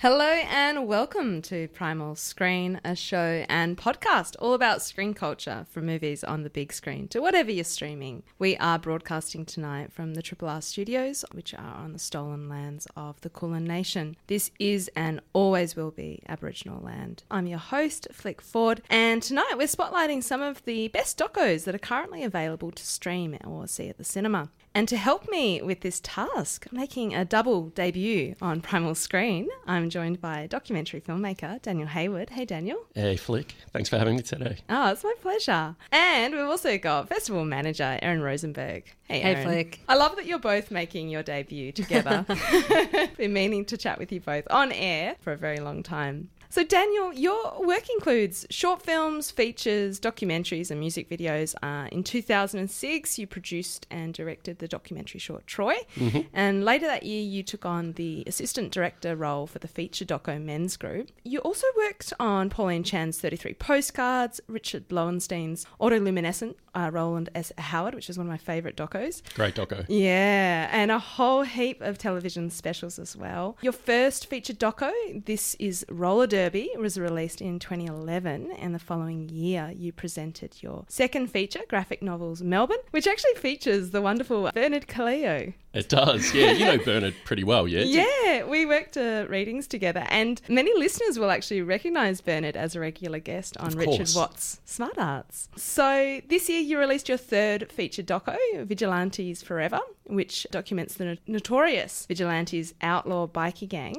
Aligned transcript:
Hello 0.00 0.24
and 0.24 0.86
welcome 0.86 1.42
to 1.42 1.68
Primal 1.68 2.14
Screen, 2.14 2.80
a 2.82 2.96
show 2.96 3.44
and 3.50 3.76
podcast 3.76 4.34
all 4.38 4.54
about 4.54 4.80
screen 4.80 5.12
culture 5.12 5.66
from 5.68 5.84
movies 5.84 6.24
on 6.24 6.42
the 6.42 6.48
big 6.48 6.72
screen 6.72 7.06
to 7.08 7.20
whatever 7.20 7.50
you're 7.50 7.64
streaming. 7.64 8.22
We 8.38 8.56
are 8.56 8.78
broadcasting 8.78 9.44
tonight 9.44 9.92
from 9.92 10.14
the 10.14 10.22
Triple 10.22 10.48
R 10.48 10.62
studios, 10.62 11.22
which 11.32 11.52
are 11.52 11.74
on 11.74 11.92
the 11.92 11.98
stolen 11.98 12.48
lands 12.48 12.86
of 12.96 13.20
the 13.20 13.28
Kulin 13.28 13.64
Nation. 13.64 14.16
This 14.26 14.50
is 14.58 14.90
and 14.96 15.20
always 15.34 15.76
will 15.76 15.90
be 15.90 16.22
Aboriginal 16.26 16.82
land. 16.82 17.24
I'm 17.30 17.46
your 17.46 17.58
host, 17.58 18.08
Flick 18.10 18.40
Ford, 18.40 18.80
and 18.88 19.22
tonight 19.22 19.52
we're 19.58 19.66
spotlighting 19.66 20.22
some 20.22 20.40
of 20.40 20.64
the 20.64 20.88
best 20.88 21.18
docos 21.18 21.64
that 21.64 21.74
are 21.74 21.78
currently 21.78 22.24
available 22.24 22.70
to 22.70 22.86
stream 22.86 23.36
or 23.44 23.66
see 23.66 23.90
at 23.90 23.98
the 23.98 24.04
cinema. 24.04 24.48
And 24.72 24.86
to 24.88 24.96
help 24.96 25.28
me 25.28 25.60
with 25.60 25.80
this 25.80 25.98
task, 26.00 26.66
making 26.70 27.12
a 27.12 27.24
double 27.24 27.70
debut 27.70 28.36
on 28.40 28.60
Primal 28.60 28.94
Screen, 28.94 29.48
I'm 29.66 29.90
joined 29.90 30.20
by 30.20 30.46
documentary 30.46 31.00
filmmaker 31.00 31.60
Daniel 31.60 31.88
Hayward. 31.88 32.30
Hey, 32.30 32.44
Daniel. 32.44 32.78
Hey, 32.94 33.16
Flick. 33.16 33.56
Thanks 33.72 33.88
for 33.88 33.98
having 33.98 34.14
me 34.14 34.22
today. 34.22 34.58
Oh, 34.68 34.92
it's 34.92 35.02
my 35.02 35.14
pleasure. 35.20 35.74
And 35.90 36.34
we've 36.34 36.44
also 36.44 36.78
got 36.78 37.08
festival 37.08 37.44
manager 37.44 37.98
Erin 38.00 38.22
Rosenburg. 38.22 38.84
Hey, 39.08 39.22
Erin. 39.22 39.36
Hey, 39.36 39.44
Flick. 39.44 39.80
I 39.88 39.96
love 39.96 40.14
that 40.16 40.26
you're 40.26 40.38
both 40.38 40.70
making 40.70 41.08
your 41.08 41.24
debut 41.24 41.72
together. 41.72 42.24
Been 43.16 43.32
meaning 43.32 43.64
to 43.66 43.76
chat 43.76 43.98
with 43.98 44.12
you 44.12 44.20
both 44.20 44.44
on 44.50 44.70
air 44.70 45.16
for 45.20 45.32
a 45.32 45.36
very 45.36 45.58
long 45.58 45.82
time. 45.82 46.30
So, 46.52 46.64
Daniel, 46.64 47.12
your 47.12 47.64
work 47.64 47.88
includes 47.88 48.44
short 48.50 48.82
films, 48.82 49.30
features, 49.30 50.00
documentaries, 50.00 50.72
and 50.72 50.80
music 50.80 51.08
videos. 51.08 51.54
Uh, 51.62 51.86
in 51.92 52.02
2006, 52.02 53.18
you 53.20 53.26
produced 53.28 53.86
and 53.88 54.12
directed 54.12 54.58
the 54.58 54.66
documentary 54.66 55.20
short 55.20 55.46
Troy. 55.46 55.76
Mm-hmm. 55.94 56.22
And 56.32 56.64
later 56.64 56.86
that 56.86 57.04
year, 57.04 57.22
you 57.22 57.44
took 57.44 57.64
on 57.64 57.92
the 57.92 58.24
assistant 58.26 58.72
director 58.72 59.14
role 59.14 59.46
for 59.46 59.60
the 59.60 59.68
feature 59.68 60.04
doco 60.04 60.42
Men's 60.42 60.76
Group. 60.76 61.12
You 61.22 61.38
also 61.38 61.68
worked 61.76 62.12
on 62.18 62.50
Pauline 62.50 62.82
Chan's 62.82 63.20
33 63.20 63.54
Postcards, 63.54 64.40
Richard 64.48 64.90
Lowenstein's 64.90 65.66
Autoluminescent, 65.80 66.56
uh, 66.74 66.90
Rowland 66.92 67.28
S. 67.34 67.52
Howard, 67.58 67.94
which 67.94 68.10
is 68.10 68.18
one 68.18 68.26
of 68.26 68.30
my 68.30 68.38
favourite 68.38 68.76
docos. 68.76 69.22
Great 69.34 69.54
doco. 69.54 69.84
Yeah, 69.88 70.68
and 70.70 70.90
a 70.90 70.98
whole 70.98 71.42
heap 71.42 71.80
of 71.80 71.98
television 71.98 72.50
specials 72.50 72.98
as 72.98 73.16
well. 73.16 73.56
Your 73.62 73.72
first 73.72 74.26
feature 74.26 74.52
doco, 74.52 74.90
this 75.24 75.54
is 75.58 75.84
Roller 75.88 76.26
Derby, 76.26 76.70
was 76.78 76.98
released 76.98 77.40
in 77.40 77.58
2011, 77.58 78.52
and 78.58 78.74
the 78.74 78.78
following 78.78 79.28
year 79.28 79.72
you 79.76 79.92
presented 79.92 80.62
your 80.62 80.84
second 80.88 81.28
feature, 81.30 81.60
graphic 81.68 82.02
novels 82.02 82.42
Melbourne, 82.42 82.78
which 82.90 83.06
actually 83.06 83.34
features 83.34 83.90
the 83.90 84.02
wonderful 84.02 84.50
Bernard 84.54 84.86
Caleo. 84.86 85.54
It 85.72 85.88
does. 85.88 86.34
Yeah, 86.34 86.50
you 86.50 86.64
know 86.64 86.78
Bernard 86.78 87.14
pretty 87.24 87.44
well, 87.44 87.68
yeah? 87.68 87.80
Yeah, 88.00 88.44
we 88.44 88.66
worked 88.66 88.96
uh, 88.96 89.26
readings 89.28 89.66
together, 89.66 90.04
and 90.08 90.40
many 90.48 90.72
listeners 90.76 91.18
will 91.18 91.30
actually 91.30 91.62
recognise 91.62 92.20
Bernard 92.20 92.56
as 92.56 92.74
a 92.74 92.80
regular 92.80 93.18
guest 93.18 93.56
on 93.58 93.70
Richard. 93.76 94.10
Watts' 94.14 94.60
Smart 94.64 94.98
Arts. 94.98 95.48
So 95.56 96.20
this 96.28 96.48
year 96.48 96.59
you 96.62 96.78
released 96.78 97.08
your 97.08 97.18
third 97.18 97.70
feature 97.72 98.02
doco, 98.02 98.36
Vigilantes 98.64 99.42
Forever, 99.42 99.80
which 100.06 100.46
documents 100.50 100.94
the 100.94 101.04
no- 101.04 101.16
notorious 101.26 102.06
Vigilantes 102.06 102.74
outlaw 102.82 103.26
bikie 103.26 103.68
gang. 103.68 103.96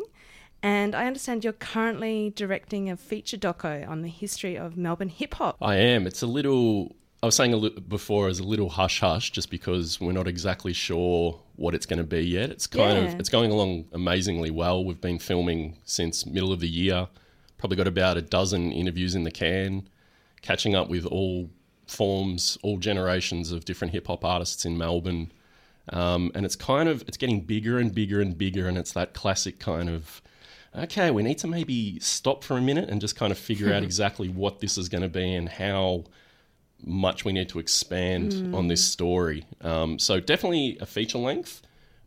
And 0.63 0.93
I 0.93 1.07
understand 1.07 1.43
you're 1.43 1.53
currently 1.53 2.31
directing 2.35 2.89
a 2.89 2.95
feature 2.97 3.37
doco 3.37 3.87
on 3.89 4.01
the 4.03 4.09
history 4.09 4.57
of 4.57 4.77
Melbourne 4.77 5.09
hip 5.09 5.33
hop. 5.35 5.57
I 5.61 5.75
am. 5.77 6.05
It's 6.05 6.21
a 6.21 6.27
little. 6.27 6.95
I 7.23 7.27
was 7.27 7.35
saying 7.35 7.53
a 7.53 7.57
li- 7.57 7.79
before 7.87 8.27
as 8.29 8.39
a 8.39 8.43
little 8.43 8.69
hush 8.69 8.99
hush, 8.99 9.31
just 9.31 9.49
because 9.51 9.99
we're 10.01 10.11
not 10.11 10.27
exactly 10.27 10.73
sure 10.73 11.39
what 11.55 11.73
it's 11.75 11.85
going 11.85 11.97
to 11.99 12.03
be 12.03 12.21
yet. 12.21 12.49
It's 12.49 12.65
kind 12.67 12.97
Yeah. 12.97 13.11
of 13.13 13.19
it's 13.19 13.29
going 13.29 13.51
along 13.51 13.85
amazingly 13.91 14.49
well. 14.51 14.83
We've 14.83 15.01
been 15.01 15.19
filming 15.19 15.77
since 15.83 16.25
middle 16.25 16.51
of 16.51 16.59
the 16.59 16.69
year. 16.69 17.07
Probably 17.57 17.77
got 17.77 17.87
about 17.87 18.17
a 18.17 18.23
dozen 18.23 18.71
interviews 18.71 19.13
in 19.13 19.23
the 19.23 19.29
can, 19.31 19.87
catching 20.41 20.75
up 20.75 20.89
with 20.89 21.05
all 21.05 21.49
forms, 21.91 22.57
all 22.63 22.77
generations 22.77 23.51
of 23.51 23.65
different 23.65 23.93
hip 23.93 24.07
hop 24.07 24.25
artists 24.25 24.65
in 24.65 24.77
Melbourne. 24.77 25.31
Um, 25.89 26.31
and 26.35 26.45
it's 26.45 26.55
kind 26.55 26.87
of 26.87 27.01
it's 27.07 27.17
getting 27.17 27.41
bigger 27.41 27.77
and 27.77 27.93
bigger 27.93 28.21
and 28.21 28.37
bigger, 28.37 28.67
and 28.67 28.77
it's 28.77 28.93
that 28.93 29.13
classic 29.13 29.59
kind 29.59 29.89
of 29.89 30.21
okay, 30.75 31.11
we 31.11 31.21
need 31.21 31.37
to 31.39 31.47
maybe 31.47 31.99
stop 31.99 32.43
for 32.43 32.57
a 32.57 32.61
minute 32.61 32.89
and 32.89 33.01
just 33.01 33.15
kind 33.15 33.31
of 33.31 33.37
figure 33.37 33.73
out 33.73 33.83
exactly 33.89 34.29
what 34.29 34.59
this 34.59 34.77
is 34.77 34.89
going 34.89 35.01
to 35.01 35.09
be 35.09 35.33
and 35.33 35.49
how 35.49 36.05
much 36.83 37.25
we 37.25 37.31
need 37.31 37.49
to 37.49 37.59
expand 37.59 38.55
on 38.55 38.67
this 38.67 38.83
story. 38.83 39.45
Um, 39.61 39.99
so 39.99 40.19
definitely 40.19 40.77
a 40.79 40.85
feature 40.85 41.17
length, 41.17 41.61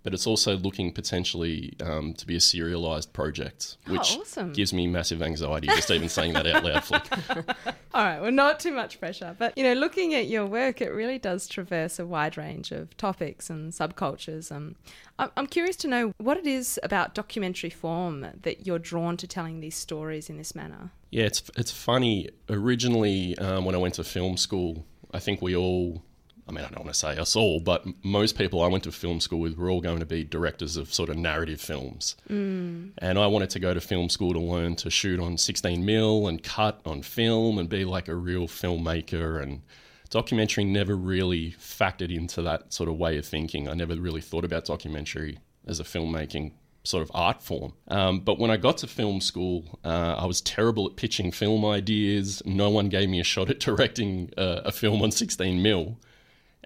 but 0.04 0.12
it's 0.12 0.26
also 0.26 0.56
looking 0.58 0.92
potentially 0.92 1.74
um, 1.82 2.12
to 2.14 2.26
be 2.26 2.36
a 2.36 2.40
serialized 2.40 3.12
project, 3.14 3.78
which 3.88 4.18
awesome. 4.18 4.52
gives 4.52 4.72
me 4.72 4.86
massive 4.86 5.22
anxiety 5.22 5.66
just 5.66 5.90
even 5.90 6.10
saying 6.10 6.34
that 6.34 6.46
out 6.46 6.62
loud. 6.62 6.84
Flick. 6.84 7.02
All 7.94 8.04
right, 8.04 8.20
well, 8.20 8.30
not 8.30 8.60
too 8.60 8.70
much 8.70 9.00
pressure, 9.00 9.34
but 9.38 9.56
you 9.56 9.64
know, 9.64 9.72
looking 9.72 10.14
at 10.14 10.28
your 10.28 10.44
work, 10.46 10.82
it 10.82 10.90
really 10.90 11.18
does 11.18 11.48
traverse 11.48 11.98
a 11.98 12.06
wide 12.06 12.36
range 12.36 12.70
of 12.70 12.94
topics 12.98 13.48
and 13.48 13.72
subcultures. 13.72 14.52
Um, 14.52 14.76
I'm 15.18 15.30
I'm 15.36 15.46
curious 15.46 15.76
to 15.76 15.88
know 15.88 16.12
what 16.18 16.36
it 16.36 16.46
is 16.46 16.78
about 16.82 17.14
documentary 17.14 17.70
form 17.70 18.26
that 18.42 18.66
you're 18.66 18.78
drawn 18.78 19.16
to 19.16 19.26
telling 19.26 19.60
these 19.60 19.74
stories 19.74 20.28
in 20.28 20.36
this 20.36 20.54
manner. 20.54 20.90
Yeah, 21.10 21.24
it's 21.24 21.50
it's 21.56 21.70
funny. 21.70 22.28
Originally, 22.50 23.38
um, 23.38 23.64
when 23.64 23.74
I 23.74 23.78
went 23.78 23.94
to 23.94 24.04
film 24.04 24.36
school, 24.36 24.84
I 25.12 25.18
think 25.18 25.40
we 25.40 25.56
all. 25.56 26.02
I 26.46 26.52
mean, 26.52 26.64
I 26.64 26.68
don't 26.68 26.84
want 26.84 26.92
to 26.92 26.98
say 26.98 27.16
us 27.16 27.36
all, 27.36 27.58
but 27.58 27.86
most 28.04 28.36
people 28.36 28.62
I 28.62 28.66
went 28.66 28.84
to 28.84 28.92
film 28.92 29.20
school 29.20 29.40
with 29.40 29.56
were 29.56 29.70
all 29.70 29.80
going 29.80 30.00
to 30.00 30.06
be 30.06 30.24
directors 30.24 30.76
of 30.76 30.92
sort 30.92 31.08
of 31.08 31.16
narrative 31.16 31.60
films. 31.60 32.16
Mm. 32.28 32.90
And 32.98 33.18
I 33.18 33.26
wanted 33.26 33.50
to 33.50 33.58
go 33.58 33.72
to 33.72 33.80
film 33.80 34.10
school 34.10 34.34
to 34.34 34.40
learn 34.40 34.76
to 34.76 34.90
shoot 34.90 35.20
on 35.20 35.38
16 35.38 35.84
mil 35.84 36.28
and 36.28 36.42
cut 36.42 36.80
on 36.84 37.02
film 37.02 37.58
and 37.58 37.68
be 37.68 37.84
like 37.84 38.08
a 38.08 38.14
real 38.14 38.46
filmmaker. 38.46 39.42
And 39.42 39.62
documentary 40.10 40.64
never 40.64 40.94
really 40.96 41.52
factored 41.52 42.14
into 42.14 42.42
that 42.42 42.72
sort 42.72 42.90
of 42.90 42.96
way 42.98 43.16
of 43.16 43.24
thinking. 43.24 43.68
I 43.68 43.74
never 43.74 43.96
really 43.96 44.20
thought 44.20 44.44
about 44.44 44.66
documentary 44.66 45.38
as 45.66 45.80
a 45.80 45.84
filmmaking 45.84 46.52
sort 46.84 47.02
of 47.02 47.10
art 47.14 47.42
form. 47.42 47.72
Um, 47.88 48.20
but 48.20 48.38
when 48.38 48.50
I 48.50 48.58
got 48.58 48.78
to 48.78 48.86
film 48.86 49.20
school, 49.20 49.78
uh, 49.84 50.16
I 50.18 50.26
was 50.26 50.42
terrible 50.42 50.86
at 50.86 50.96
pitching 50.96 51.32
film 51.32 51.64
ideas. 51.64 52.42
No 52.44 52.68
one 52.68 52.90
gave 52.90 53.08
me 53.08 53.20
a 53.20 53.24
shot 53.24 53.48
at 53.48 53.60
directing 53.60 54.30
uh, 54.36 54.60
a 54.64 54.72
film 54.72 55.00
on 55.02 55.10
16 55.10 55.62
mil. 55.62 55.96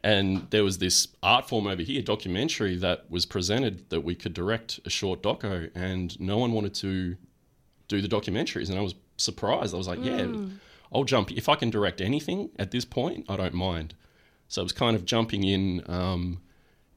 And 0.04 0.48
there 0.50 0.62
was 0.62 0.78
this 0.78 1.08
art 1.22 1.48
form 1.48 1.66
over 1.66 1.82
here, 1.82 2.02
documentary, 2.02 2.76
that 2.76 3.10
was 3.10 3.26
presented 3.26 3.90
that 3.90 4.02
we 4.02 4.14
could 4.14 4.32
direct 4.32 4.78
a 4.84 4.90
short 4.90 5.22
doco, 5.22 5.70
and 5.74 6.18
no 6.20 6.38
one 6.38 6.52
wanted 6.52 6.74
to 6.74 7.16
do 7.88 8.00
the 8.00 8.08
documentaries. 8.08 8.70
And 8.70 8.78
I 8.78 8.82
was 8.82 8.94
surprised. 9.16 9.74
I 9.74 9.78
was 9.78 9.88
like, 9.88 10.04
yeah, 10.04 10.26
I'll 10.92 11.04
jump. 11.04 11.32
If 11.32 11.48
I 11.48 11.56
can 11.56 11.70
direct 11.70 12.00
anything 12.00 12.50
at 12.58 12.70
this 12.70 12.84
point, 12.84 13.26
I 13.28 13.36
don't 13.36 13.54
mind. 13.54 13.94
So 14.48 14.62
it 14.62 14.64
was 14.64 14.72
kind 14.72 14.96
of 14.96 15.04
jumping 15.04 15.44
in. 15.44 15.82
Um, 15.88 16.40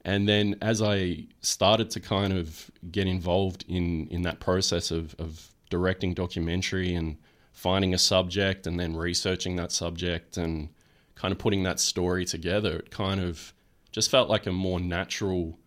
and 0.04 0.28
then 0.28 0.56
as 0.62 0.82
I 0.82 1.26
started 1.42 1.90
to 1.92 2.00
kind 2.00 2.34
of 2.34 2.72
get 2.92 3.08
involved 3.08 3.66
in, 3.68 4.08
in 4.08 4.22
that 4.24 4.40
process 4.40 4.92
of, 4.92 5.16
of 5.20 5.52
directing 5.70 6.14
documentary 6.14 6.94
and 6.94 7.18
finding 7.52 7.94
a 7.94 7.98
subject 7.98 8.66
and 8.66 8.80
then 8.80 8.96
researching 8.96 9.56
that 9.58 9.72
subject 9.72 10.38
and 10.38 10.70
kind 11.22 11.32
of 11.32 11.38
putting 11.38 11.62
that 11.62 11.80
story 11.80 12.26
together, 12.26 12.78
it 12.78 12.90
kind 12.90 13.22
of 13.22 13.54
just 13.92 14.10
felt 14.10 14.28
like 14.28 14.48
a 14.48 14.52
more 14.52 14.80
natural 14.80 15.60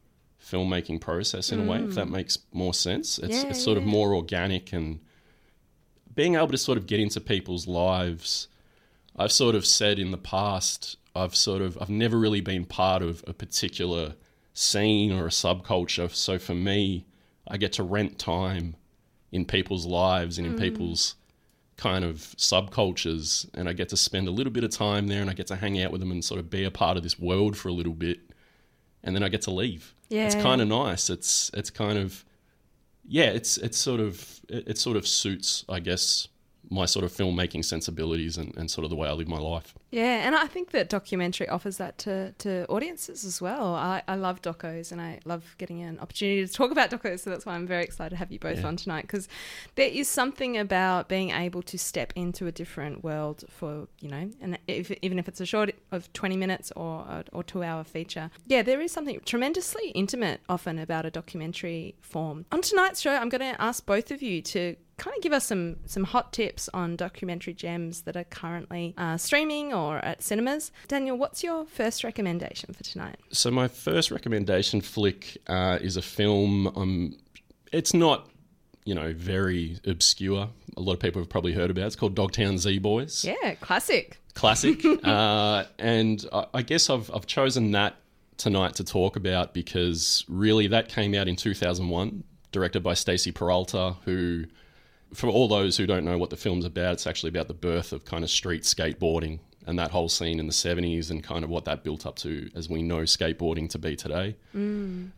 filmmaking 0.43 1.01
process 1.01 1.53
in 1.53 1.61
a 1.61 1.63
way, 1.63 1.79
if 1.79 1.95
that 1.95 2.09
mm. 2.09 2.11
makes 2.11 2.39
more 2.53 2.75
sense. 2.75 3.21
It's, 3.21 3.45
Yeah, 3.45 3.51
it's 3.51 3.63
sort 3.63 3.79
of 3.79 3.85
more 3.85 4.15
organic 4.17 4.73
and 4.73 4.99
being 6.13 6.35
able 6.35 6.49
to 6.49 6.59
sort 6.59 6.77
of 6.77 6.89
get 6.89 6.99
into 6.99 7.21
people's 7.21 7.69
lives. 7.69 8.49
I've 9.17 9.31
sort 9.31 9.55
of 9.55 9.65
said 9.65 10.01
in 10.01 10.11
the 10.11 10.19
past, 10.19 10.97
I've 11.15 11.37
sort 11.37 11.63
of, 11.63 11.79
I've 11.81 11.89
never 11.89 12.19
really 12.19 12.41
been 12.41 12.65
part 12.65 13.03
of 13.03 13.23
a 13.29 13.33
particular 13.33 14.17
scene 14.55 15.13
or 15.13 15.27
a 15.27 15.31
subculture. 15.31 16.13
So 16.13 16.37
for 16.37 16.57
me, 16.57 17.07
I 17.47 17.59
get 17.59 17.73
to 17.75 17.85
rent 17.85 18.19
time 18.19 18.75
in 19.31 19.45
people's 19.45 19.87
lives 19.87 20.37
and 20.37 20.49
in 20.49 20.55
mm. 20.55 20.59
people's 20.59 21.15
kind 21.77 22.05
of 22.05 22.17
subcultures, 22.37 23.49
and 23.55 23.69
I 23.69 23.73
get 23.73 23.89
to 23.91 23.97
spend 23.97 24.29
a 24.29 24.31
little 24.31 24.53
bit 24.53 24.65
of 24.65 24.71
time 24.71 25.09
there, 25.09 25.21
and 25.21 25.31
I 25.31 25.35
get 25.35 25.47
to 25.49 25.57
hang 25.57 25.81
out 25.83 25.91
with 25.93 26.01
them 26.01 26.11
and 26.11 26.25
sort 26.25 26.41
of 26.41 26.51
be 26.51 26.65
a 26.65 26.71
part 26.71 26.97
of 26.97 27.03
this 27.03 27.19
world 27.19 27.57
for 27.57 27.69
a 27.69 27.73
little 27.73 27.95
bit, 27.95 28.21
and 29.03 29.15
then 29.15 29.23
I 29.23 29.29
get 29.29 29.43
to 29.43 29.51
leave. 29.51 29.95
Yeah. 30.09 30.27
it's 30.27 30.35
kind 30.35 30.61
of 30.61 30.69
nice. 30.69 31.11
It's 31.11 31.51
it's 31.55 31.71
kind 31.71 31.99
of 31.99 32.25
yeah, 33.07 33.25
it's 33.27 33.57
it's 33.59 33.79
sort 33.79 34.01
of 34.01 34.41
it, 34.49 34.69
it 34.69 34.79
sort 34.79 34.97
of 34.97 35.07
suits, 35.07 35.65
I 35.69 35.81
guess, 35.81 36.29
my 36.71 36.87
sort 36.87 37.05
of 37.05 37.13
filmmaking 37.13 37.65
sensibilities 37.65 38.37
and, 38.37 38.57
and 38.57 38.71
sort 38.71 38.85
of 38.85 38.91
the 38.91 38.97
way 38.97 39.09
I 39.09 39.13
live 39.13 39.29
my 39.29 39.39
life. 39.39 39.75
Yeah, 39.91 40.27
and 40.27 40.35
I 40.35 40.47
think 40.47 40.71
that 40.73 40.89
documentary 40.89 41.49
offers 41.49 41.77
that 41.77 41.99
to, 41.99 42.33
to 42.39 42.67
audiences 42.69 43.25
as 43.25 43.41
well. 43.41 43.75
I, 43.75 44.03
I 44.09 44.17
love 44.17 44.43
docos 44.43 44.91
and 44.91 45.01
I 45.01 45.21
love 45.25 45.55
getting 45.59 45.83
an 45.83 45.99
opportunity 46.01 46.45
to 46.47 46.53
talk 46.53 46.71
about 46.71 46.91
docos, 46.91 47.21
so 47.21 47.31
that's 47.31 47.47
why 47.47 47.55
I'm 47.55 47.67
very 47.67 47.85
excited 47.85 48.11
to 48.11 48.17
have 48.17 48.33
you 48.33 48.39
both 48.39 48.59
Yeah. 48.61 48.67
on 48.67 48.77
tonight 48.77 49.03
because 49.03 49.29
there 49.77 49.89
is 49.89 50.09
something 50.09 50.57
about 50.57 51.09
being 51.09 51.31
able 51.31 51.63
to 51.63 51.79
step 51.79 52.13
into 52.17 52.47
a 52.47 52.53
different 52.53 53.05
world 53.05 53.45
for, 53.49 53.87
you 54.01 54.09
know, 54.09 54.31
and 54.41 54.59
if, 54.67 54.91
even 55.03 55.19
if 55.19 55.29
it's 55.29 55.41
a 55.41 55.47
short 55.47 55.75
of 55.93 56.13
20 56.13 56.37
minutes 56.37 56.73
or, 56.77 57.25
or 57.33 57.43
two 57.45 57.63
hour 57.63 57.85
feature. 57.85 58.31
Yeah, 58.47 58.63
there 58.63 58.81
is 58.81 58.91
something 58.93 59.21
tremendously 59.25 59.91
intimate 59.91 60.41
often 60.49 60.79
about 60.79 61.07
a 61.07 61.11
documentary 61.11 61.95
form. 62.01 62.47
On 62.53 62.61
tonight's 62.63 63.01
show, 63.01 63.13
I'm 63.15 63.29
going 63.29 63.41
to 63.55 63.61
ask 63.61 63.85
both 63.87 64.11
of 64.11 64.23
you 64.23 64.43
to 64.43 64.77
kind 64.97 65.17
of 65.17 65.23
give 65.23 65.33
us 65.33 65.45
some 65.45 65.77
some 65.87 66.05
hot 66.05 66.33
tips 66.33 66.69
on 66.73 66.97
documentary 66.97 67.55
gems 67.55 68.03
that 68.03 68.17
are 68.17 68.25
currently 68.25 68.95
uh, 68.97 69.17
streaming 69.17 69.73
or 69.73 69.99
at 69.99 70.23
cinemas. 70.23 70.71
Daniel, 70.89 71.17
what's 71.17 71.43
your 71.43 71.65
first 71.65 72.05
recommendation 72.05 72.73
for 72.73 72.83
tonight? 72.85 73.17
So 73.31 73.51
my 73.51 73.69
first 73.69 74.11
recommendation 74.11 74.81
flick 74.81 75.39
uh, 75.47 75.79
is 75.81 75.97
a 75.97 76.03
film. 76.03 76.69
Um, 76.77 77.17
it's 77.73 77.93
not, 77.93 78.29
you 78.85 78.95
know, 78.95 79.13
very 79.13 79.79
obscure. 79.87 80.49
A 80.77 80.81
lot 80.81 80.93
of 80.93 81.01
people 81.01 81.21
have 81.21 81.29
probably 81.29 81.53
heard 81.53 81.71
about. 81.71 81.83
it. 81.83 81.87
It's 81.87 81.97
called 81.97 82.15
Dogtown 82.15 82.59
Z 82.59 82.79
Boys. 82.79 83.25
Yeah, 83.25 83.55
classic. 83.61 84.19
classic. 84.35 84.85
uh, 85.05 85.65
and 85.79 86.25
I, 86.33 86.47
I 86.55 86.63
guess 86.63 86.89
I've, 86.89 87.11
I've 87.13 87.27
chosen 87.27 87.73
that 87.73 87.97
tonight 88.37 88.75
to 88.77 88.85
talk 88.85 89.17
about 89.17 89.55
because 89.55 90.25
really 90.29 90.67
that 90.69 90.89
came 90.89 91.15
out 91.15 91.29
in 91.29 91.37
2001, 91.37 92.25
directed 92.53 92.83
by 92.83 92.95
Stacy 92.95 93.33
Peralta, 93.33 93.97
who, 94.05 94.45
for 95.13 95.29
all 95.29 95.49
those 95.49 95.77
who 95.77 95.87
don't 95.87 96.05
know 96.05 96.19
what 96.19 96.31
the 96.31 96.37
film's 96.37 96.65
about, 96.65 96.95
it's 96.95 97.07
actually 97.07 97.29
about 97.29 97.49
the 97.49 97.55
birth 97.55 97.93
of 97.93 98.05
kind 98.05 98.25
of 98.25 98.31
street 98.31 98.63
skateboarding 98.63 99.39
and 99.67 99.79
that 99.79 99.91
whole 99.91 100.09
scene 100.09 100.39
in 100.39 100.47
the 100.47 100.53
70s 100.53 101.11
and 101.11 101.23
kind 101.25 101.43
of 101.43 101.51
what 101.51 101.65
that 101.65 101.85
built 101.85 102.05
up 102.05 102.17
to 102.17 102.51
as 102.55 102.69
we 102.69 102.83
know 102.83 103.01
skateboarding 103.01 103.69
to 103.71 103.79
be 103.79 103.97
today. 103.97 104.37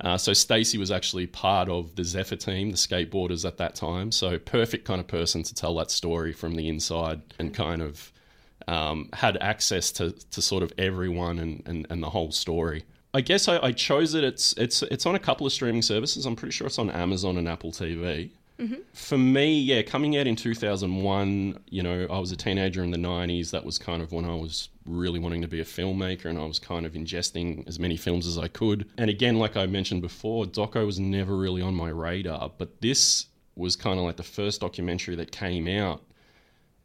Uh, 0.01 0.17
so 0.17 0.33
Stacy 0.33 0.79
was 0.79 0.91
actually 0.91 1.27
part 1.27 1.69
of 1.69 1.97
the 1.97 2.05
Zephyr 2.05 2.37
team, 2.37 2.71
the 2.71 2.77
skateboarders 2.77 3.45
at 3.45 3.57
that 3.59 3.75
time. 3.75 4.13
So 4.13 4.39
perfect 4.39 4.85
kind 4.85 5.01
of 5.01 5.09
person 5.09 5.43
to 5.43 5.55
tell 5.55 5.75
that 5.77 5.91
story 5.91 6.33
from 6.33 6.55
the 6.55 6.69
inside 6.69 7.23
and 7.39 7.53
kind 7.53 7.83
of 7.83 8.13
um, 8.69 9.09
had 9.13 9.37
access 9.39 9.91
to, 9.93 10.13
to 10.13 10.43
sort 10.43 10.63
of 10.63 10.73
everyone 10.79 11.39
and, 11.39 11.63
and, 11.67 11.87
and 11.91 12.03
the 12.03 12.11
whole 12.11 12.31
story. 12.31 12.85
I 13.15 13.23
guess 13.23 13.49
I, 13.49 13.59
I 13.59 13.73
chose 13.73 14.15
it. 14.15 14.25
It's 14.25 14.53
it's 14.59 14.83
it's 14.83 15.07
on 15.07 15.15
a 15.15 15.19
couple 15.19 15.47
of 15.47 15.53
streaming 15.53 15.81
services. 15.81 16.27
I'm 16.27 16.37
pretty 16.37 16.53
sure 16.53 16.67
it's 16.67 16.79
on 16.79 16.91
Amazon 16.91 17.39
and 17.39 17.49
Apple 17.49 17.73
TV. 17.73 18.29
For 18.93 19.19
me, 19.19 19.59
yeah, 19.61 19.83
coming 19.83 20.17
out 20.17 20.27
in 20.27 20.37
2001, 20.37 21.59
you 21.69 21.83
know, 21.83 22.07
I 22.11 22.19
was 22.19 22.33
a 22.33 22.37
teenager 22.37 22.83
in 22.83 22.91
the 22.91 22.99
90s. 22.99 23.51
That 23.51 23.65
was 23.65 23.79
kind 23.79 24.03
of 24.03 24.13
when 24.13 24.25
I 24.25 24.35
was 24.35 24.69
really 24.87 25.19
wanting 25.19 25.43
to 25.43 25.49
be 25.49 25.61
a 25.61 25.65
filmmaker 25.65 26.27
and 26.27 26.39
I 26.39 26.47
was 26.47 26.59
kind 26.59 26.87
of 26.87 26.93
ingesting 26.93 27.67
as 27.69 27.79
many 27.79 27.97
films 27.97 28.27
as 28.27 28.39
I 28.39 28.49
could. 28.49 28.89
And 28.97 29.11
again, 29.11 29.39
like 29.39 29.57
I 29.57 29.67
mentioned 29.67 30.03
before, 30.03 30.47
doco 30.47 30.87
was 30.87 30.99
never 30.99 31.37
really 31.37 31.61
on 31.61 31.75
my 31.75 31.89
radar, 31.89 32.51
but 32.57 32.81
this 32.81 33.27
was 33.57 33.77
kind 33.77 33.99
of 33.99 34.05
like 34.05 34.17
the 34.17 34.23
first 34.23 34.61
documentary 34.61 35.17
that 35.17 35.33
came 35.33 35.67
out 35.69 36.03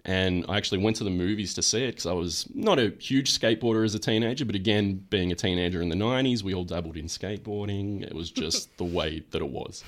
and 0.06 0.46
I 0.50 0.58
actually 0.58 0.80
went 0.80 0.96
to 0.98 1.04
the 1.04 1.12
movies 1.12 1.54
to 1.56 1.62
see 1.62 1.84
it 1.84 1.92
because 1.92 2.06
I 2.08 2.14
was 2.14 2.48
not 2.54 2.80
a 2.80 2.90
huge 3.00 3.38
skateboarder 3.38 3.86
as 3.86 3.94
a 3.94 4.00
teenager, 4.00 4.46
but 4.46 4.56
again, 4.56 5.06
being 5.10 5.32
a 5.32 5.36
teenager 5.36 5.82
in 5.82 5.90
the 5.90 5.96
90s, 5.96 6.42
we 6.42 6.56
all 6.56 6.64
dabbled 6.64 6.98
in 6.98 7.06
skateboarding. 7.06 8.02
It 8.02 8.14
was 8.14 8.32
just 8.32 8.76
the 8.78 8.84
way 8.84 9.24
that 9.32 9.42
it 9.42 9.50
was. 9.50 9.84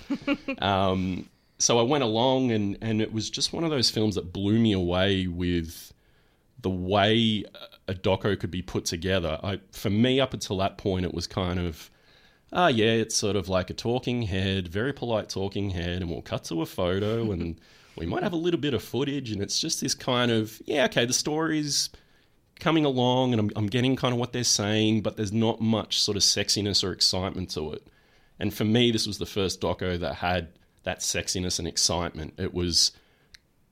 Um, 0.60 1.30
so 1.64 1.80
I 1.80 1.84
went 1.84 2.04
along, 2.04 2.52
and, 2.52 2.78
and 2.82 3.02
it 3.02 3.14
was 3.14 3.30
just 3.30 3.54
one 3.54 3.64
of 3.64 3.70
those 3.70 3.90
films 3.90 4.16
that 4.16 4.34
blew 4.34 4.60
me 4.60 4.74
away 4.74 5.28
with 5.28 5.94
the 6.62 6.70
way 6.70 7.46
a 7.88 7.94
doco 7.94 8.38
could 8.38 8.52
be 8.52 8.62
put 8.62 8.84
together. 8.84 9.40
I, 9.42 9.62
for 9.72 9.90
me, 9.90 10.20
up 10.20 10.34
until 10.34 10.58
that 10.58 10.78
point, 10.78 11.06
it 11.06 11.14
was 11.14 11.26
kind 11.26 11.60
of 11.60 11.90
ah, 12.52 12.68
yeah, 12.68 12.92
it's 12.92 13.16
sort 13.16 13.36
of 13.38 13.50
like 13.50 13.70
a 13.70 13.74
talking 13.74 14.24
head, 14.24 14.68
very 14.68 14.94
polite 14.94 15.30
talking 15.30 15.70
head, 15.72 16.02
and 16.02 16.12
we'll 16.12 16.22
cut 16.22 16.44
to 16.44 16.62
a 16.62 16.66
photo 16.66 17.32
and 17.32 17.60
we 17.96 18.06
might 18.06 18.24
have 18.24 18.34
a 18.34 18.38
little 18.38 18.60
bit 18.60 18.74
of 18.74 18.84
footage, 18.84 19.32
and 19.32 19.42
it's 19.42 19.60
just 19.60 19.80
this 19.80 19.96
kind 19.96 20.32
of, 20.32 20.62
yeah, 20.66 20.86
okay, 20.86 21.06
the 21.06 21.14
story's 21.14 21.90
coming 22.60 22.86
along 22.86 23.34
and 23.34 23.40
I'm, 23.40 23.52
I'm 23.56 23.68
getting 23.68 23.96
kind 23.96 24.14
of 24.14 24.20
what 24.20 24.34
they're 24.34 24.44
saying, 24.44 25.02
but 25.02 25.16
there's 25.16 25.34
not 25.34 25.62
much 25.62 26.02
sort 26.02 26.18
of 26.18 26.24
sexiness 26.24 26.84
or 26.84 26.92
excitement 26.92 27.50
to 27.52 27.74
it. 27.74 27.88
And 28.40 28.54
for 28.54 28.66
me, 28.66 28.92
this 28.92 29.08
was 29.08 29.18
the 29.18 29.26
first 29.26 29.62
doco 29.62 30.00
that 30.00 30.16
had 30.16 30.50
that 30.84 31.00
sexiness 31.00 31.60
and 31.60 31.68
excitement. 31.68 32.34
It 32.38 32.54
was 32.54 32.92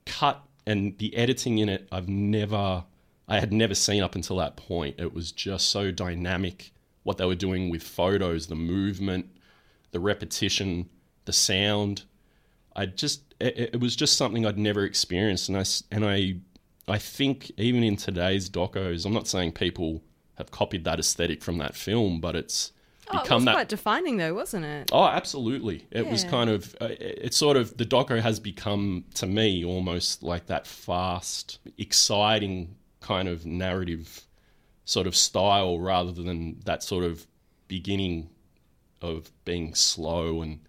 cut 0.05 0.43
and 0.65 0.97
the 0.97 1.15
editing 1.15 1.57
in 1.57 1.69
it, 1.69 1.87
I've 1.91 2.09
never, 2.09 2.83
I 3.27 3.39
had 3.39 3.51
never 3.51 3.75
seen 3.75 4.03
up 4.03 4.15
until 4.15 4.37
that 4.37 4.55
point. 4.55 4.95
It 4.99 5.13
was 5.13 5.31
just 5.31 5.69
so 5.69 5.91
dynamic 5.91 6.71
what 7.03 7.17
they 7.17 7.25
were 7.25 7.35
doing 7.35 7.69
with 7.69 7.81
photos, 7.81 8.47
the 8.47 8.55
movement, 8.55 9.25
the 9.91 9.99
repetition, 9.99 10.89
the 11.25 11.33
sound. 11.33 12.03
I 12.75 12.85
just, 12.85 13.33
it, 13.39 13.71
it 13.73 13.79
was 13.79 13.95
just 13.95 14.17
something 14.17 14.45
I'd 14.45 14.57
never 14.57 14.83
experienced. 14.83 15.49
And 15.49 15.57
I 15.57 15.65
and 15.91 16.05
I, 16.05 16.35
I 16.87 16.97
think 16.97 17.51
even 17.57 17.83
in 17.83 17.95
today's 17.95 18.49
docos, 18.49 19.05
I'm 19.05 19.13
not 19.13 19.27
saying 19.27 19.53
people 19.53 20.03
have 20.35 20.51
copied 20.51 20.83
that 20.85 20.99
aesthetic 20.99 21.41
from 21.41 21.57
that 21.57 21.75
film, 21.75 22.21
but 22.21 22.35
it's 22.35 22.71
Oh, 23.09 23.17
it 23.17 23.23
become 23.23 23.37
was 23.37 23.45
that 23.45 23.53
quite 23.53 23.69
defining, 23.69 24.17
though, 24.17 24.33
wasn't 24.33 24.65
it? 24.65 24.89
Oh, 24.93 25.05
absolutely. 25.05 25.85
It 25.91 26.07
was 26.07 26.23
kind 26.23 26.49
of, 26.49 26.75
uh, 26.79 26.89
it's 26.99 27.35
sort 27.37 27.57
of, 27.57 27.75
the 27.77 27.85
doco 27.85 28.21
has 28.21 28.39
become, 28.39 29.05
to 29.15 29.25
me, 29.25 29.65
almost 29.65 30.23
like 30.23 30.45
that 30.47 30.67
fast, 30.67 31.59
exciting 31.77 32.75
kind 32.99 33.27
of 33.27 33.45
narrative 33.45 34.21
sort 34.85 35.07
of 35.07 35.15
style 35.15 35.79
rather 35.79 36.11
than 36.11 36.59
that 36.65 36.83
sort 36.83 37.03
of 37.03 37.25
beginning 37.67 38.29
of 39.01 39.31
being 39.45 39.73
slow 39.73 40.41
and 40.41 40.59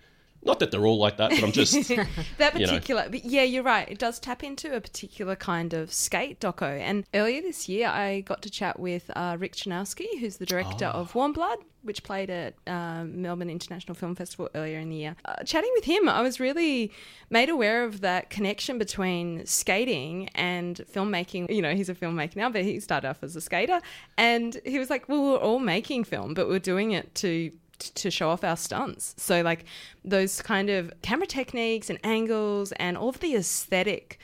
not 0.44 0.58
that 0.60 0.70
they're 0.70 0.84
all 0.86 0.98
like 0.98 1.16
that, 1.18 1.30
but 1.30 1.42
I'm 1.42 1.52
just, 1.52 1.74
That 2.38 2.54
you 2.54 2.66
know. 2.66 2.72
particular, 2.72 3.06
but 3.10 3.24
yeah, 3.24 3.42
you're 3.42 3.62
right. 3.62 3.88
It 3.88 3.98
does 3.98 4.18
tap 4.18 4.42
into 4.42 4.74
a 4.74 4.80
particular 4.80 5.36
kind 5.36 5.72
of 5.72 5.92
skate 5.92 6.40
doco. 6.40 6.78
And 6.80 7.04
earlier 7.14 7.40
this 7.42 7.68
year, 7.68 7.88
I 7.88 8.20
got 8.22 8.42
to 8.42 8.50
chat 8.50 8.78
with 8.80 9.10
uh, 9.14 9.36
Rick 9.38 9.54
Chanowski, 9.54 10.18
who's 10.20 10.36
the 10.38 10.46
director 10.46 10.86
Ah. 10.86 10.98
of 10.98 11.14
Warm 11.14 11.32
Blood, 11.32 11.58
which 11.82 12.02
played 12.04 12.30
at 12.30 12.54
um, 12.66 13.22
Melbourne 13.22 13.50
International 13.50 13.94
Film 13.94 14.14
Festival 14.14 14.48
earlier 14.54 14.78
in 14.78 14.88
the 14.88 14.96
year. 14.96 15.16
Uh, 15.24 15.42
chatting 15.44 15.70
with 15.74 15.84
him, 15.84 16.08
I 16.08 16.22
was 16.22 16.38
really 16.40 16.92
made 17.30 17.48
aware 17.48 17.84
of 17.84 18.00
that 18.02 18.30
connection 18.30 18.78
between 18.78 19.46
skating 19.46 20.28
and 20.34 20.80
filmmaking. 20.92 21.52
You 21.54 21.62
know, 21.62 21.74
he's 21.74 21.88
a 21.88 21.94
filmmaker 21.94 22.36
now, 22.36 22.50
but 22.50 22.62
he 22.62 22.78
started 22.80 23.08
off 23.08 23.22
as 23.22 23.34
a 23.36 23.40
skater, 23.40 23.80
and 24.16 24.60
he 24.64 24.78
was 24.78 24.90
like, 24.90 25.08
"Well, 25.08 25.22
we're 25.22 25.36
all 25.38 25.58
making 25.58 26.04
film, 26.04 26.34
but 26.34 26.48
we're 26.48 26.58
doing 26.58 26.92
it 26.92 27.14
to." 27.16 27.52
To 27.96 28.10
show 28.10 28.30
off 28.30 28.44
our 28.44 28.56
stunts. 28.56 29.14
So 29.16 29.42
like 29.42 29.64
those 30.04 30.42
kind 30.42 30.70
of 30.70 30.92
camera 31.02 31.26
techniques 31.26 31.90
and 31.90 31.98
angles 32.04 32.72
and 32.72 32.96
all 32.96 33.08
of 33.10 33.20
the 33.20 33.34
aesthetic 33.34 34.18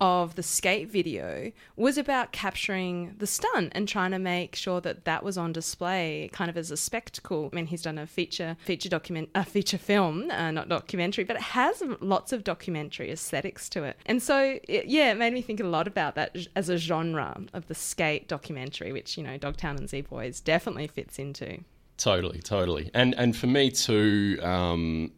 of 0.00 0.34
the 0.34 0.42
skate 0.42 0.90
video 0.90 1.50
was 1.74 1.96
about 1.96 2.32
capturing 2.32 3.14
the 3.18 3.26
stunt 3.26 3.72
and 3.74 3.88
trying 3.88 4.10
to 4.10 4.18
make 4.18 4.54
sure 4.54 4.80
that 4.80 5.04
that 5.04 5.22
was 5.22 5.38
on 5.38 5.52
display 5.52 6.28
kind 6.32 6.50
of 6.50 6.56
as 6.56 6.70
a 6.70 6.76
spectacle. 6.76 7.48
I 7.52 7.56
mean, 7.56 7.66
he's 7.66 7.82
done 7.82 7.98
a 7.98 8.06
feature 8.06 8.56
feature 8.60 8.88
document 8.88 9.30
a 9.34 9.44
feature 9.44 9.78
film, 9.78 10.30
uh, 10.30 10.50
not 10.50 10.68
documentary, 10.68 11.24
but 11.24 11.36
it 11.36 11.42
has 11.42 11.82
lots 12.00 12.32
of 12.32 12.44
documentary 12.44 13.10
aesthetics 13.10 13.68
to 13.70 13.84
it. 13.84 13.96
And 14.06 14.22
so 14.22 14.58
it, 14.68 14.86
yeah, 14.86 15.12
it 15.12 15.18
made 15.18 15.32
me 15.32 15.40
think 15.40 15.60
a 15.60 15.64
lot 15.64 15.86
about 15.86 16.14
that 16.16 16.36
as 16.54 16.68
a 16.68 16.76
genre 16.76 17.40
of 17.54 17.68
the 17.68 17.74
skate 17.74 18.28
documentary, 18.28 18.92
which 18.92 19.16
you 19.16 19.24
know 19.24 19.38
Dogtown 19.38 19.76
and 19.76 19.88
Z 19.88 20.02
Boys 20.02 20.40
definitely 20.40 20.88
fits 20.88 21.18
into. 21.18 21.60
Totally, 21.96 22.40
totally. 22.40 22.90
And 22.94 23.14
and 23.14 23.34
for 23.36 23.46
me 23.46 23.70
too, 23.70 24.38
um, 24.42 25.12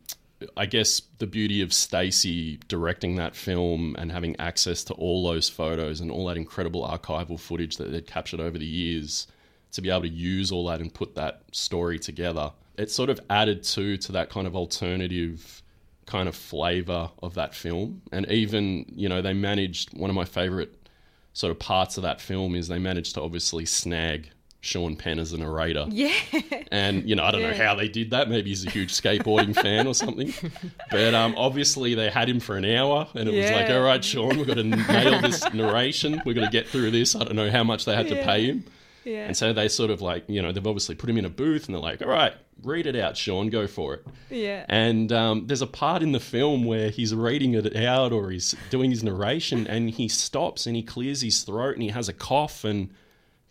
I 0.56 0.66
guess 0.66 1.02
the 1.18 1.26
beauty 1.26 1.60
of 1.62 1.72
Stacy 1.72 2.58
directing 2.68 3.16
that 3.16 3.34
film 3.34 3.96
and 3.98 4.12
having 4.12 4.38
access 4.38 4.84
to 4.84 4.94
all 4.94 5.24
those 5.24 5.48
photos 5.48 6.00
and 6.00 6.10
all 6.10 6.26
that 6.26 6.36
incredible 6.36 6.86
archival 6.86 7.38
footage 7.38 7.76
that 7.78 7.90
they'd 7.90 8.06
captured 8.06 8.40
over 8.40 8.58
the 8.58 8.66
years 8.66 9.26
to 9.72 9.82
be 9.82 9.90
able 9.90 10.02
to 10.02 10.08
use 10.08 10.52
all 10.52 10.66
that 10.66 10.80
and 10.80 10.94
put 10.94 11.16
that 11.16 11.42
story 11.52 11.98
together. 11.98 12.52
It 12.76 12.90
sort 12.92 13.10
of 13.10 13.18
added 13.28 13.64
to 13.64 13.96
to 13.96 14.12
that 14.12 14.30
kind 14.30 14.46
of 14.46 14.54
alternative 14.54 15.62
kind 16.06 16.28
of 16.28 16.36
flavor 16.36 17.10
of 17.22 17.34
that 17.34 17.54
film. 17.54 18.02
And 18.12 18.30
even, 18.30 18.86
you 18.88 19.08
know, 19.08 19.20
they 19.20 19.34
managed 19.34 19.98
one 19.98 20.10
of 20.10 20.16
my 20.16 20.24
favorite 20.24 20.74
sort 21.32 21.50
of 21.50 21.58
parts 21.58 21.96
of 21.96 22.02
that 22.04 22.20
film 22.20 22.54
is 22.54 22.68
they 22.68 22.78
managed 22.78 23.14
to 23.14 23.22
obviously 23.22 23.66
snag 23.66 24.30
Sean 24.60 24.96
Penn 24.96 25.18
as 25.18 25.32
a 25.32 25.38
narrator. 25.38 25.86
Yeah. 25.88 26.12
And 26.70 27.08
you 27.08 27.14
know, 27.16 27.24
I 27.24 27.30
don't 27.30 27.42
know 27.42 27.54
how 27.54 27.74
they 27.74 27.88
did 27.88 28.10
that. 28.10 28.28
Maybe 28.28 28.50
he's 28.50 28.66
a 28.66 28.70
huge 28.70 28.92
skateboarding 28.92 29.54
fan 29.54 29.86
or 29.86 29.94
something. 29.94 30.34
But 30.90 31.14
um, 31.14 31.34
obviously, 31.36 31.94
they 31.94 32.10
had 32.10 32.28
him 32.28 32.40
for 32.40 32.56
an 32.56 32.64
hour, 32.64 33.06
and 33.14 33.28
it 33.28 33.34
was 33.34 33.50
like, 33.50 33.70
"All 33.70 33.80
right, 33.82 34.04
Sean, 34.04 34.36
we've 34.36 34.46
got 34.46 34.54
to 34.54 34.64
nail 34.64 35.20
this 35.20 35.52
narration. 35.54 36.20
We've 36.26 36.34
got 36.34 36.44
to 36.44 36.50
get 36.50 36.66
through 36.68 36.90
this." 36.90 37.14
I 37.16 37.24
don't 37.24 37.36
know 37.36 37.50
how 37.50 37.64
much 37.64 37.84
they 37.84 37.94
had 37.94 38.08
to 38.08 38.16
pay 38.16 38.46
him, 38.46 38.64
Yeah. 39.04 39.26
And 39.26 39.36
so 39.36 39.52
they 39.52 39.68
sort 39.68 39.90
of 39.90 40.02
like, 40.02 40.24
you 40.28 40.42
know, 40.42 40.52
they've 40.52 40.66
obviously 40.66 40.94
put 40.94 41.08
him 41.08 41.16
in 41.16 41.24
a 41.24 41.30
booth 41.30 41.66
and 41.66 41.74
they're 41.74 41.82
like, 41.82 42.02
all 42.02 42.08
right, 42.08 42.34
read 42.62 42.86
it 42.86 42.94
out, 42.96 43.16
Sean, 43.16 43.48
go 43.48 43.66
for 43.66 43.94
it. 43.94 44.06
Yeah. 44.28 44.66
And 44.68 45.10
um, 45.12 45.46
there's 45.46 45.62
a 45.62 45.66
part 45.66 46.02
in 46.02 46.12
the 46.12 46.20
film 46.20 46.64
where 46.64 46.90
he's 46.90 47.14
reading 47.14 47.54
it 47.54 47.74
out 47.76 48.12
or 48.12 48.30
he's 48.30 48.54
doing 48.70 48.90
his 48.90 49.02
narration 49.02 49.66
and 49.66 49.88
he 49.88 50.08
stops 50.08 50.66
and 50.66 50.76
he 50.76 50.82
clears 50.82 51.22
his 51.22 51.42
throat 51.42 51.74
and 51.74 51.82
he 51.82 51.88
has 51.88 52.08
a 52.08 52.12
cough 52.12 52.64
and 52.64 52.90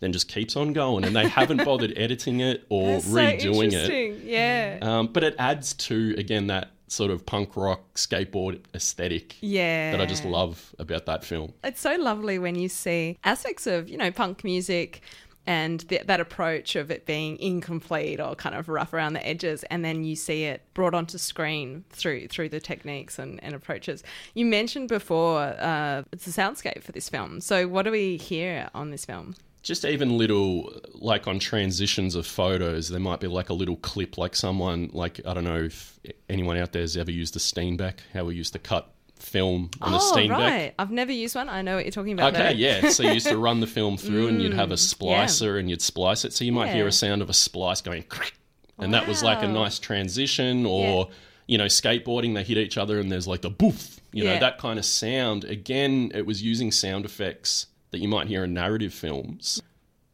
then 0.00 0.12
just 0.12 0.28
keeps 0.28 0.56
on 0.56 0.72
going. 0.72 1.04
And 1.04 1.14
they 1.14 1.28
haven't 1.28 1.64
bothered 1.64 1.96
editing 1.96 2.40
it 2.40 2.64
or 2.68 2.92
That's 2.92 3.06
so 3.06 3.12
redoing 3.12 3.72
it. 3.72 4.24
Yeah. 4.24 4.78
Um, 4.82 5.08
but 5.08 5.24
it 5.24 5.34
adds 5.38 5.74
to, 5.74 6.14
again, 6.18 6.48
that 6.48 6.70
sort 6.88 7.10
of 7.10 7.26
punk 7.26 7.56
rock 7.56 7.94
skateboard 7.94 8.60
aesthetic 8.74 9.36
yeah. 9.40 9.92
that 9.92 10.00
I 10.00 10.06
just 10.06 10.24
love 10.24 10.74
about 10.78 11.06
that 11.06 11.24
film. 11.24 11.52
It's 11.62 11.80
so 11.80 11.96
lovely 11.96 12.38
when 12.38 12.54
you 12.54 12.68
see 12.68 13.18
aspects 13.24 13.66
of, 13.66 13.88
you 13.88 13.96
know, 13.96 14.10
punk 14.10 14.42
music 14.44 15.02
and 15.48 15.88
th- 15.88 16.06
that 16.06 16.20
approach 16.20 16.76
of 16.76 16.90
it 16.90 17.06
being 17.06 17.38
incomplete 17.38 18.20
or 18.20 18.34
kind 18.34 18.54
of 18.54 18.68
rough 18.68 18.92
around 18.92 19.14
the 19.14 19.26
edges 19.26 19.64
and 19.64 19.82
then 19.82 20.04
you 20.04 20.14
see 20.14 20.44
it 20.44 20.62
brought 20.74 20.94
onto 20.94 21.16
screen 21.16 21.84
through 21.88 22.28
through 22.28 22.50
the 22.50 22.60
techniques 22.60 23.18
and, 23.18 23.42
and 23.42 23.54
approaches 23.54 24.04
you 24.34 24.44
mentioned 24.44 24.88
before 24.88 25.40
uh, 25.40 26.02
it's 26.12 26.26
a 26.26 26.30
soundscape 26.30 26.82
for 26.82 26.92
this 26.92 27.08
film 27.08 27.40
so 27.40 27.66
what 27.66 27.84
do 27.84 27.90
we 27.90 28.18
hear 28.18 28.68
on 28.74 28.90
this 28.90 29.06
film 29.06 29.34
just 29.68 29.84
even 29.84 30.16
little 30.16 30.72
like 30.94 31.28
on 31.28 31.38
transitions 31.38 32.14
of 32.14 32.26
photos 32.26 32.88
there 32.88 32.98
might 32.98 33.20
be 33.20 33.26
like 33.26 33.50
a 33.50 33.52
little 33.52 33.76
clip 33.76 34.16
like 34.16 34.34
someone 34.34 34.88
like 34.94 35.20
i 35.26 35.34
don't 35.34 35.44
know 35.44 35.64
if 35.64 36.00
anyone 36.30 36.56
out 36.56 36.72
there 36.72 36.80
has 36.80 36.96
ever 36.96 37.10
used 37.10 37.36
a 37.36 37.38
steenbeck 37.38 37.98
how 38.14 38.24
we 38.24 38.34
used 38.34 38.54
to 38.54 38.58
cut 38.58 38.94
film 39.16 39.70
on 39.82 39.92
a 39.92 39.96
oh 39.96 40.12
steenbeck 40.14 40.30
right. 40.30 40.74
I've 40.78 40.90
never 40.90 41.12
used 41.12 41.34
one. 41.34 41.48
I 41.48 41.60
know 41.60 41.74
what 41.76 41.84
you're 41.84 41.92
talking 41.92 42.12
about 42.12 42.34
okay 42.34 42.52
though. 42.52 42.58
yeah. 42.58 42.88
So 42.88 43.02
you 43.02 43.12
used 43.12 43.26
to 43.26 43.36
run 43.48 43.58
the 43.60 43.66
film 43.66 43.96
through 43.96 44.28
and 44.28 44.40
you'd 44.40 44.54
have 44.54 44.70
a 44.70 44.74
splicer 44.76 45.58
and 45.58 45.68
you'd 45.68 45.82
splice 45.82 46.24
it. 46.24 46.32
So 46.32 46.44
you 46.44 46.52
might 46.52 46.72
hear 46.72 46.84
Mm, 46.84 46.88
a 46.88 46.92
sound 46.92 47.22
of 47.22 47.28
a 47.28 47.34
splice 47.34 47.80
going 47.80 48.04
crack 48.04 48.34
and 48.78 48.94
that 48.94 49.08
was 49.08 49.22
like 49.22 49.42
a 49.42 49.48
nice 49.48 49.78
transition 49.80 50.64
or 50.64 51.08
you 51.46 51.58
know 51.58 51.64
skateboarding 51.66 52.34
they 52.34 52.44
hit 52.44 52.58
each 52.58 52.78
other 52.78 53.00
and 53.00 53.10
there's 53.10 53.26
like 53.26 53.42
the 53.42 53.50
boof 53.50 53.98
you 54.12 54.22
know 54.24 54.38
that 54.38 54.58
kind 54.58 54.78
of 54.78 54.84
sound. 54.84 55.44
Again 55.44 56.12
it 56.14 56.24
was 56.24 56.40
using 56.40 56.70
sound 56.70 57.04
effects 57.04 57.66
that 57.90 57.98
you 57.98 58.08
might 58.08 58.28
hear 58.28 58.44
in 58.44 58.54
narrative 58.54 58.92
films 58.92 59.62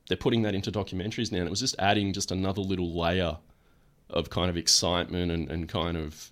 they're 0.09 0.17
putting 0.17 0.43
that 0.43 0.55
into 0.55 0.71
documentaries 0.71 1.33
now 1.33 1.39
and 1.39 1.47
it 1.47 1.51
was 1.51 1.61
just 1.61 1.77
adding 1.79 2.13
just 2.13 2.31
another 2.31 2.61
little 2.61 2.99
layer 2.99 3.37
of 4.11 4.31
kind 4.31 4.51
of 4.51 4.57
excitement 4.57 5.33
and, 5.33 5.51
and 5.51 5.69
kind 5.69 5.97
of 5.97 6.31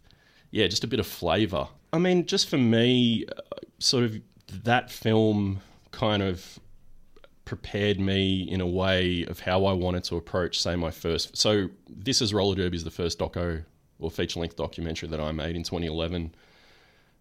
yeah 0.51 0.67
just 0.67 0.85
a 0.85 0.87
bit 0.87 1.01
of 1.01 1.07
flavor. 1.07 1.69
I 1.93 1.99
mean 1.99 2.27
just 2.27 2.49
for 2.49 2.59
me 2.59 3.27
uh, 3.27 3.57
sort 3.79 4.05
of 4.05 4.17
that 4.65 4.91
film 4.91 5.61
kind 5.91 6.23
of 6.23 6.59
prepared 7.45 7.99
me 7.99 8.43
in 8.49 8.61
a 8.61 8.67
way 8.67 9.25
of 9.27 9.41
how 9.41 9.65
i 9.67 9.73
wanted 9.73 10.05
to 10.05 10.17
approach 10.17 10.63
say 10.63 10.77
my 10.77 10.91
first 10.91 11.37
so 11.37 11.69
this 11.89 12.23
is 12.23 12.33
roller 12.33 12.55
derby 12.55 12.77
is 12.77 12.85
the 12.85 12.91
first 12.91 13.19
doco 13.19 13.63
or 13.99 14.11
feature 14.11 14.41
length 14.41 14.57
documentary 14.57 15.09
that 15.09 15.21
i 15.21 15.33
made 15.33 15.57
in 15.57 15.63
2011 15.63 16.35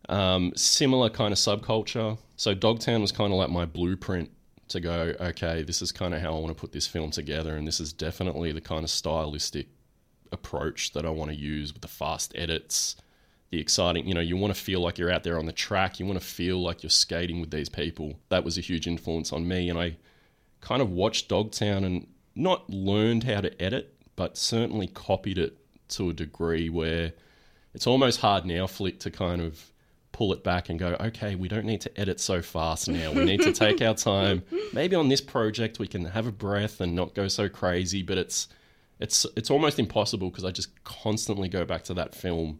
um, 0.09 0.53
similar 0.55 1.09
kind 1.09 1.33
of 1.33 1.37
subculture 1.37 2.17
so 2.41 2.53
dogtown 2.53 3.01
was 3.01 3.11
kind 3.11 3.31
of 3.31 3.37
like 3.37 3.49
my 3.49 3.65
blueprint 3.65 4.29
to 4.67 4.79
go 4.79 5.13
okay 5.19 5.63
this 5.63 5.81
is 5.81 5.91
kind 5.91 6.13
of 6.13 6.21
how 6.21 6.29
i 6.29 6.39
want 6.39 6.47
to 6.47 6.59
put 6.59 6.71
this 6.71 6.87
film 6.87 7.11
together 7.11 7.55
and 7.55 7.67
this 7.67 7.79
is 7.79 7.91
definitely 7.93 8.51
the 8.51 8.61
kind 8.61 8.83
of 8.83 8.89
stylistic 8.89 9.67
approach 10.31 10.93
that 10.93 11.05
I 11.05 11.09
want 11.09 11.31
to 11.31 11.37
use 11.37 11.73
with 11.73 11.81
the 11.81 11.87
fast 11.87 12.31
edits, 12.35 12.95
the 13.49 13.59
exciting, 13.59 14.07
you 14.07 14.13
know, 14.13 14.21
you 14.21 14.37
want 14.37 14.53
to 14.53 14.59
feel 14.59 14.81
like 14.81 14.97
you're 14.97 15.11
out 15.11 15.23
there 15.23 15.37
on 15.37 15.45
the 15.45 15.51
track, 15.51 15.99
you 15.99 16.05
want 16.05 16.19
to 16.19 16.25
feel 16.25 16.61
like 16.61 16.83
you're 16.83 16.89
skating 16.89 17.41
with 17.41 17.51
these 17.51 17.69
people. 17.69 18.19
That 18.29 18.43
was 18.43 18.57
a 18.57 18.61
huge 18.61 18.87
influence 18.87 19.33
on 19.33 19.47
me 19.47 19.69
and 19.69 19.77
I 19.77 19.97
kind 20.61 20.81
of 20.81 20.91
watched 20.91 21.29
Dogtown 21.29 21.83
and 21.83 22.07
not 22.35 22.69
learned 22.69 23.23
how 23.23 23.41
to 23.41 23.61
edit, 23.61 23.95
but 24.15 24.37
certainly 24.37 24.87
copied 24.87 25.37
it 25.37 25.57
to 25.89 26.09
a 26.09 26.13
degree 26.13 26.69
where 26.69 27.13
it's 27.73 27.87
almost 27.87 28.21
hard 28.21 28.45
now 28.45 28.67
flick 28.67 28.99
to 28.99 29.11
kind 29.11 29.41
of 29.41 29.71
pull 30.11 30.33
it 30.33 30.43
back 30.43 30.69
and 30.69 30.77
go, 30.77 30.95
okay, 30.99 31.35
we 31.35 31.47
don't 31.47 31.65
need 31.65 31.81
to 31.81 31.99
edit 31.99 32.19
so 32.19 32.41
fast 32.41 32.87
now. 32.87 33.11
We 33.11 33.23
need 33.23 33.41
to 33.41 33.53
take 33.53 33.81
our 33.81 33.93
time. 33.93 34.43
Maybe 34.73 34.95
on 34.95 35.07
this 35.07 35.21
project 35.21 35.79
we 35.79 35.87
can 35.87 36.05
have 36.05 36.27
a 36.27 36.31
breath 36.31 36.81
and 36.81 36.95
not 36.95 37.13
go 37.13 37.27
so 37.27 37.47
crazy, 37.49 38.03
but 38.03 38.17
it's 38.17 38.47
it's 38.99 39.25
it's 39.35 39.49
almost 39.49 39.79
impossible 39.79 40.29
because 40.29 40.45
I 40.45 40.51
just 40.51 40.83
constantly 40.83 41.49
go 41.49 41.65
back 41.65 41.83
to 41.85 41.93
that 41.95 42.13
film 42.13 42.59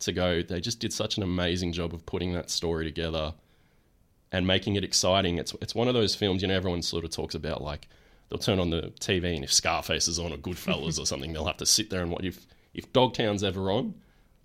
to 0.00 0.12
go. 0.12 0.42
They 0.42 0.60
just 0.60 0.80
did 0.80 0.92
such 0.92 1.16
an 1.16 1.22
amazing 1.22 1.72
job 1.72 1.94
of 1.94 2.04
putting 2.06 2.32
that 2.32 2.50
story 2.50 2.84
together 2.84 3.34
and 4.32 4.46
making 4.46 4.76
it 4.76 4.84
exciting. 4.84 5.38
It's 5.38 5.54
it's 5.60 5.74
one 5.74 5.88
of 5.88 5.94
those 5.94 6.14
films 6.14 6.42
you 6.42 6.48
know 6.48 6.54
everyone 6.54 6.82
sort 6.82 7.04
of 7.04 7.10
talks 7.10 7.34
about 7.34 7.62
like 7.62 7.88
they'll 8.28 8.38
turn 8.38 8.58
on 8.58 8.70
the 8.70 8.92
TV 9.00 9.34
and 9.34 9.44
if 9.44 9.52
Scarface 9.52 10.08
is 10.08 10.18
on 10.18 10.32
or 10.32 10.36
Goodfellas 10.36 10.98
or 10.98 11.06
something, 11.06 11.32
they'll 11.32 11.44
have 11.44 11.56
to 11.58 11.66
sit 11.66 11.90
there 11.90 12.02
and 12.02 12.10
watch. 12.10 12.24
If 12.24 12.46
if 12.74 12.92
Dogtown's 12.92 13.44
ever 13.44 13.70
on, 13.70 13.94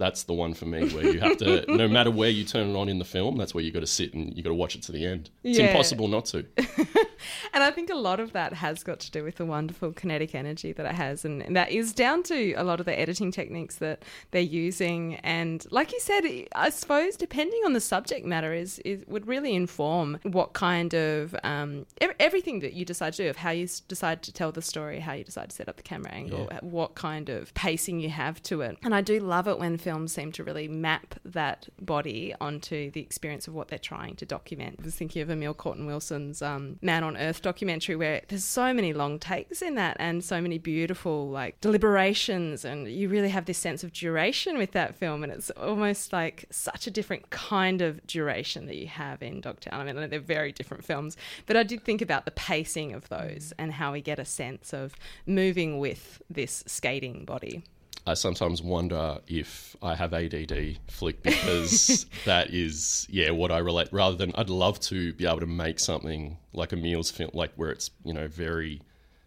that's 0.01 0.23
the 0.23 0.33
one 0.33 0.53
for 0.55 0.65
me 0.65 0.89
where 0.93 1.05
you 1.13 1.19
have 1.19 1.37
to 1.37 1.63
no 1.81 1.87
matter 1.87 2.09
where 2.11 2.29
you 2.29 2.43
turn 2.43 2.71
it 2.71 2.75
on 2.75 2.89
in 2.89 2.97
the 2.97 3.05
film, 3.05 3.37
that's 3.37 3.53
where 3.53 3.63
you 3.63 3.71
got 3.71 3.81
to 3.81 3.87
sit 3.87 4.13
and 4.15 4.35
you 4.35 4.41
got 4.41 4.49
to 4.49 4.55
watch 4.55 4.75
it 4.75 4.81
to 4.83 4.91
the 4.91 5.05
end. 5.05 5.29
It's 5.43 5.59
Yeah. 5.59 5.67
impossible 5.67 6.07
not 6.07 6.25
to. 6.33 6.45
And 7.53 7.63
I 7.63 7.71
think 7.71 7.89
a 7.89 7.95
lot 7.95 8.19
of 8.19 8.31
that 8.33 8.53
has 8.53 8.83
got 8.83 8.99
to 9.01 9.11
do 9.11 9.23
with 9.23 9.35
the 9.35 9.45
wonderful 9.45 9.91
kinetic 9.91 10.33
energy 10.35 10.71
that 10.73 10.85
it 10.85 10.93
has. 10.93 11.25
And, 11.25 11.41
and 11.41 11.55
that 11.55 11.71
is 11.71 11.93
down 11.93 12.23
to 12.23 12.53
a 12.53 12.63
lot 12.63 12.79
of 12.79 12.85
the 12.85 12.97
editing 12.97 13.31
techniques 13.31 13.75
that 13.77 14.03
they're 14.31 14.41
using. 14.41 15.15
And 15.15 15.65
like 15.71 15.91
you 15.91 15.99
said, 15.99 16.23
I 16.55 16.69
suppose 16.69 17.17
depending 17.17 17.61
on 17.65 17.73
the 17.73 17.81
subject 17.81 18.25
matter 18.25 18.53
is, 18.53 18.79
is 18.79 19.03
would 19.07 19.27
really 19.27 19.53
inform 19.55 20.19
what 20.23 20.53
kind 20.53 20.93
of 20.93 21.35
um, 21.43 21.85
ev- 21.99 22.15
everything 22.19 22.59
that 22.61 22.73
you 22.73 22.85
decide 22.85 23.13
to 23.13 23.23
do 23.23 23.29
of 23.29 23.37
how 23.37 23.51
you 23.51 23.67
decide 23.87 24.21
to 24.23 24.31
tell 24.33 24.51
the 24.51 24.61
story, 24.61 24.99
how 24.99 25.13
you 25.13 25.23
decide 25.23 25.49
to 25.49 25.55
set 25.55 25.67
up 25.67 25.77
the 25.77 25.83
camera 25.83 26.11
angle, 26.11 26.47
Yeah. 26.51 26.59
what 26.61 26.95
kind 26.95 27.29
of 27.29 27.53
pacing 27.53 27.99
you 27.99 28.09
have 28.09 28.41
to 28.43 28.61
it. 28.61 28.77
And 28.83 28.95
I 28.95 29.01
do 29.01 29.19
love 29.19 29.47
it 29.47 29.59
when 29.59 29.77
films 29.77 30.13
seem 30.13 30.31
to 30.33 30.43
really 30.43 30.67
map 30.67 31.15
that 31.25 31.67
body 31.81 32.33
onto 32.39 32.91
the 32.91 33.01
experience 33.01 33.47
of 33.47 33.53
what 33.53 33.67
they're 33.67 33.79
trying 33.79 34.15
to 34.17 34.25
document. 34.25 34.77
I 34.79 34.83
was 34.85 34.95
thinking 34.95 35.21
of 35.21 35.29
Amiel 35.29 35.53
Courtin-Wilson's 35.53 36.41
um, 36.41 36.79
Man 36.81 37.03
on 37.03 37.10
Earth 37.17 37.41
documentary 37.41 37.95
where 37.95 38.21
there's 38.27 38.43
so 38.43 38.73
many 38.73 38.93
long 38.93 39.19
takes 39.19 39.61
in 39.61 39.75
that 39.75 39.97
and 39.99 40.23
so 40.23 40.41
many 40.41 40.57
beautiful 40.57 41.29
like 41.29 41.59
deliberations 41.61 42.65
and 42.65 42.87
you 42.87 43.09
really 43.09 43.29
have 43.29 43.45
this 43.45 43.57
sense 43.57 43.83
of 43.83 43.93
duration 43.93 44.57
with 44.57 44.71
that 44.71 44.95
film 44.95 45.23
and 45.23 45.31
it's 45.31 45.49
almost 45.51 46.13
like 46.13 46.45
such 46.49 46.87
a 46.87 46.91
different 46.91 47.29
kind 47.29 47.81
of 47.81 48.05
duration 48.07 48.65
that 48.67 48.75
you 48.75 48.87
have 48.87 49.21
in 49.21 49.41
Dogtown. 49.41 49.79
I 49.79 49.91
mean, 49.91 50.09
they're 50.09 50.19
very 50.19 50.51
different 50.51 50.83
films, 50.83 51.17
but 51.45 51.57
I 51.57 51.63
did 51.63 51.83
think 51.83 52.01
about 52.01 52.25
the 52.25 52.31
pacing 52.31 52.93
of 52.93 53.09
those 53.09 53.49
mm. 53.49 53.53
and 53.57 53.73
how 53.73 53.93
we 53.93 54.01
get 54.01 54.19
a 54.19 54.25
sense 54.25 54.73
of 54.73 54.95
moving 55.25 55.79
with 55.79 56.21
this 56.29 56.63
skating 56.67 57.25
body. 57.25 57.63
I 58.07 58.15
sometimes 58.15 58.61
wonder 58.61 59.19
if 59.27 59.75
I 59.81 59.95
have 59.95 60.13
ADD 60.13 60.77
flick 60.87 61.21
because 61.23 62.05
that 62.25 62.53
is 62.53 63.05
yeah 63.09 63.29
what 63.31 63.51
I 63.51 63.59
relate 63.59 63.89
rather 63.91 64.15
than 64.15 64.31
I'd 64.35 64.49
love 64.49 64.79
to 64.81 65.13
be 65.13 65.25
able 65.25 65.39
to 65.41 65.45
make 65.45 65.79
something 65.79 66.37
like 66.53 66.73
Amiel's 66.73 67.11
film 67.11 67.31
like 67.33 67.51
where 67.55 67.69
it's 67.69 67.91
you 68.03 68.13
know 68.13 68.27
very 68.27 68.81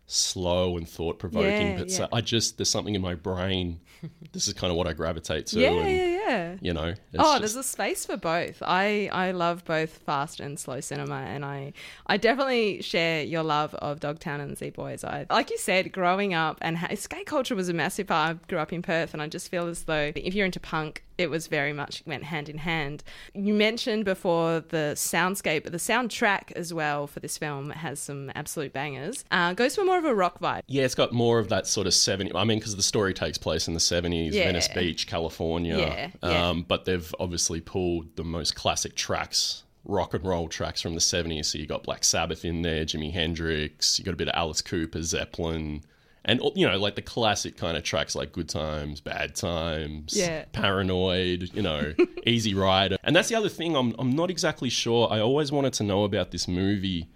slow 0.06 0.76
and 0.76 0.88
thought 0.88 1.18
provoking 1.18 1.72
Yeah, 1.72 1.78
but 1.78 1.88
yeah. 1.88 1.96
so 1.96 2.08
I 2.12 2.20
just 2.20 2.58
there's 2.58 2.68
something 2.68 2.94
in 2.94 3.00
my 3.00 3.14
brain 3.14 3.80
this 4.32 4.46
is 4.48 4.54
kind 4.54 4.70
of 4.70 4.76
what 4.76 4.86
I 4.86 4.92
gravitate 4.92 5.46
to 5.48 5.60
yeah, 5.60 5.70
and 5.70 5.96
yeah, 5.96 6.06
yeah. 6.06 6.23
You 6.60 6.72
know 6.72 6.94
oh, 7.18 7.18
just- 7.18 7.38
there's 7.40 7.56
a 7.56 7.62
space 7.62 8.06
for 8.06 8.16
both. 8.16 8.62
I 8.62 9.08
I 9.12 9.30
love 9.32 9.64
both 9.64 9.90
fast 9.98 10.40
and 10.40 10.58
slow 10.58 10.80
cinema, 10.80 11.16
and 11.16 11.44
I 11.44 11.72
I 12.06 12.16
definitely 12.16 12.82
share 12.82 13.22
your 13.22 13.42
love 13.42 13.74
of 13.76 14.00
Dogtown 14.00 14.40
and 14.40 14.56
Z 14.56 14.70
Boys. 14.70 15.04
I 15.04 15.26
like 15.30 15.50
you 15.50 15.58
said, 15.58 15.92
growing 15.92 16.34
up 16.34 16.58
and 16.60 16.78
ha- 16.78 16.94
skate 16.94 17.26
culture 17.26 17.54
was 17.54 17.68
a 17.68 17.74
massive 17.74 18.06
part. 18.08 18.30
I 18.30 18.46
grew 18.48 18.58
up 18.58 18.72
in 18.72 18.82
Perth, 18.82 19.12
and 19.12 19.22
I 19.22 19.28
just 19.28 19.50
feel 19.50 19.66
as 19.66 19.84
though 19.84 20.12
if 20.14 20.34
you're 20.34 20.46
into 20.46 20.60
punk, 20.60 21.02
it 21.18 21.30
was 21.30 21.46
very 21.46 21.72
much 21.72 22.02
went 22.06 22.24
hand 22.24 22.48
in 22.48 22.58
hand. 22.58 23.02
You 23.34 23.54
mentioned 23.54 24.04
before 24.04 24.60
the 24.60 24.92
soundscape, 24.96 25.62
but 25.62 25.72
the 25.72 25.78
soundtrack 25.78 26.52
as 26.52 26.74
well 26.74 27.06
for 27.06 27.20
this 27.20 27.38
film 27.38 27.70
has 27.70 28.00
some 28.00 28.30
absolute 28.34 28.72
bangers. 28.72 29.24
Uh, 29.30 29.52
goes 29.52 29.74
for 29.76 29.84
more 29.84 29.98
of 29.98 30.04
a 30.04 30.14
rock 30.14 30.40
vibe. 30.40 30.62
Yeah, 30.66 30.84
it's 30.84 30.94
got 30.94 31.12
more 31.12 31.38
of 31.38 31.48
that 31.50 31.66
sort 31.66 31.86
of 31.86 31.94
70. 31.94 32.34
I 32.34 32.44
mean, 32.44 32.58
because 32.58 32.76
the 32.76 32.82
story 32.82 33.14
takes 33.14 33.38
place 33.38 33.68
in 33.68 33.74
the 33.74 33.80
70s, 33.80 34.32
Yeah. 34.32 34.44
Venice 34.44 34.68
Beach, 34.68 35.06
California. 35.06 35.78
Yeah, 35.78 36.10
yeah. 36.22 36.48
Um, 36.48 36.62
but 36.66 36.84
they've 36.84 37.14
obviously 37.20 37.60
pulled 37.60 38.16
the 38.16 38.24
most 38.24 38.54
classic 38.54 38.96
tracks, 38.96 39.62
rock 39.84 40.14
and 40.14 40.24
roll 40.24 40.48
tracks 40.48 40.80
from 40.80 40.94
the 40.94 41.00
70s. 41.00 41.46
So 41.46 41.58
you 41.58 41.66
got 41.66 41.82
Black 41.82 42.04
Sabbath 42.04 42.44
in 42.44 42.62
there, 42.62 42.84
Jimi 42.84 43.12
Hendrix, 43.12 43.98
you 43.98 44.04
got 44.04 44.14
a 44.14 44.16
bit 44.16 44.28
of 44.28 44.34
Alice 44.34 44.62
Cooper, 44.62 45.02
Zeppelin. 45.02 45.82
And, 46.26 46.40
oh, 46.42 46.52
you 46.54 46.66
know, 46.66 46.78
like 46.78 46.94
the 46.94 47.02
classic 47.02 47.56
kind 47.56 47.76
of 47.76 47.82
tracks 47.82 48.14
like 48.14 48.32
Good 48.32 48.48
Times, 48.48 49.00
Bad 49.00 49.34
Times, 49.34 50.16
Yeah. 50.16 50.46
Paranoid, 50.52 51.50
you 51.52 51.60
know, 51.62 51.92
Easy 52.26 52.54
Rider. 52.54 52.96
And 53.04 53.14
that's 53.14 53.28
the 53.28 53.34
other 53.34 53.50
thing, 53.50 53.76
I'm, 53.76 53.94
I'm 53.98 54.16
not 54.16 54.30
exactly 54.30 54.70
sure. 54.70 55.08
I 55.12 55.20
always 55.20 55.52
wanted 55.52 55.74
to 55.74 55.82
know 55.84 56.04
about 56.04 56.30
this 56.30 56.48
movie 56.48 57.10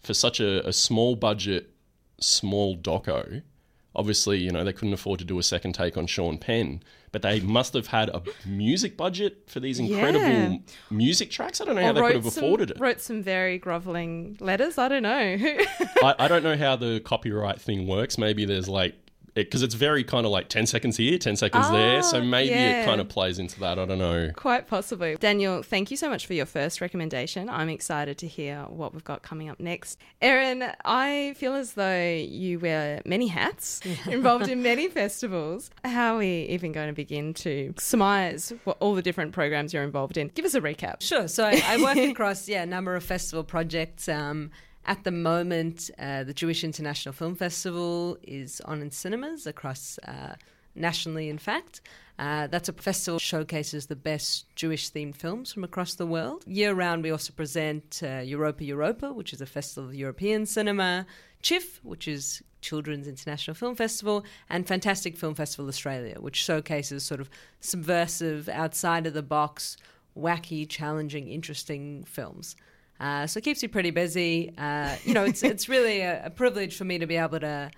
for 0.00 0.14
such 0.14 0.38
a, 0.40 0.66
a 0.66 0.72
small 0.72 1.16
budget, 1.16 1.70
small 2.20 2.76
doco. 2.76 3.42
Obviously, 3.94 4.38
you 4.38 4.50
know, 4.50 4.64
they 4.64 4.72
couldn't 4.72 4.94
afford 4.94 5.18
to 5.20 5.24
do 5.24 5.38
a 5.38 5.42
second 5.42 5.72
take 5.74 5.96
on 5.96 6.06
Sean 6.06 6.38
Penn, 6.38 6.82
but 7.10 7.22
they 7.22 7.40
must 7.40 7.74
have 7.74 7.88
had 7.88 8.08
a 8.08 8.22
music 8.46 8.96
budget 8.96 9.44
for 9.46 9.60
these 9.60 9.78
incredible 9.78 10.26
Yeah. 10.26 10.56
music 10.90 11.30
tracks. 11.30 11.60
I 11.60 11.64
don't 11.64 11.74
know 11.76 11.82
how 11.82 11.92
they 11.92 12.00
could 12.00 12.14
have 12.24 12.32
some, 12.32 12.44
afforded 12.44 12.70
it. 12.70 12.80
Wrote 12.80 13.00
some 13.00 13.22
very 13.22 13.58
groveling 13.58 14.36
letters. 14.40 14.78
I 14.78 14.88
don't 14.88 15.02
know. 15.02 15.10
I, 16.02 16.14
I 16.18 16.28
don't 16.28 16.42
know 16.42 16.56
how 16.56 16.76
the 16.76 17.00
copyright 17.00 17.60
thing 17.60 17.86
works. 17.86 18.16
Maybe 18.18 18.44
there's 18.44 18.68
like 18.68 18.94
because 19.34 19.62
it's 19.62 19.74
very 19.74 20.04
kind 20.04 20.26
of 20.26 20.32
like 20.32 20.48
10 20.48 20.66
seconds 20.66 20.96
here 20.98 21.16
10 21.18 21.36
seconds 21.36 21.70
there 21.70 22.02
so 22.02 22.18
Ah, 22.18 22.24
maybe 22.24 22.50
yeah. 22.50 22.82
it 22.82 22.84
kind 22.84 23.00
of 23.00 23.08
plays 23.08 23.38
into 23.38 23.58
that 23.60 23.78
i 23.78 23.84
don't 23.84 23.98
know 23.98 24.30
Quite 24.36 24.66
possibly. 24.66 25.16
Daniel, 25.16 25.62
thank 25.62 25.90
you 25.90 25.96
so 25.96 26.08
much 26.10 26.26
for 26.26 26.34
your 26.34 26.46
first 26.46 26.80
recommendation. 26.80 27.48
I'm 27.48 27.68
excited 27.68 28.18
to 28.18 28.26
hear 28.26 28.62
what 28.68 28.92
we've 28.92 29.04
got 29.04 29.22
coming 29.22 29.48
up 29.48 29.60
next. 29.60 29.98
Erin, 30.20 30.64
I 30.84 31.34
feel 31.36 31.54
as 31.54 31.74
though 31.74 32.12
you 32.14 32.58
wear 32.58 33.00
many 33.04 33.28
hats, 33.28 33.80
involved 34.06 34.48
in 34.48 34.62
many 34.62 34.88
festivals. 34.88 35.70
How 35.84 36.14
are 36.16 36.18
we 36.18 36.42
even 36.50 36.72
going 36.72 36.88
to 36.88 36.92
begin 36.94 37.34
to 37.34 37.74
surmise 37.78 38.52
what 38.64 38.76
all 38.80 38.94
the 38.94 39.02
different 39.02 39.32
programs 39.32 39.72
you're 39.72 39.84
involved 39.84 40.16
in? 40.16 40.28
Give 40.28 40.44
us 40.44 40.54
a 40.54 40.60
recap. 40.60 41.00
Sure. 41.00 41.28
So 41.28 41.44
I, 41.44 41.62
I 41.66 41.76
work 41.82 41.96
across 42.10 42.48
yeah 42.48 42.62
a 42.62 42.66
number 42.66 42.96
of 42.96 43.04
festival 43.04 43.44
projects. 43.44 44.08
Um, 44.08 44.50
at 44.84 45.04
the 45.04 45.10
moment, 45.10 45.90
uh, 45.98 46.24
the 46.24 46.34
Jewish 46.34 46.64
International 46.64 47.12
Film 47.12 47.34
Festival 47.34 48.18
is 48.22 48.60
on 48.62 48.82
in 48.82 48.90
cinemas 48.90 49.46
across 49.46 49.98
uh, 50.06 50.34
nationally. 50.74 51.28
In 51.28 51.38
fact, 51.38 51.80
uh, 52.18 52.46
that's 52.48 52.68
a 52.68 52.72
festival 52.72 53.18
showcases 53.18 53.86
the 53.86 53.96
best 53.96 54.54
Jewish 54.56 54.90
themed 54.90 55.16
films 55.16 55.52
from 55.52 55.64
across 55.64 55.94
the 55.94 56.06
world. 56.06 56.44
Year 56.46 56.74
round, 56.74 57.02
we 57.02 57.10
also 57.10 57.32
present 57.32 58.00
uh, 58.02 58.18
Europa 58.18 58.64
Europa, 58.64 59.12
which 59.12 59.32
is 59.32 59.40
a 59.40 59.46
festival 59.46 59.88
of 59.88 59.94
European 59.94 60.46
cinema. 60.46 61.06
CHIFF, 61.42 61.80
which 61.82 62.06
is 62.06 62.42
Children's 62.60 63.08
International 63.08 63.54
Film 63.54 63.74
Festival, 63.74 64.24
and 64.48 64.66
Fantastic 64.66 65.16
Film 65.16 65.34
Festival 65.34 65.68
Australia, 65.68 66.20
which 66.20 66.36
showcases 66.36 67.02
sort 67.04 67.20
of 67.20 67.28
subversive, 67.60 68.48
outside 68.48 69.06
of 69.06 69.14
the 69.14 69.22
box, 69.22 69.76
wacky, 70.16 70.68
challenging, 70.68 71.28
interesting 71.28 72.04
films. 72.04 72.54
Uh, 73.00 73.26
so 73.26 73.38
it 73.38 73.42
keeps 73.42 73.62
you 73.62 73.68
pretty 73.68 73.90
busy. 73.90 74.52
Uh, 74.56 74.96
you 75.04 75.14
know, 75.14 75.24
it's 75.24 75.42
it's 75.52 75.68
really 75.68 76.00
a, 76.00 76.26
a 76.26 76.30
privilege 76.30 76.76
for 76.76 76.84
me 76.84 76.98
to 76.98 77.06
be 77.06 77.16
able 77.16 77.40
to 77.40 77.70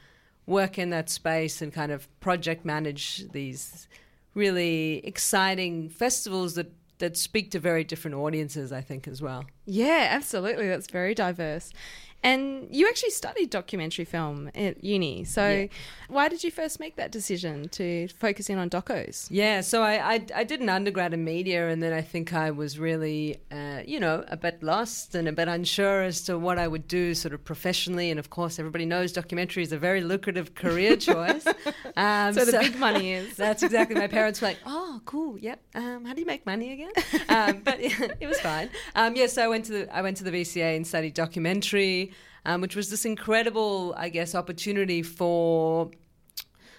work 0.47 0.78
in 0.78 0.90
that 0.90 1.09
space 1.09 1.62
and 1.62 1.73
kind 1.73 1.90
of 1.90 2.09
project 2.21 2.64
manage 2.64 3.26
these 3.33 3.88
really 4.35 4.99
exciting 5.04 5.88
festivals 5.88 6.54
that 6.54 6.73
that 6.99 7.16
speak 7.16 7.50
to 7.52 7.59
very 7.59 7.85
different 7.85 8.16
audiences. 8.16 8.73
I 8.73 8.80
think 8.80 9.09
as 9.09 9.23
well. 9.23 9.44
Yeah, 9.66 10.09
absolutely. 10.11 10.68
That's 10.68 10.90
very 10.90 11.14
diverse. 11.14 11.73
And 12.23 12.68
you 12.71 12.88
actually 12.88 13.11
studied 13.11 13.50
documentary 13.50 14.06
film 14.06 14.50
at 14.54 14.83
uni. 14.83 15.25
So, 15.25 15.47
Yeah. 15.47 15.66
why 16.09 16.30
did 16.30 16.42
you 16.42 16.50
first 16.50 16.80
make 16.80 16.97
that 16.97 17.12
decision 17.12 17.68
to 17.71 18.09
focus 18.09 18.49
in 18.49 18.56
on 18.56 18.71
docos? 18.71 19.26
Yeah, 19.30 19.61
so 19.61 19.83
I, 19.83 20.14
I, 20.14 20.26
I 20.35 20.44
did 20.44 20.62
an 20.62 20.71
undergrad 20.71 21.12
in 21.12 21.23
media, 21.23 21.68
and 21.68 21.83
then 21.83 21.92
I 21.92 22.00
think 22.00 22.33
I 22.33 22.50
was 22.50 22.78
really, 22.78 23.37
uh, 23.52 23.83
you 23.87 24.00
know, 24.00 24.25
a 24.28 24.38
bit 24.38 24.62
lost 24.62 25.14
and 25.14 25.28
a 25.28 25.33
bit 25.33 25.49
unsure 25.49 26.00
as 26.02 26.23
to 26.23 26.38
what 26.38 26.59
I 26.59 26.66
would 26.66 26.88
do 26.88 27.14
sort 27.14 27.35
of 27.35 27.44
professionally. 27.44 28.11
And 28.11 28.18
of 28.18 28.30
course, 28.30 28.59
everybody 28.59 28.87
knows 28.87 29.12
documentary 29.12 29.62
is 29.62 29.73
a 29.73 29.78
very 29.78 30.00
lucrative 30.00 30.54
career 30.54 30.97
choice. 31.09 31.47
Um, 31.94 32.33
So, 32.33 32.47
the 32.47 32.52
big 32.59 32.78
money 32.78 33.12
is. 33.12 33.37
That's 33.44 33.62
exactly. 33.62 33.97
My 33.97 34.06
parents 34.06 34.40
were 34.40 34.49
like, 34.49 34.61
"Oh, 34.66 35.02
cool, 35.04 35.37
yep. 35.38 35.61
Um, 35.75 36.06
how 36.06 36.14
do 36.14 36.21
you 36.21 36.26
make 36.26 36.47
money 36.47 36.73
again?" 36.73 36.92
Um, 37.28 37.61
but 37.62 37.76
it 37.80 38.26
was 38.26 38.40
fine. 38.40 38.71
Um, 38.94 39.14
yeah, 39.14 39.26
so 39.26 39.52
went 39.54 39.64
to 39.66 39.73
the 39.73 39.96
I 39.99 40.00
went 40.02 40.16
to 40.20 40.25
the 40.25 40.30
VCA 40.37 40.70
and 40.76 40.87
studied 40.87 41.14
documentary, 41.14 42.12
um, 42.49 42.61
which 42.61 42.76
was 42.76 42.87
this 42.90 43.04
incredible, 43.04 43.94
I 43.96 44.08
guess, 44.16 44.34
opportunity 44.34 45.00
for 45.02 45.90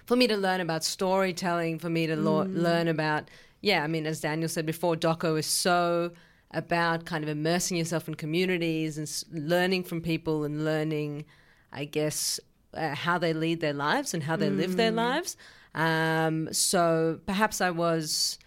for 0.05 0.15
me 0.15 0.27
to 0.27 0.37
learn 0.37 0.61
about 0.61 0.83
storytelling, 0.83 1.79
for 1.79 1.89
me 1.89 2.03
to 2.07 2.15
lo- 2.15 2.43
learn 2.67 2.87
about 2.87 3.23
yeah. 3.61 3.83
I 3.83 3.87
mean, 3.87 4.05
as 4.05 4.19
Daniel 4.21 4.49
said 4.49 4.65
before, 4.65 4.95
doco 4.95 5.39
is 5.39 5.47
so 5.47 6.11
about 6.51 7.05
kind 7.05 7.23
of 7.23 7.29
immersing 7.29 7.77
yourself 7.77 8.07
in 8.07 8.15
communities 8.15 8.97
and 8.97 9.07
s- 9.07 9.25
learning 9.31 9.83
from 9.83 9.99
people 10.01 10.43
and 10.47 10.63
learning, 10.63 11.25
I 11.71 11.85
guess, 11.85 12.39
uh, 12.73 12.93
how 12.95 13.17
they 13.17 13.33
lead 13.33 13.59
their 13.61 13.73
lives 13.73 14.13
and 14.13 14.21
how 14.23 14.35
they 14.35 14.49
live 14.49 14.75
their 14.77 14.91
lives. 14.91 15.37
Um, 15.73 16.53
so 16.53 17.19
perhaps 17.25 17.61
I 17.61 17.71
was. 17.71 18.37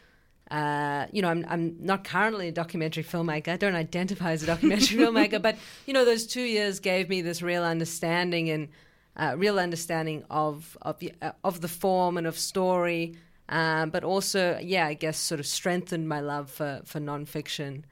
Uh, 0.50 1.06
you 1.12 1.20
know, 1.22 1.28
I'm, 1.28 1.44
I'm 1.48 1.76
not 1.80 2.04
currently 2.04 2.48
a 2.48 2.52
documentary 2.52 3.04
filmmaker. 3.04 3.48
I 3.48 3.56
don't 3.56 3.74
identify 3.74 4.32
as 4.32 4.42
a 4.42 4.46
documentary 4.46 4.98
filmmaker, 5.04 5.40
but 5.42 5.56
you 5.86 5.92
know, 5.92 6.04
those 6.04 6.26
two 6.26 6.42
years 6.42 6.80
gave 6.80 7.08
me 7.08 7.20
this 7.22 7.42
real 7.42 7.62
understanding 7.64 8.48
and 8.50 8.68
uh, 9.16 9.34
real 9.36 9.58
understanding 9.58 10.24
of 10.30 10.76
of 10.82 10.98
the- 11.00 11.12
uh, 11.20 11.32
of 11.44 11.60
the 11.60 11.68
form 11.68 12.16
and 12.16 12.26
of 12.26 12.38
story, 12.38 13.16
um, 13.48 13.90
but 13.90 14.04
also, 14.04 14.58
yeah, 14.62 14.86
I 14.86 14.94
guess, 14.94 15.18
sort 15.18 15.40
of 15.40 15.46
strengthened 15.46 16.08
my 16.08 16.20
love 16.20 16.50
for 16.50 16.80
for 16.84 17.00
nonfiction. 17.00 17.82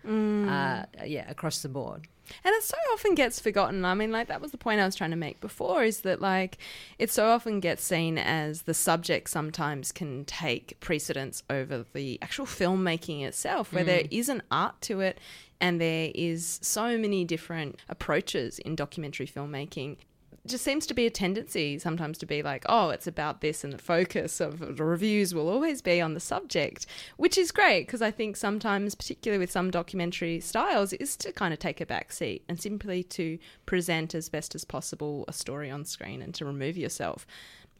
Uh, 0.48 0.84
yeah, 1.04 1.28
across 1.30 1.62
the 1.62 1.68
board. 1.68 2.06
And 2.44 2.54
it 2.54 2.62
so 2.62 2.76
often 2.92 3.14
gets 3.14 3.40
forgotten. 3.40 3.84
I 3.84 3.94
mean, 3.94 4.12
like, 4.12 4.28
that 4.28 4.40
was 4.40 4.50
the 4.50 4.58
point 4.58 4.80
I 4.80 4.84
was 4.84 4.94
trying 4.94 5.10
to 5.10 5.16
make 5.16 5.40
before 5.40 5.84
is 5.84 6.00
that, 6.00 6.20
like, 6.20 6.58
it 6.98 7.10
so 7.10 7.28
often 7.28 7.60
gets 7.60 7.84
seen 7.84 8.18
as 8.18 8.62
the 8.62 8.74
subject 8.74 9.30
sometimes 9.30 9.92
can 9.92 10.24
take 10.24 10.78
precedence 10.80 11.42
over 11.48 11.84
the 11.92 12.18
actual 12.22 12.46
filmmaking 12.46 13.22
itself, 13.22 13.72
where 13.72 13.84
there 13.84 14.04
mm. 14.04 14.08
is 14.10 14.28
an 14.28 14.42
art 14.50 14.80
to 14.82 15.00
it 15.00 15.18
and 15.60 15.80
there 15.80 16.10
is 16.14 16.58
so 16.62 16.98
many 16.98 17.24
different 17.24 17.78
approaches 17.88 18.58
in 18.58 18.76
documentary 18.76 19.26
filmmaking. 19.26 19.96
Just 20.48 20.64
seems 20.64 20.86
to 20.86 20.94
be 20.94 21.06
a 21.06 21.10
tendency 21.10 21.78
sometimes 21.78 22.18
to 22.18 22.26
be 22.26 22.42
like, 22.42 22.64
oh, 22.68 22.90
it's 22.90 23.06
about 23.06 23.40
this, 23.40 23.64
and 23.64 23.72
the 23.72 23.78
focus 23.78 24.40
of 24.40 24.76
the 24.76 24.84
reviews 24.84 25.34
will 25.34 25.48
always 25.48 25.82
be 25.82 26.00
on 26.00 26.14
the 26.14 26.20
subject, 26.20 26.86
which 27.16 27.38
is 27.38 27.52
great 27.52 27.86
because 27.86 28.02
I 28.02 28.10
think 28.10 28.36
sometimes, 28.36 28.94
particularly 28.94 29.38
with 29.38 29.50
some 29.50 29.70
documentary 29.70 30.40
styles, 30.40 30.92
is 30.94 31.16
to 31.18 31.32
kind 31.32 31.52
of 31.52 31.58
take 31.58 31.80
a 31.80 31.86
back 31.86 32.12
seat 32.12 32.42
and 32.48 32.60
simply 32.60 33.02
to 33.04 33.38
present 33.66 34.14
as 34.14 34.28
best 34.28 34.54
as 34.54 34.64
possible 34.64 35.24
a 35.28 35.32
story 35.32 35.70
on 35.70 35.84
screen 35.84 36.22
and 36.22 36.34
to 36.34 36.44
remove 36.44 36.76
yourself. 36.76 37.26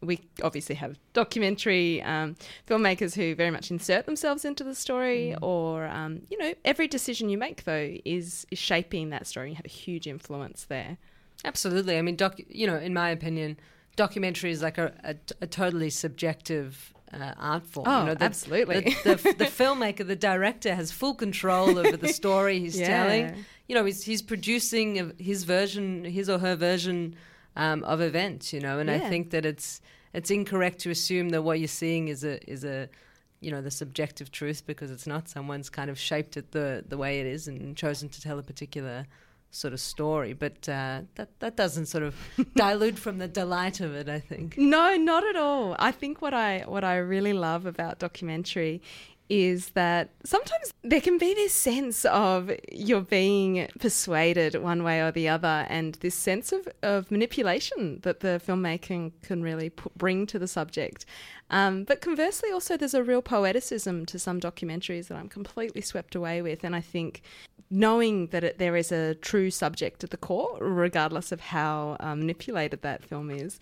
We 0.01 0.19
obviously 0.43 0.75
have 0.75 0.99
documentary 1.13 2.03
um, 2.03 2.35
filmmakers 2.67 3.15
who 3.15 3.33
very 3.33 3.49
much 3.49 3.71
insert 3.71 4.05
themselves 4.05 4.45
into 4.45 4.63
the 4.63 4.75
story, 4.75 5.35
or 5.41 5.87
um, 5.87 6.21
you 6.29 6.37
know, 6.37 6.53
every 6.63 6.87
decision 6.87 7.29
you 7.29 7.37
make 7.37 7.63
though 7.63 7.95
is 8.05 8.45
is 8.51 8.59
shaping 8.59 9.09
that 9.09 9.25
story. 9.25 9.49
You 9.49 9.55
have 9.55 9.65
a 9.65 9.69
huge 9.69 10.05
influence 10.05 10.65
there. 10.65 10.97
Absolutely. 11.45 11.97
I 11.97 12.01
mean, 12.01 12.15
doc, 12.15 12.39
you 12.49 12.67
know, 12.67 12.77
in 12.77 12.93
my 12.93 13.09
opinion, 13.09 13.57
documentary 13.95 14.51
is 14.51 14.61
like 14.61 14.77
a, 14.77 14.93
a, 15.03 15.15
a 15.41 15.47
totally 15.47 15.89
subjective 15.89 16.93
uh, 17.13 17.33
art 17.37 17.63
form. 17.65 17.87
Oh, 17.87 17.99
you 18.01 18.05
know, 18.07 18.15
the, 18.15 18.23
absolutely. 18.25 18.81
The, 19.03 19.15
the, 19.15 19.35
the 19.37 19.45
filmmaker, 19.45 20.05
the 20.05 20.15
director, 20.15 20.73
has 20.75 20.91
full 20.91 21.15
control 21.15 21.77
over 21.77 21.95
the 21.97 22.07
story 22.21 22.59
he's 22.59 22.77
Yeah. 22.79 22.87
telling. 22.87 23.45
You 23.67 23.75
know, 23.75 23.85
he's, 23.85 24.03
he's 24.03 24.21
producing 24.21 25.13
his 25.17 25.43
version, 25.43 26.03
his 26.05 26.29
or 26.29 26.39
her 26.39 26.55
version 26.55 27.15
um, 27.55 27.83
of 27.83 28.01
events. 28.01 28.51
You 28.53 28.59
know, 28.59 28.79
and 28.79 28.89
I 28.89 28.99
think 28.99 29.31
that 29.31 29.45
it's 29.45 29.81
it's 30.13 30.31
incorrect 30.31 30.79
to 30.79 30.89
assume 30.89 31.29
that 31.29 31.43
what 31.43 31.59
you're 31.59 31.67
seeing 31.67 32.07
is 32.07 32.23
a 32.23 32.43
is 32.49 32.63
a 32.63 32.89
you 33.39 33.51
know 33.51 33.61
the 33.61 33.71
subjective 33.71 34.31
truth 34.31 34.65
because 34.65 34.89
it's 34.91 35.05
not. 35.07 35.27
Someone's 35.29 35.69
kind 35.69 35.89
of 35.89 35.99
shaped 35.99 36.37
it 36.37 36.51
the 36.51 36.83
the 36.87 36.97
way 36.97 37.19
it 37.19 37.25
is 37.25 37.47
and 37.47 37.75
chosen 37.77 38.09
to 38.09 38.21
tell 38.21 38.39
a 38.39 38.43
particular 38.43 39.05
sort 39.57 39.73
of 39.73 39.79
story, 39.79 40.33
but 40.33 40.69
uh, 40.69 41.01
that 41.15 41.39
that 41.39 41.55
doesn't 41.55 41.87
sort 41.87 42.03
of 42.03 42.15
dilute 42.55 42.97
from 42.99 43.17
the 43.17 43.27
delight 43.27 43.79
of 43.79 43.93
it. 43.95 44.07
I 44.09 44.19
think. 44.19 44.57
No, 44.57 44.95
not 44.95 45.23
at 45.25 45.35
all. 45.35 45.75
I 45.79 45.91
think 45.91 46.21
what 46.21 46.33
I 46.33 46.63
what 46.65 46.83
I 46.83 46.97
really 46.97 47.33
love 47.33 47.65
about 47.65 47.99
documentary 47.99 48.81
is 49.29 49.71
that 49.71 50.09
sometimes 50.23 50.73
there 50.83 51.01
can 51.01 51.17
be 51.17 51.33
this 51.33 51.53
sense 51.53 52.05
of 52.05 52.51
you're 52.71 53.01
being 53.01 53.67
persuaded 53.79 54.55
one 54.55 54.83
way 54.83 55.01
or 55.01 55.11
the 55.11 55.27
other 55.27 55.65
and 55.69 55.95
this 55.95 56.15
sense 56.15 56.51
of, 56.51 56.67
of 56.81 57.11
manipulation 57.11 57.99
that 58.03 58.21
the 58.21 58.41
filmmaking 58.45 59.11
can 59.23 59.41
really 59.41 59.69
put, 59.69 59.93
bring 59.97 60.25
to 60.25 60.39
the 60.39 60.47
subject. 60.47 61.05
Um, 61.49 61.83
but 61.83 62.01
conversely, 62.01 62.51
also, 62.51 62.75
there's 62.75 62.93
a 62.93 63.03
real 63.03 63.21
poeticism 63.21 64.05
to 64.07 64.19
some 64.19 64.39
documentaries 64.39 65.07
that 65.07 65.17
I'm 65.17 65.29
completely 65.29 65.81
swept 65.81 66.15
away 66.15 66.41
with. 66.41 66.63
And 66.63 66.75
I 66.75 66.81
think 66.81 67.21
knowing 67.69 68.27
that 68.27 68.43
it, 68.43 68.57
there 68.57 68.75
is 68.75 68.91
a 68.91 69.15
true 69.15 69.51
subject 69.51 70.03
at 70.03 70.09
the 70.09 70.17
core, 70.17 70.57
regardless 70.59 71.31
of 71.31 71.39
how 71.39 71.97
um, 71.99 72.19
manipulated 72.19 72.81
that 72.81 73.03
film 73.03 73.29
is, 73.29 73.59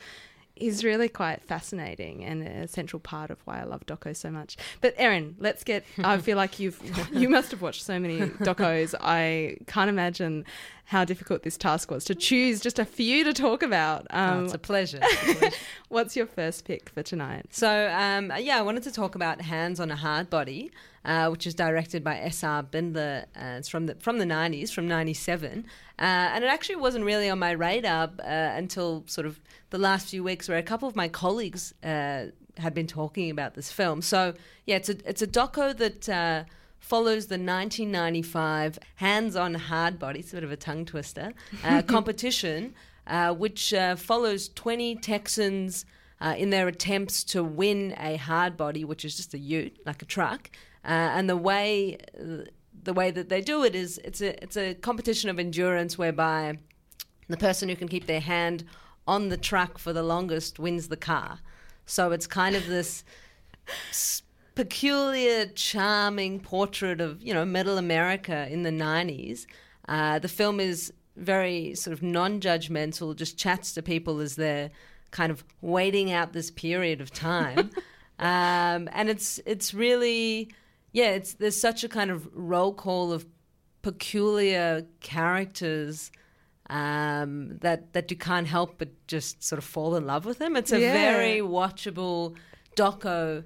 is 0.56 0.84
really 0.84 1.10
quite 1.10 1.44
fascinating 1.44 2.24
and 2.24 2.42
a 2.44 2.68
central 2.68 3.00
part 3.00 3.30
of 3.30 3.40
why 3.46 3.60
I 3.60 3.64
love 3.64 3.86
doco 3.86 4.16
so 4.16 4.32
much. 4.32 4.56
But 4.82 4.94
Erin, 4.98 5.36
let's 5.40 5.64
get. 5.64 5.84
I 6.04 6.18
feel 6.20 6.38
like 6.38 6.60
you've 6.60 6.80
you 7.12 7.28
must 7.30 7.52
have 7.52 7.62
watched 7.62 7.84
so 7.84 8.00
many 8.00 8.20
docos. 8.20 8.96
I 9.02 9.58
can't 9.68 9.90
imagine 9.90 10.46
how 10.90 11.04
difficult 11.04 11.42
this 11.44 11.58
task 11.58 11.90
was 11.90 12.06
to 12.06 12.14
choose 12.14 12.60
just 12.62 12.78
a 12.78 12.86
few 12.86 13.24
to 13.24 13.34
talk 13.34 13.64
about. 13.64 14.06
Oh, 14.12 14.20
Um, 14.20 14.46
it's 14.46 14.54
a 14.54 14.60
pleasure. 14.60 15.00
It's 15.04 15.30
a 15.32 15.36
pleasure. 15.36 15.56
what's 15.90 16.16
your 16.16 16.28
first 16.28 16.64
pick 16.66 16.90
for 16.90 17.02
tonight? 17.02 17.48
So 17.52 17.90
um, 17.92 18.32
yeah, 18.40 18.60
I 18.60 18.62
wanted 18.62 18.84
to 18.84 18.92
talk 18.92 19.16
about 19.16 19.42
Hands 19.42 19.80
on 19.80 19.90
a 19.90 19.96
Hard 19.96 20.30
Body, 20.30 20.72
uh, 21.04 21.30
which 21.30 21.48
is 21.48 21.56
directed 21.56 22.04
by 22.04 22.18
S.R. 22.20 22.62
Bindler. 22.64 23.26
Uh, 23.36 23.58
it's 23.60 23.68
from 23.70 23.88
the 23.88 23.96
from 23.96 24.20
the 24.20 24.26
nineties, 24.26 24.72
from 24.72 24.88
'97, 24.88 25.66
uh, 25.98 26.02
and 26.02 26.44
it 26.44 26.48
actually 26.48 26.76
wasn't 26.78 27.04
really 27.04 27.30
on 27.30 27.40
my 27.40 27.52
radar 27.52 28.12
uh, 28.20 28.26
until 28.62 29.04
sort 29.08 29.26
of 29.26 29.40
the 29.72 29.78
last 29.80 30.10
few 30.10 30.24
weeks, 30.24 30.48
where 30.48 30.58
a 30.60 30.64
couple 30.64 30.88
of 30.88 30.96
my 30.96 31.08
colleagues 31.08 31.74
uh, 31.84 32.26
had 32.58 32.74
been 32.74 32.88
talking 32.88 33.32
about 33.32 33.56
this 33.56 33.72
film. 33.72 34.02
So 34.02 34.36
yeah, 34.66 34.76
it's 34.76 34.90
a 34.90 34.98
it's 35.10 35.22
a 35.24 35.28
doco 35.28 35.76
that. 35.78 36.10
Follows 36.86 37.26
the 37.26 37.40
1995 37.40 38.78
Hands 38.98 39.36
on 39.36 39.56
Hard 39.56 39.98
Body, 39.98 40.20
it's 40.20 40.34
a 40.34 40.36
bit 40.36 40.44
of 40.44 40.52
a 40.52 40.56
tongue 40.56 40.86
twister, 40.86 41.34
uh, 41.64 41.82
competition, 41.88 42.76
uh, 43.08 43.34
which 43.34 43.74
uh, 43.74 43.96
follows 43.96 44.50
20 44.50 44.98
Texans 44.98 45.88
uh, 46.22 46.36
in 46.38 46.52
their 46.52 46.68
attempts 46.68 47.24
to 47.24 47.44
win 47.44 47.96
a 47.98 48.18
hard 48.18 48.56
body, 48.56 48.86
which 48.86 49.04
is 49.04 49.18
just 49.18 49.34
a 49.34 49.40
ute, 49.40 49.76
like 49.88 50.04
a 50.04 50.06
truck. 50.06 50.52
Uh, 50.84 50.90
and 50.90 51.28
the 51.28 51.36
way 51.36 51.98
the 52.84 52.94
way 52.94 53.10
that 53.10 53.30
they 53.30 53.42
do 53.42 53.64
it 53.64 53.74
is 53.74 54.00
it's 54.04 54.22
a 54.22 54.44
it's 54.44 54.56
a 54.56 54.76
competition 54.76 55.32
of 55.32 55.40
endurance 55.40 55.98
whereby 55.98 56.56
the 57.28 57.38
person 57.38 57.68
who 57.68 57.76
can 57.76 57.88
keep 57.88 58.06
their 58.06 58.20
hand 58.20 58.64
on 59.08 59.30
the 59.30 59.38
truck 59.38 59.80
for 59.80 59.92
the 59.92 60.04
longest 60.04 60.60
wins 60.60 60.90
the 60.90 60.98
car. 60.98 61.40
So 61.88 62.12
it's 62.12 62.28
kind 62.28 62.56
of 62.56 62.68
this 62.68 63.04
peculiar, 64.56 65.46
charming 65.48 66.40
portrait 66.40 67.02
of 67.02 67.22
you 67.22 67.34
know 67.34 67.46
middle 67.46 67.78
America 67.78 68.48
in 68.50 68.64
the 68.64 68.72
'90s. 68.72 69.46
Uh, 69.88 70.18
the 70.20 70.28
film 70.28 70.60
is 70.60 70.92
very 71.16 71.76
sort 71.76 71.94
of 71.94 72.02
non-judgmental, 72.02 73.16
just 73.16 73.38
chats 73.38 73.74
to 73.74 73.82
people 73.82 74.20
as 74.20 74.36
they're 74.36 74.70
kind 75.12 75.32
of 75.32 75.44
waiting 75.62 76.12
out 76.12 76.34
this 76.34 76.50
period 76.52 77.00
of 77.02 77.12
time, 77.12 77.70
um, 78.20 78.90
and 78.92 79.10
it's 79.10 79.40
it's 79.46 79.74
really 79.74 80.50
yeah, 80.92 81.12
it's 81.12 81.34
there's 81.34 81.60
such 81.60 81.84
a 81.84 81.90
kind 81.90 82.10
of 82.12 82.28
roll 82.34 82.74
call 82.74 83.12
of 83.14 83.26
peculiar 83.82 84.86
characters 85.02 86.12
um, 86.70 87.58
that 87.60 87.94
that 87.94 88.10
you 88.10 88.18
can't 88.18 88.48
help 88.48 88.78
but 88.80 88.90
just 89.08 89.44
sort 89.44 89.58
of 89.60 89.64
fall 89.64 89.96
in 89.96 90.06
love 90.08 90.26
with 90.26 90.40
them. 90.40 90.56
It's 90.56 90.72
a 90.72 90.80
Yeah. 90.80 90.92
very 90.94 91.40
watchable 91.42 92.36
doco, 92.76 93.44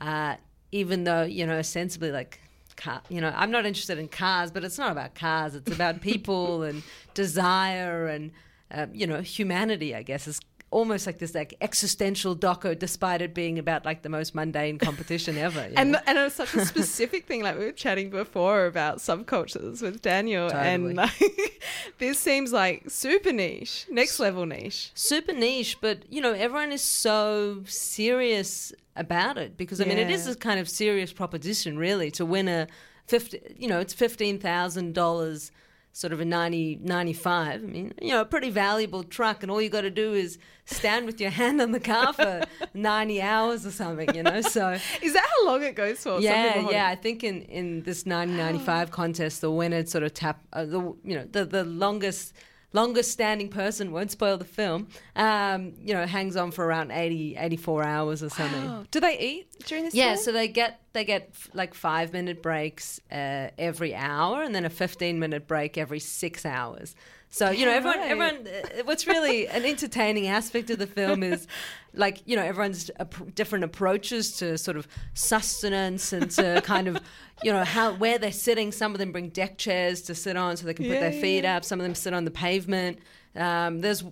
uh, 0.00 0.36
even 0.72 1.04
though 1.04 1.22
you 1.22 1.46
know 1.46 1.58
ostensibly 1.58 2.10
like. 2.10 2.38
Car, 2.74 3.02
you 3.10 3.20
know, 3.20 3.30
I'm 3.36 3.50
not 3.50 3.66
interested 3.66 3.98
in 3.98 4.08
cars, 4.08 4.50
but 4.50 4.64
it's 4.64 4.78
not 4.78 4.90
about 4.90 5.14
cars. 5.14 5.54
It's 5.54 5.70
about 5.70 6.00
people 6.00 6.62
and 6.68 6.82
desire 7.12 8.06
and 8.06 8.32
uh, 8.72 8.86
you 8.94 9.06
know 9.06 9.20
humanity. 9.20 9.94
I 9.94 10.02
guess 10.02 10.26
is 10.26 10.40
almost 10.72 11.06
like 11.06 11.18
this 11.18 11.34
like 11.34 11.54
existential 11.60 12.34
doco, 12.34 12.76
despite 12.76 13.22
it 13.22 13.34
being 13.34 13.58
about 13.58 13.84
like 13.84 14.02
the 14.02 14.08
most 14.08 14.34
mundane 14.34 14.78
competition 14.78 15.36
ever. 15.36 15.68
And 15.76 15.92
know? 15.92 16.00
and 16.06 16.18
it 16.18 16.22
was 16.22 16.34
such 16.34 16.54
a 16.54 16.64
specific 16.74 17.26
thing. 17.26 17.42
Like 17.42 17.58
we 17.58 17.66
were 17.66 17.72
chatting 17.72 18.10
before 18.10 18.66
about 18.66 18.98
subcultures 18.98 19.82
with 19.82 20.02
Daniel, 20.02 20.50
and 20.50 20.96
like, 20.96 21.62
this 21.98 22.18
seems 22.18 22.52
like 22.52 22.90
super 22.90 23.32
niche, 23.32 23.86
next 23.90 24.18
level 24.18 24.46
niche. 24.46 24.90
super 24.94 25.32
niche, 25.32 25.78
but 25.80 26.04
you 26.10 26.20
know, 26.20 26.32
everyone 26.32 26.72
is 26.72 26.82
so 26.82 27.62
serious 27.66 28.72
about 28.96 29.38
it 29.38 29.56
because 29.56 29.80
I 29.80 29.84
mean, 29.84 29.98
it 29.98 30.10
is 30.10 30.26
a 30.26 30.34
kind 30.34 30.58
of 30.58 30.68
serious 30.68 31.12
proposition, 31.12 31.78
really, 31.78 32.10
to 32.12 32.26
win 32.26 32.48
a 32.48 32.66
fifty. 33.06 33.40
You 33.56 33.68
know, 33.68 33.78
it's 33.78 33.92
fifteen 33.94 34.38
thousand 34.38 34.94
dollars, 34.94 35.52
sort 35.92 36.12
of 36.12 36.20
a 36.20 36.24
90, 36.24 36.80
95. 36.82 37.62
I 37.62 37.66
mean, 37.66 37.94
you 38.00 38.08
know, 38.08 38.22
a 38.22 38.24
pretty 38.24 38.50
valuable 38.50 39.02
truck, 39.02 39.42
and 39.42 39.50
all 39.50 39.60
you 39.60 39.68
got 39.68 39.82
to 39.82 39.90
do 39.90 40.14
is 40.14 40.38
stand 40.64 41.06
with 41.06 41.20
your 41.20 41.30
hand 41.30 41.60
on 41.60 41.72
the 41.72 41.80
car 41.80 42.12
for 42.12 42.42
ninety 42.74 43.20
hours 43.20 43.66
or 43.66 43.70
something. 43.70 44.14
You 44.14 44.22
know, 44.22 44.40
so. 44.40 44.70
Is 45.02 45.12
that 45.12 45.28
how 45.36 45.46
long 45.46 45.62
it 45.62 45.76
goes 45.76 46.02
for? 46.02 46.20
Yeah, 46.20 46.68
yeah. 46.70 46.88
I 46.88 46.94
think 46.94 47.22
in, 47.22 47.42
in 47.42 47.82
this 47.82 48.06
1995 48.06 48.90
contest, 48.90 49.40
the 49.40 49.50
winner 49.50 49.84
sort 49.86 50.04
of 50.04 50.14
tap 50.14 50.42
uh, 50.52 50.64
the 50.64 50.80
you 51.04 51.16
know 51.16 51.26
the 51.30 51.44
the 51.44 51.64
longest 51.64 52.34
longest 52.72 53.10
standing 53.10 53.48
person 53.48 53.92
won't 53.92 54.10
spoil 54.10 54.38
the 54.38 54.44
film. 54.44 54.88
Um, 55.14 55.74
you 55.82 55.94
know, 55.94 56.06
hangs 56.06 56.36
on 56.36 56.50
for 56.50 56.64
around 56.64 56.90
80, 56.90 57.36
84 57.36 57.84
hours 57.84 58.22
or 58.22 58.30
something. 58.30 58.64
Oh, 58.66 58.84
do 58.90 59.00
they 59.00 59.18
eat 59.18 59.48
during 59.66 59.84
this? 59.84 59.94
Yeah, 59.94 60.14
film? 60.14 60.24
so 60.24 60.32
they 60.32 60.48
get 60.48 60.80
they 60.92 61.04
get 61.04 61.28
f- 61.32 61.50
like 61.54 61.74
five 61.74 62.12
minute 62.12 62.42
breaks 62.42 63.00
uh, 63.10 63.48
every 63.58 63.94
hour, 63.94 64.42
and 64.42 64.54
then 64.54 64.64
a 64.64 64.70
fifteen 64.70 65.18
minute 65.18 65.46
break 65.46 65.76
every 65.78 65.98
six 66.00 66.44
hours. 66.46 66.94
So 67.30 67.48
you 67.50 67.64
know, 67.64 67.72
everyone, 67.72 67.98
Right. 67.98 68.10
everyone. 68.10 68.46
Uh, 68.46 68.82
what's 68.84 69.06
really 69.06 69.48
an 69.56 69.64
entertaining 69.64 70.26
aspect 70.26 70.68
of 70.68 70.78
the 70.78 70.86
film 70.86 71.22
is, 71.22 71.46
like 71.94 72.20
you 72.26 72.36
know, 72.36 72.42
everyone's 72.42 72.90
ap- 73.00 73.34
different 73.34 73.64
approaches 73.64 74.36
to 74.38 74.58
sort 74.58 74.76
of 74.76 74.86
sustenance 75.14 76.12
and 76.12 76.30
to 76.32 76.60
kind 76.64 76.88
of, 76.88 76.98
you 77.42 77.50
know, 77.52 77.64
how 77.64 77.94
where 77.94 78.18
they're 78.18 78.32
sitting. 78.32 78.70
Some 78.70 78.92
of 78.92 78.98
them 78.98 79.12
bring 79.12 79.30
deck 79.30 79.56
chairs 79.58 80.02
to 80.02 80.14
sit 80.14 80.36
on 80.36 80.56
so 80.58 80.66
they 80.66 80.74
can 80.74 80.84
put 80.86 80.94
Yeah, 80.94 81.00
their 81.10 81.12
feet 81.20 81.44
yeah. 81.44 81.56
up. 81.56 81.64
Some 81.64 81.80
of 81.80 81.84
them 81.84 81.94
sit 81.94 82.12
on 82.12 82.24
the 82.26 82.30
pavement. 82.30 82.98
Um, 83.34 83.80
there's 83.80 84.04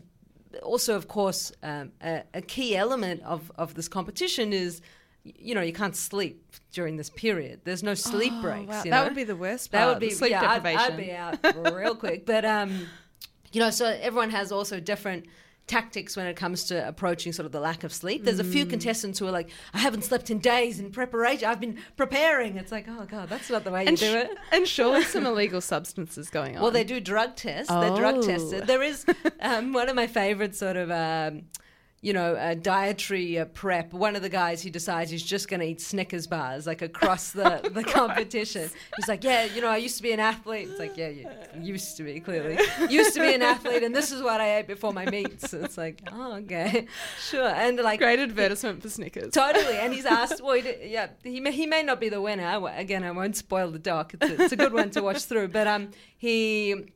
also, 0.63 0.97
of 0.97 1.07
course, 1.09 1.53
um, 1.63 1.93
a, 2.03 2.23
a 2.35 2.41
key 2.43 2.75
element 2.77 3.23
of, 3.23 3.53
of 3.57 3.75
this 3.75 3.87
competition 3.87 4.53
is, 4.53 4.81
you 5.25 5.55
know, 5.55 5.61
you 5.61 5.73
can't 5.73 5.95
sleep 5.97 6.43
during 6.73 6.97
this 6.97 7.11
period. 7.11 7.61
There's 7.65 7.83
no 7.83 7.95
sleep 7.95 8.33
Oh, 8.37 8.43
breaks. 8.43 8.69
wow. 8.69 8.83
you 8.85 8.91
That 8.91 9.05
would 9.05 9.15
be 9.17 9.25
the 9.25 9.37
worst 9.37 9.71
Part. 9.71 9.81
that 9.83 9.89
would 9.89 10.01
be 10.01 10.09
the 10.09 10.15
sleep 10.15 10.31
yeah, 10.31 10.51
I'd, 10.51 10.63
deprivation. 10.63 10.93
I'd 10.93 10.97
be 10.97 11.13
out 11.13 11.75
real 11.75 11.95
quick. 11.95 12.25
But 12.27 12.45
um, 12.45 12.87
you 13.53 13.61
know, 13.61 13.71
so 13.71 13.87
everyone 13.87 14.31
has 14.31 14.51
also 14.53 14.81
different 14.81 15.27
tactics 15.67 16.17
when 16.17 16.27
it 16.27 16.35
comes 16.37 16.65
to 16.65 16.89
approaching 16.89 17.33
sort 17.33 17.47
of 17.47 17.53
the 17.53 17.61
lack 17.61 17.85
of 17.85 17.93
sleep. 17.93 18.25
There's 18.25 18.41
a 18.41 18.45
few 18.45 18.67
Mm. 18.67 18.71
contestants 18.71 19.19
who 19.21 19.27
are 19.29 19.31
like, 19.31 19.51
I 19.73 19.79
haven't 19.79 20.03
slept 20.03 20.29
in 20.31 20.39
days 20.41 20.81
in 20.81 20.91
preparation. 20.91 21.49
I've 21.49 21.61
been 21.61 21.79
preparing. 21.97 22.57
It's 22.57 22.73
like, 22.73 22.87
oh 22.89 23.05
god, 23.09 23.29
that's 23.29 23.49
not 23.51 23.63
the 23.63 23.71
way 23.71 23.83
you 23.83 23.89
and, 23.89 23.97
do 23.97 24.07
sh- 24.07 24.15
it. 24.15 24.31
and 24.53 24.67
surely 24.67 25.05
some 25.05 25.27
illegal 25.33 25.61
substances 25.61 26.29
going 26.29 26.57
on. 26.57 26.63
Well, 26.63 26.73
they 26.73 26.83
do 26.83 26.99
drug 26.99 27.37
tests. 27.37 27.71
They're 27.73 27.95
drug 27.95 28.17
Oh. 28.17 28.23
tested. 28.23 28.67
There 28.67 28.83
is 28.83 29.05
um, 29.41 29.73
one 29.73 29.89
of 29.89 29.95
my 29.95 30.09
favorite 30.09 30.57
sort 30.57 30.77
of, 30.77 30.91
um, 30.91 31.43
you 32.03 32.15
know, 32.15 32.35
a 32.39 32.55
dietary 32.55 33.39
uh, 33.39 33.45
prep. 33.45 33.93
One 33.93 34.17
of 34.17 34.23
the 34.23 34.31
guys, 34.31 34.63
he 34.63 34.71
decides 34.71 35.11
he's 35.11 35.23
just 35.23 35.49
going 35.49 35.61
to 35.61 35.67
eat 35.67 35.83
Snickers 35.83 36.27
bars 36.27 36.67
like 36.67 36.81
across 36.81 37.33
the, 37.33 37.69
the 37.75 37.85
competition. 37.85 38.71
He's 38.97 39.07
like, 39.07 39.23
yeah, 39.23 39.45
you 39.45 39.61
know, 39.61 39.69
I 39.69 39.77
used 39.77 39.99
to 39.99 40.03
be 40.03 40.13
an 40.13 40.21
athlete. 40.21 40.69
It's 40.71 40.81
like, 40.81 40.97
yeah, 40.97 41.09
you 41.09 41.27
used 41.61 41.99
to 41.99 42.03
be, 42.03 42.19
clearly. 42.21 42.59
Used 42.89 43.15
to 43.15 43.21
be 43.21 43.35
an 43.35 43.43
athlete, 43.43 43.83
and 43.83 43.95
this 43.95 44.13
is 44.13 44.23
what 44.23 44.41
I 44.41 44.59
ate 44.59 44.67
before 44.67 44.95
my 44.95 45.05
meets. 45.05 45.53
It's 45.53 45.77
like, 45.77 46.01
oh, 46.13 46.37
okay, 46.37 46.87
sure. 47.21 47.49
And 47.49 47.79
like, 47.79 48.01
Great 48.01 48.19
advertisement 48.19 48.81
for 48.81 48.89
Snickers. 48.89 49.35
Totally, 49.35 49.77
and 49.77 49.93
he's 49.93 50.07
asked. 50.07 50.43
Well, 50.43 50.55
he, 50.55 50.63
d- 50.63 50.77
yeah, 50.87 51.09
he 51.23 51.41
may, 51.41 51.53
he 51.53 51.67
may 51.67 51.83
not 51.83 52.01
be 52.01 52.09
the 52.09 52.21
winner. 52.21 52.67
Again, 52.77 53.05
I 53.05 53.11
won't 53.11 53.37
spoil 53.37 53.71
the 53.71 53.79
doc. 53.79 54.15
It's 54.15 54.31
a, 54.31 54.43
it's 54.43 54.53
a 54.53 54.57
good 54.57 54.73
one 54.73 54.91
to 54.93 55.03
watch 55.03 55.25
through. 55.25 55.49
But 55.49 55.67
um, 55.67 55.91
he. 56.17 56.93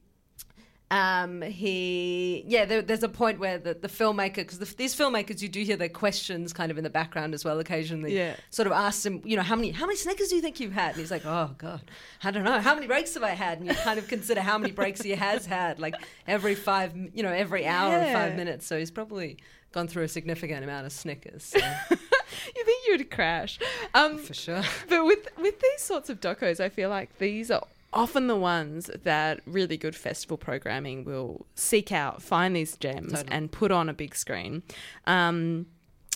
Um, 0.91 1.43
he, 1.43 2.45
yeah, 2.47 2.67
there, 2.67 2.83
there's 2.83 3.03
a 3.03 3.09
point 3.09 3.41
where 3.41 3.59
the, 3.59 3.75
the 3.75 3.89
filmmaker, 3.89 4.37
because 4.37 4.59
the, 4.59 4.75
these 4.77 4.95
filmmakers, 4.95 5.43
you 5.43 5.49
do 5.49 5.63
hear 5.63 5.77
their 5.77 5.89
questions 5.89 6.53
kind 6.53 6.71
of 6.71 6.79
in 6.79 6.85
the 6.85 6.91
background 6.91 7.35
as 7.35 7.45
well 7.45 7.59
occasionally. 7.59 8.15
Yeah. 8.17 8.37
Sort 8.51 8.67
of 8.67 8.73
ask 8.73 9.05
him, 9.05 9.21
you 9.25 9.37
know, 9.37 9.43
how 9.43 9.57
many 9.57 9.71
how 9.71 9.87
many 9.87 9.97
Snickers 9.97 10.29
do 10.29 10.37
you 10.37 10.43
think 10.43 10.61
you've 10.61 10.73
had? 10.73 10.91
And 10.91 11.01
he's 11.01 11.11
like, 11.11 11.25
oh 11.25 11.51
god, 11.59 11.91
I 12.23 12.31
don't 12.31 12.45
know. 12.45 12.61
How 12.61 12.75
many 12.75 12.87
breaks 12.87 13.15
have 13.15 13.23
I 13.23 13.31
had? 13.31 13.59
And 13.59 13.67
you 13.67 13.75
kind 13.75 13.99
of 13.99 14.07
consider 14.09 14.41
how 14.41 14.59
many 14.59 14.73
breaks 14.73 15.01
he 15.01 15.11
has 15.13 15.47
had, 15.47 15.81
like 15.81 15.95
every 16.27 16.55
five, 16.55 16.95
you 17.15 17.23
know, 17.23 17.33
every 17.33 17.67
hour 17.67 17.99
or 17.99 18.13
five 18.13 18.37
minutes. 18.37 18.67
So 18.67 18.79
he's 18.79 18.91
probably 18.91 19.39
gone 19.73 19.89
through 19.89 20.05
a 20.05 20.09
significant 20.09 20.63
amount 20.63 20.87
of 20.87 20.93
Snickers. 20.93 21.43
So, 21.43 21.59
you 21.91 22.65
think 22.65 22.87
you 22.87 22.97
would 22.97 23.11
crash? 23.11 23.59
Um, 23.95 24.19
for 24.19 24.35
sure. 24.35 24.63
but 24.89 25.05
with 25.05 25.29
with 25.39 25.61
these 25.61 25.81
sorts 25.81 26.09
of 26.09 26.21
docos, 26.21 26.61
I 26.61 26.69
feel 26.69 26.89
like 26.89 27.19
these 27.19 27.51
are 27.51 27.63
often 27.95 28.27
the 28.27 28.37
ones 28.37 28.91
that 29.05 29.41
really 29.47 29.77
good 29.77 29.97
festival 29.97 30.37
programming 30.37 31.05
will 31.05 31.47
seek 31.55 31.93
out, 31.93 32.23
find 32.23 32.55
these 32.55 32.77
gems, 32.77 33.13
Totally. 33.13 33.33
and 33.33 33.51
put 33.51 33.71
on 33.71 33.89
a 33.89 33.95
big 33.95 34.15
screen. 34.15 34.63
Um, 35.07 35.67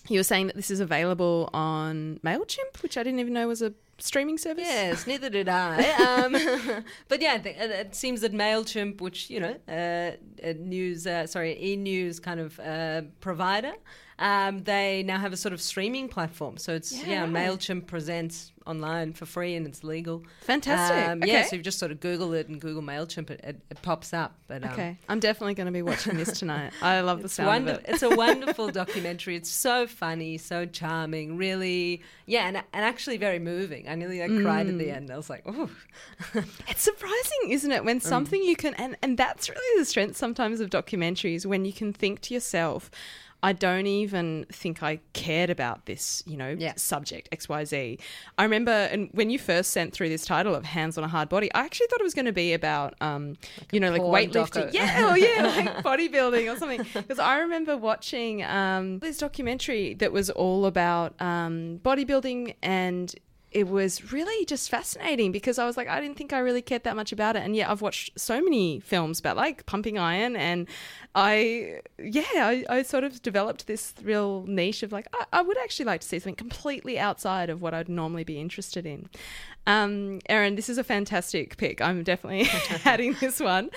you 0.09 0.19
were 0.19 0.25
saying 0.25 0.49
that 0.49 0.57
this 0.57 0.71
is 0.71 0.81
available 0.81 1.51
on 1.53 2.21
Mailchimp, 2.25 2.83
which 2.83 2.97
I 2.97 3.03
didn't 3.03 3.21
even 3.21 3.33
know 3.33 3.49
was 3.49 3.63
a 3.63 3.73
streaming 3.99 4.39
service. 4.39 4.65
Yes, 4.67 5.07
neither 5.07 5.31
did 5.31 5.49
I. 5.49 5.91
Um, 5.93 6.33
but 7.09 7.21
yeah, 7.21 7.37
it, 7.37 7.47
it 7.47 7.95
seems 7.95 8.21
that 8.23 8.33
Mailchimp, 8.33 9.01
which 9.01 9.31
you 9.31 9.41
know, 9.41 9.57
uh, 9.69 10.13
a 10.43 10.55
news, 10.55 11.07
uh, 11.07 11.27
sorry, 11.27 11.59
e-news 11.63 12.21
kind 12.21 12.41
of 12.41 12.59
uh, 12.61 13.03
provider, 13.21 13.73
um, 14.19 14.65
they 14.65 15.03
now 15.05 15.19
have 15.19 15.33
a 15.33 15.37
sort 15.37 15.53
of 15.53 15.61
streaming 15.61 16.09
platform. 16.09 16.57
So 16.57 16.75
it's 16.75 16.93
yeah, 16.93 17.25
Yeah. 17.25 17.27
Mailchimp 17.27 17.87
presents 17.87 18.53
online 18.67 19.15
for 19.15 19.25
free 19.25 19.55
and 19.55 19.67
it's 19.67 19.83
legal. 19.83 20.25
Fantastic. 20.43 21.09
Um, 21.09 21.23
Yeah, 21.23 21.39
Okay. 21.41 21.47
so 21.49 21.57
you 21.57 21.63
just 21.63 21.79
sort 21.79 21.91
of 21.91 22.01
Google 22.01 22.35
it 22.35 22.49
and 22.49 22.61
Google 22.61 22.83
Mailchimp, 22.83 23.31
it, 23.31 23.41
it, 23.43 23.61
it 23.71 23.81
pops 23.81 24.13
up. 24.13 24.35
But 24.47 24.63
um, 24.65 24.71
Okay, 24.73 24.99
I'm 25.09 25.21
definitely 25.21 25.55
going 25.55 25.67
to 25.67 25.73
be 25.73 25.81
watching 25.83 26.17
this 26.19 26.39
tonight. 26.39 26.73
I 26.83 27.01
love 27.01 27.23
the 27.23 27.29
sound 27.31 27.47
wonder- 27.47 27.73
of 27.73 27.79
it. 27.79 27.85
it's 27.89 28.03
a 28.03 28.11
wonderful 28.15 28.69
documentary. 28.83 29.37
It's 29.37 29.49
so 29.51 29.87
funny, 29.87 30.37
so 30.37 30.67
charming, 30.67 31.37
really, 31.39 32.03
yeah, 32.27 32.47
and, 32.49 32.57
and 32.59 32.85
actually 32.85 33.17
very 33.17 33.39
moving. 33.39 33.89
I 33.89 33.95
nearly 33.95 34.21
like, 34.21 34.43
cried 34.43 34.67
at 34.67 34.75
Mm. 34.75 34.79
the 34.79 34.91
end. 34.91 35.11
I 35.11 35.17
was 35.17 35.31
like, 35.31 35.45
oh, 35.47 35.71
It's 36.69 36.83
surprising, 36.83 37.51
isn't 37.51 37.71
it, 37.73 37.83
Mm. 37.83 37.87
when 37.87 38.01
something 38.01 38.43
you 38.43 38.57
can, 38.57 38.75
and, 38.75 38.97
and 39.03 39.17
that's 39.17 39.49
really 39.49 39.79
the 39.81 39.85
strength 39.87 40.17
sometimes 40.17 40.61
of 40.61 40.69
documentaries, 40.71 41.47
when 41.47 41.65
you 41.65 41.73
can 41.73 41.93
think 41.93 42.21
to 42.23 42.35
yourself, 42.35 42.91
I 43.43 43.53
don't 43.53 43.87
even 43.87 44.47
think 44.51 44.83
I 44.83 44.99
cared 45.13 45.49
about 45.49 45.87
this, 45.87 46.25
you 46.27 46.37
know, 46.37 46.57
Yeah. 46.59 46.73
subject 46.77 47.29
XYZ. 47.31 48.01
I 48.37 48.43
remember 48.43 48.73
and 48.73 49.11
when 49.13 49.31
you 49.31 49.39
first 49.39 49.71
sent 49.71 49.93
through 49.93 50.09
this 50.09 50.25
title 50.25 50.57
of 50.57 50.65
Hands 50.65 50.99
on 50.99 51.05
a 51.05 51.09
Hard 51.09 51.29
Body, 51.29 51.49
I 51.55 51.61
actually 51.61 51.87
thought 51.87 52.01
it 52.01 52.05
was 52.05 52.15
going 52.15 52.27
to 52.27 52.33
be 52.33 52.53
about, 52.53 52.95
um, 53.01 53.37
you 53.71 53.79
know, 53.79 53.93
like 53.93 54.03
weightlifting. 54.03 54.67
doco. 54.71 54.73
Yeah, 54.73 55.13
or 55.13 55.17
yeah, 55.19 55.43
like 55.57 55.85
bodybuilding 55.85 56.53
or 56.53 56.57
something. 56.59 56.85
Because 56.93 57.21
I 57.21 57.39
remember 57.39 57.77
watching 57.77 58.43
um, 58.43 58.99
this 58.99 59.19
documentary 59.19 59.95
that 59.95 60.11
was 60.11 60.31
all 60.31 60.67
about 60.67 61.15
um, 61.21 61.79
bodybuilding 61.85 62.55
and 62.63 63.15
it 63.51 63.67
was 63.67 64.13
really 64.13 64.45
just 64.45 64.69
fascinating 64.69 65.33
because 65.33 65.59
I 65.59 65.65
was 65.65 65.77
like, 65.77 65.89
I 65.89 66.01
didn't 66.01 66.19
think 66.19 66.33
I 66.33 66.39
really 66.39 66.61
cared 66.61 66.85
that 66.85 66.97
much 66.97 67.13
about 67.13 67.35
it. 67.35 67.43
And 67.43 67.57
yet 67.57 67.71
I've 67.71 67.81
watched 67.81 68.19
so 68.19 68.43
many 68.43 68.81
films 68.81 69.19
about 69.19 69.37
like 69.37 69.65
pumping 69.65 69.97
iron 69.97 70.37
and 70.37 70.69
I, 71.15 71.81
yeah, 71.99 72.25
I, 72.35 72.65
I 72.69 72.83
sort 72.83 73.05
of 73.05 73.23
developed 73.23 73.67
this 73.67 73.95
real 74.03 74.45
niche 74.47 74.83
of 74.83 74.93
like, 74.93 75.07
I, 75.15 75.25
I 75.33 75.43
would 75.43 75.57
actually 75.59 75.87
like 75.87 76.03
to 76.03 76.07
see 76.07 76.19
something 76.19 76.35
completely 76.35 76.99
outside 76.99 77.49
of 77.49 77.63
what 77.63 77.73
I'd 77.73 77.89
normally 77.89 78.25
be 78.25 78.39
interested 78.39 78.85
in. 78.85 79.09
Um, 79.67 80.21
Erin, 80.29 80.57
this 80.57 80.69
is 80.69 80.77
a 80.77 80.85
fantastic 80.85 81.57
pick. 81.57 81.81
I'm 81.81 82.03
definitely 82.03 82.49
adding 82.85 83.17
this 83.19 83.41
one. 83.41 83.71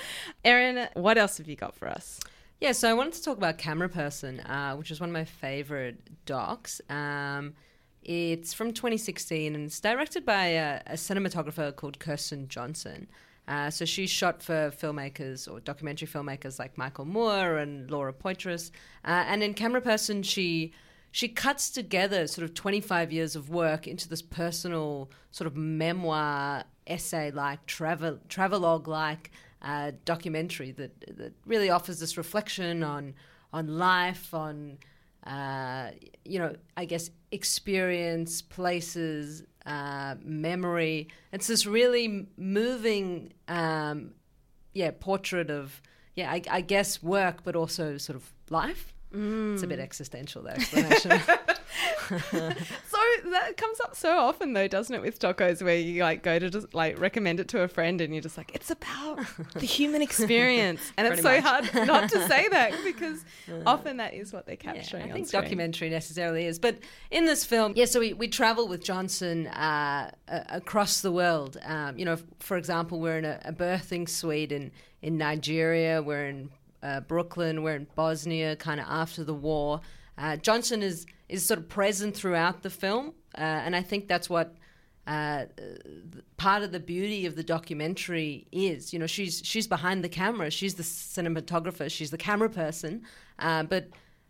Erin, 0.44 0.88
what 0.94 1.16
else 1.16 1.38
have 1.38 1.48
you 1.48 1.56
got 1.56 1.74
for 1.74 1.88
us? 1.88 2.20
Yeah, 2.60 2.72
so 2.72 2.88
I 2.88 2.94
wanted 2.94 3.14
to 3.14 3.22
talk 3.24 3.38
about 3.38 3.58
Camera 3.58 3.88
Person, 3.88 4.38
uh, 4.40 4.76
which 4.76 4.90
is 4.90 5.00
one 5.00 5.08
of 5.08 5.14
my 5.14 5.24
favorite 5.24 5.96
docs. 6.26 6.80
Um, 6.88 7.54
it's 8.02 8.52
from 8.52 8.72
2016 8.72 9.54
and 9.54 9.66
it's 9.66 9.80
directed 9.80 10.24
by 10.24 10.46
a, 10.46 10.80
a 10.86 10.94
cinematographer 10.94 11.74
called 11.74 11.98
Kirsten 11.98 12.48
Johnson. 12.48 13.08
Uh, 13.48 13.70
so 13.70 13.84
she 13.84 14.06
shot 14.06 14.42
for 14.42 14.70
filmmakers 14.70 15.50
or 15.50 15.60
documentary 15.60 16.06
filmmakers 16.06 16.58
like 16.58 16.78
Michael 16.78 17.04
Moore 17.04 17.58
and 17.58 17.90
Laura 17.90 18.12
Poitras. 18.12 18.70
Uh, 19.04 19.24
and 19.26 19.42
in 19.42 19.54
Camera 19.54 19.80
Person, 19.80 20.22
she 20.22 20.72
she 21.10 21.28
cuts 21.28 21.68
together 21.70 22.26
sort 22.26 22.44
of 22.44 22.54
25 22.54 23.12
years 23.12 23.36
of 23.36 23.50
work 23.50 23.86
into 23.86 24.08
this 24.08 24.22
personal 24.22 25.10
sort 25.30 25.46
of 25.46 25.54
memoir 25.54 26.64
essay 26.86 27.30
like 27.30 27.64
travel 27.66 28.18
travelogue 28.28 28.88
like 28.88 29.30
uh, 29.60 29.92
documentary 30.04 30.72
that 30.72 30.92
that 31.16 31.32
really 31.46 31.70
offers 31.70 32.00
this 32.00 32.16
reflection 32.16 32.82
on 32.82 33.14
on 33.52 33.78
life 33.78 34.32
on 34.32 34.78
uh, 35.26 35.90
you 36.24 36.38
know 36.38 36.54
I 36.76 36.84
guess 36.84 37.10
experience 37.30 38.42
places 38.42 39.44
uh, 39.66 40.16
memory. 40.22 41.08
It's 41.32 41.46
this 41.46 41.66
really 41.66 42.26
moving 42.36 43.32
um, 43.48 44.12
yeah 44.72 44.90
portrait 44.98 45.50
of 45.50 45.80
yeah 46.16 46.30
I, 46.30 46.42
I 46.50 46.60
guess 46.60 47.02
work 47.02 47.44
but 47.44 47.56
also 47.56 47.98
sort 47.98 48.16
of 48.16 48.32
life. 48.50 48.94
It's 49.54 49.62
a 49.62 49.66
bit 49.66 49.78
existential 49.78 50.42
that 50.44 50.56
explanation 50.56 51.10
So 52.10 53.30
that 53.30 53.56
comes 53.56 53.80
up 53.80 53.96
so 53.96 54.16
often 54.18 54.52
though, 54.52 54.68
doesn't 54.68 54.94
it, 54.94 55.00
with 55.02 55.18
docos 55.18 55.62
where 55.62 55.76
you 55.76 56.02
like 56.02 56.22
go 56.22 56.38
to 56.38 56.50
just 56.50 56.72
like 56.74 57.00
recommend 57.00 57.40
it 57.40 57.48
to 57.48 57.62
a 57.62 57.68
friend 57.68 58.00
and 58.00 58.12
you're 58.14 58.22
just 58.22 58.36
like, 58.36 58.54
it's 58.54 58.70
about 58.70 59.20
the 59.54 59.66
human 59.66 60.02
experience. 60.02 60.80
And 60.96 61.06
it's 61.06 61.22
so 61.22 61.28
Pretty 61.28 61.42
hard 61.42 61.86
not 61.86 62.10
to 62.10 62.28
say 62.28 62.48
that 62.48 62.72
because 62.84 63.24
often 63.66 63.96
that 63.96 64.14
is 64.14 64.32
what 64.32 64.46
they're 64.46 64.56
Yeah, 64.62 64.74
capturing 64.74 65.10
I 65.10 65.12
think 65.12 65.28
screen. 65.28 65.42
documentary 65.42 65.88
necessarily 65.90 66.46
is, 66.46 66.58
but 66.58 66.78
in 67.10 67.24
this 67.24 67.44
film, 67.44 67.72
yeah. 67.76 67.86
So 67.86 68.00
we, 68.00 68.12
we 68.12 68.28
travel 68.28 68.68
with 68.68 68.84
Johnson 68.84 69.46
uh, 69.48 70.10
uh, 70.28 70.40
across 70.50 71.00
the 71.00 71.12
world. 71.12 71.58
Um, 71.64 71.98
you 71.98 72.04
know, 72.04 72.18
for 72.40 72.56
example, 72.56 73.00
we're 73.00 73.18
in 73.18 73.24
a, 73.24 73.40
a 73.44 73.52
birthing 73.52 74.08
suite 74.08 74.52
in 74.52 74.70
in 75.00 75.16
Nigeria. 75.18 76.02
We're 76.02 76.26
in 76.28 76.50
uh, 76.82 77.00
Brooklyn. 77.00 77.62
We're 77.62 77.76
in 77.76 77.86
Bosnia, 77.94 78.56
kind 78.56 78.80
of 78.80 78.86
after 78.88 79.24
the 79.24 79.34
war. 79.34 79.80
Uh, 80.18 80.36
Johnson 80.36 80.82
is 80.82 81.06
is 81.32 81.44
sort 81.44 81.58
of 81.58 81.68
present 81.68 82.14
throughout 82.14 82.62
the 82.62 82.70
film, 82.70 83.14
uh, 83.36 83.64
and 83.64 83.74
I 83.74 83.82
think 83.82 84.06
that's 84.06 84.28
what 84.28 84.54
uh, 85.06 85.46
part 86.36 86.62
of 86.62 86.70
the 86.70 86.80
beauty 86.80 87.26
of 87.26 87.34
the 87.34 87.42
documentary 87.42 88.46
is. 88.52 88.92
You 88.92 88.98
know, 88.98 89.06
she's 89.06 89.42
she's 89.44 89.66
behind 89.66 90.04
the 90.04 90.08
camera. 90.08 90.50
She's 90.50 90.74
the 90.74 90.82
cinematographer. 90.82 91.90
She's 91.90 92.10
the 92.10 92.18
camera 92.18 92.50
person. 92.50 93.02
Uh, 93.38 93.64
but 93.64 93.88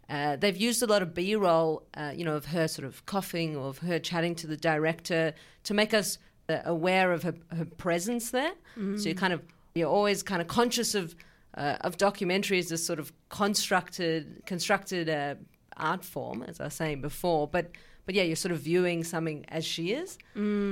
uh, 0.09 0.37
they've 0.37 0.57
used 0.57 0.83
a 0.83 0.87
lot 0.87 1.03
of 1.03 1.13
B-roll, 1.15 1.83
uh, 1.95 2.13
you 2.15 2.25
know, 2.25 2.37
of 2.37 2.47
her 2.47 2.69
sort 2.69 2.87
of 2.87 3.05
coughing 3.07 3.57
or 3.57 3.69
of 3.69 3.79
her 3.79 3.99
chatting 3.99 4.35
to 4.37 4.47
the 4.47 4.57
director 4.57 5.35
to 5.65 5.75
make 5.75 5.93
us 5.93 6.19
uh, 6.49 6.59
aware 6.65 7.13
of 7.13 7.23
her, 7.23 7.35
her 7.57 7.65
presence 7.65 8.31
there. 8.31 8.53
So 8.99 9.09
you 9.09 9.15
kind 9.15 9.33
of 9.33 9.43
you're 9.75 9.91
always 9.91 10.23
kind 10.23 10.41
of 10.41 10.49
conscious 10.49 10.95
of 10.95 11.15
uh, 11.57 11.77
of 11.83 11.97
documentary 11.97 12.59
as 12.59 12.85
sort 12.85 12.99
of 12.99 13.13
constructed 13.29 14.43
constructed 14.47 15.09
uh, 15.09 15.35
art 15.77 16.05
form, 16.05 16.43
as 16.43 16.61
I 16.61 16.65
was 16.65 16.75
saying 16.75 17.01
before. 17.01 17.49
But 17.49 17.71
but 18.07 18.15
yeah, 18.15 18.23
you're 18.25 18.37
sort 18.37 18.53
of 18.53 18.59
viewing 18.59 19.05
something 19.05 19.45
as 19.49 19.65
she 19.65 19.93
is. 19.93 20.19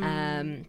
Um, 0.03 0.67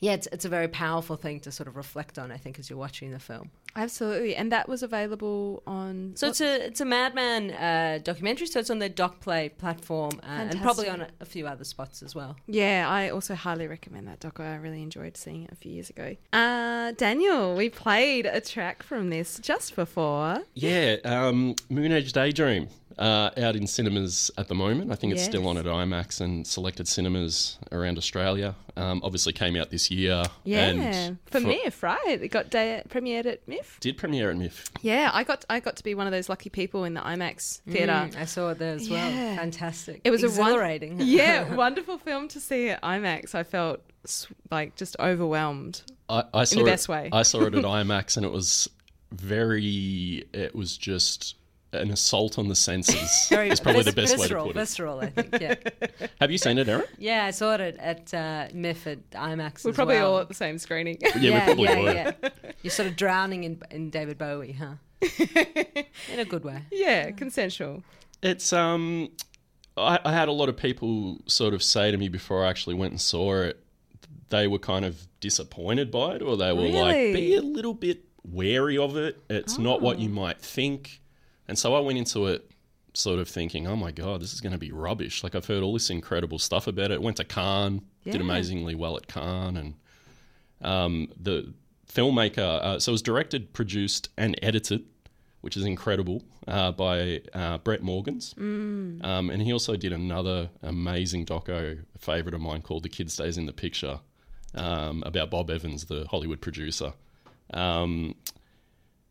yeah, 0.00 0.12
it's 0.12 0.28
it's 0.32 0.44
a 0.44 0.48
very 0.48 0.68
powerful 0.68 1.16
thing 1.16 1.40
to 1.40 1.52
sort 1.52 1.68
of 1.68 1.76
reflect 1.76 2.18
on. 2.18 2.32
I 2.32 2.36
think 2.38 2.58
as 2.58 2.70
you're 2.70 2.78
watching 2.78 3.10
the 3.10 3.18
film. 3.18 3.50
Absolutely. 3.76 4.36
And 4.36 4.50
that 4.52 4.68
was 4.68 4.82
available 4.82 5.62
on. 5.66 6.12
So 6.16 6.28
it's 6.28 6.40
a 6.40 6.66
it's 6.66 6.80
a 6.80 6.84
Madman 6.84 7.50
uh, 7.52 7.98
documentary. 8.02 8.46
So 8.46 8.60
it's 8.60 8.70
on 8.70 8.78
the 8.78 8.90
DocPlay 8.90 9.56
platform 9.58 10.12
uh, 10.22 10.26
and 10.26 10.60
probably 10.60 10.88
on 10.88 11.02
a, 11.02 11.08
a 11.20 11.24
few 11.24 11.46
other 11.46 11.64
spots 11.64 12.02
as 12.02 12.14
well. 12.14 12.36
yeah, 12.46 12.86
I 12.88 13.10
also 13.10 13.34
highly 13.34 13.66
recommend 13.66 14.08
that 14.08 14.20
doco. 14.20 14.40
I 14.40 14.56
really 14.56 14.82
enjoyed 14.82 15.16
seeing 15.16 15.44
it 15.44 15.52
a 15.52 15.56
few 15.56 15.72
years 15.72 15.90
ago. 15.90 16.16
Uh, 16.32 16.92
Daniel, 16.92 17.54
we 17.54 17.68
played 17.70 18.26
a 18.26 18.40
track 18.40 18.82
from 18.82 19.10
this 19.10 19.38
just 19.38 19.76
before. 19.76 20.38
Yeah, 20.54 20.96
um, 21.04 21.54
Moon 21.68 21.92
Age 21.92 22.12
Daydream 22.12 22.68
uh, 22.98 23.30
out 23.38 23.56
in 23.56 23.66
cinemas 23.66 24.30
at 24.36 24.48
the 24.48 24.54
moment. 24.54 24.92
I 24.92 24.94
think 24.94 25.12
it's 25.14 25.24
still 25.24 25.46
on 25.48 25.56
at 25.56 25.64
IMAX 25.64 26.20
and 26.20 26.46
selected 26.46 26.86
cinemas 26.86 27.58
around 27.72 27.98
Australia. 27.98 28.54
Um, 28.76 29.00
obviously 29.02 29.32
came 29.32 29.56
out 29.56 29.70
this 29.70 29.90
year. 29.90 30.22
Yeah, 30.44 30.66
and 30.70 31.18
for 31.26 31.40
MIFF, 31.40 31.82
right? 31.82 31.98
It 32.06 32.28
got 32.28 32.50
day- 32.50 32.82
premiered 32.88 33.26
at 33.26 33.46
MIFF. 33.48 33.59
Did 33.80 33.96
premiere 33.96 34.30
at 34.30 34.36
MIFF. 34.36 34.70
Yeah, 34.82 35.10
I 35.12 35.24
got 35.24 35.44
I 35.50 35.60
got 35.60 35.76
to 35.76 35.84
be 35.84 35.94
one 35.94 36.06
of 36.06 36.12
those 36.12 36.28
lucky 36.28 36.50
people 36.50 36.84
in 36.84 36.94
the 36.94 37.00
IMAX 37.00 37.60
theater. 37.62 37.92
Mm, 37.92 38.16
I 38.16 38.24
saw 38.24 38.50
it 38.50 38.58
there 38.58 38.74
as 38.74 38.88
well. 38.88 39.10
Yeah. 39.10 39.36
Fantastic. 39.36 40.00
It 40.04 40.10
was 40.10 40.22
a 40.22 40.26
one- 40.28 40.32
exhilarating. 40.50 40.96
yeah, 41.00 41.54
wonderful 41.56 41.98
film 41.98 42.28
to 42.28 42.40
see 42.40 42.70
at 42.70 42.82
IMAX. 42.82 43.34
I 43.34 43.42
felt 43.42 43.80
like 44.50 44.76
just 44.76 44.96
overwhelmed. 44.98 45.82
I, 46.08 46.24
I 46.34 46.44
saw 46.44 46.64
best 46.64 46.88
it, 46.88 46.92
way. 46.92 47.10
I 47.12 47.22
saw 47.22 47.42
it 47.42 47.54
at 47.54 47.64
IMAX, 47.64 48.16
and 48.16 48.24
it 48.26 48.32
was 48.32 48.68
very. 49.12 50.24
It 50.32 50.54
was 50.54 50.76
just 50.76 51.36
an 51.72 51.90
assault 51.90 52.38
on 52.38 52.48
the 52.48 52.56
senses. 52.56 53.26
Very 53.28 53.48
is 53.48 53.60
probably 53.60 53.82
the 53.84 53.92
best 53.92 54.16
visceral, 54.16 54.46
way 54.46 54.52
to 54.52 54.54
put 54.54 54.56
it. 54.56 54.60
Visceral, 54.60 55.00
I 55.00 55.10
think. 55.10 55.40
Yeah, 55.40 55.54
Have 56.20 56.30
you 56.32 56.38
seen 56.38 56.58
it, 56.58 56.68
Erin? 56.68 56.84
yeah. 56.98 57.24
I 57.26 57.30
saw 57.30 57.54
it 57.54 57.60
at, 57.60 57.78
at 57.78 58.14
uh, 58.14 58.48
MIFF 58.52 58.86
at 58.88 59.10
IMAX. 59.12 59.64
We're 59.64 59.70
as 59.70 59.76
probably 59.76 59.94
well. 59.96 60.14
all 60.14 60.18
at 60.18 60.28
the 60.28 60.34
same 60.34 60.58
screening. 60.58 60.98
Yeah, 61.00 61.38
we 61.38 61.44
probably 61.44 61.64
yeah, 61.64 61.82
were. 61.82 62.14
yeah. 62.22 62.30
You're 62.62 62.70
sort 62.70 62.88
of 62.88 62.96
drowning 62.96 63.44
in 63.44 63.60
in 63.70 63.90
David 63.90 64.18
Bowie, 64.18 64.52
huh? 64.52 64.74
in 66.12 66.18
a 66.18 66.24
good 66.24 66.44
way. 66.44 66.62
yeah, 66.70 67.10
consensual. 67.10 67.82
It's 68.22 68.52
um, 68.52 69.10
I, 69.76 69.98
I 70.04 70.12
had 70.12 70.28
a 70.28 70.32
lot 70.32 70.48
of 70.48 70.56
people 70.56 71.18
sort 71.26 71.54
of 71.54 71.62
say 71.62 71.90
to 71.90 71.96
me 71.96 72.08
before 72.08 72.44
I 72.44 72.50
actually 72.50 72.74
went 72.74 72.92
and 72.92 73.00
saw 73.00 73.40
it, 73.40 73.62
they 74.28 74.46
were 74.46 74.58
kind 74.58 74.84
of 74.84 75.06
disappointed 75.20 75.90
by 75.90 76.16
it, 76.16 76.22
or 76.22 76.36
they 76.36 76.52
were 76.52 76.68
like, 76.68 76.94
be 77.14 77.34
a 77.34 77.40
little 77.42 77.74
bit 77.74 78.04
wary 78.24 78.76
of 78.76 78.96
it. 78.96 79.18
It's 79.30 79.58
not 79.58 79.80
what 79.80 79.98
you 79.98 80.08
Oh. 80.10 80.12
might 80.12 80.40
think, 80.40 81.00
and 81.48 81.58
so 81.58 81.74
I 81.74 81.80
went 81.80 81.98
into 81.98 82.26
it 82.26 82.50
sort 82.92 83.20
of 83.20 83.28
thinking, 83.28 83.66
oh 83.68 83.76
my 83.76 83.92
god, 83.92 84.20
this 84.20 84.32
is 84.34 84.40
going 84.40 84.52
to 84.52 84.58
be 84.58 84.72
rubbish. 84.72 85.22
Like 85.24 85.34
I've 85.34 85.46
heard 85.46 85.62
all 85.62 85.72
this 85.72 85.88
incredible 85.90 86.38
stuff 86.38 86.66
about 86.66 86.90
it. 86.90 87.00
Went 87.00 87.16
to 87.18 87.24
Cannes, 87.24 87.80
Yeah. 88.04 88.12
did 88.12 88.20
amazingly 88.20 88.74
well 88.74 88.96
at 88.96 89.06
Cannes, 89.06 89.56
and 89.56 89.74
um, 90.60 91.08
the 91.18 91.54
filmmaker. 91.92 92.38
Uh, 92.62 92.78
so 92.78 92.90
it 92.90 92.92
was 92.92 93.02
directed, 93.02 93.52
produced, 93.52 94.08
and 94.16 94.38
edited, 94.42 94.84
which 95.40 95.56
is 95.56 95.64
incredible, 95.64 96.22
uh, 96.46 96.72
by 96.72 97.22
uh, 97.34 97.58
Brett 97.58 97.82
Morgans. 97.82 98.34
Um, 98.38 99.30
and 99.30 99.42
he 99.42 99.52
also 99.52 99.76
did 99.76 99.92
another 99.92 100.50
amazing 100.62 101.26
doco, 101.26 101.78
favorite 101.98 102.34
of 102.34 102.40
mine, 102.40 102.62
called 102.62 102.82
"The 102.82 102.88
Kid 102.88 103.10
Stays 103.10 103.36
in 103.38 103.46
the 103.46 103.52
Picture," 103.52 104.00
um, 104.54 105.02
about 105.06 105.30
Bob 105.30 105.50
Evans, 105.50 105.86
the 105.86 106.06
Hollywood 106.10 106.40
producer. 106.40 106.92
Um, 107.52 108.14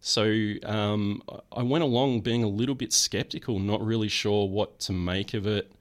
So 0.01 0.23
um, 0.63 1.21
I- 1.27 1.59
I 1.59 1.63
went 1.63 1.83
along 1.83 2.21
being 2.21 2.41
a 2.41 2.47
little 2.47 2.75
bit 2.75 2.93
skeptical, 2.93 3.59
not 3.59 3.85
really 3.85 4.07
sure 4.07 4.47
what 4.47 4.79
to 4.85 4.93
make 4.93 5.33
of 5.33 5.45
it. 5.45 5.71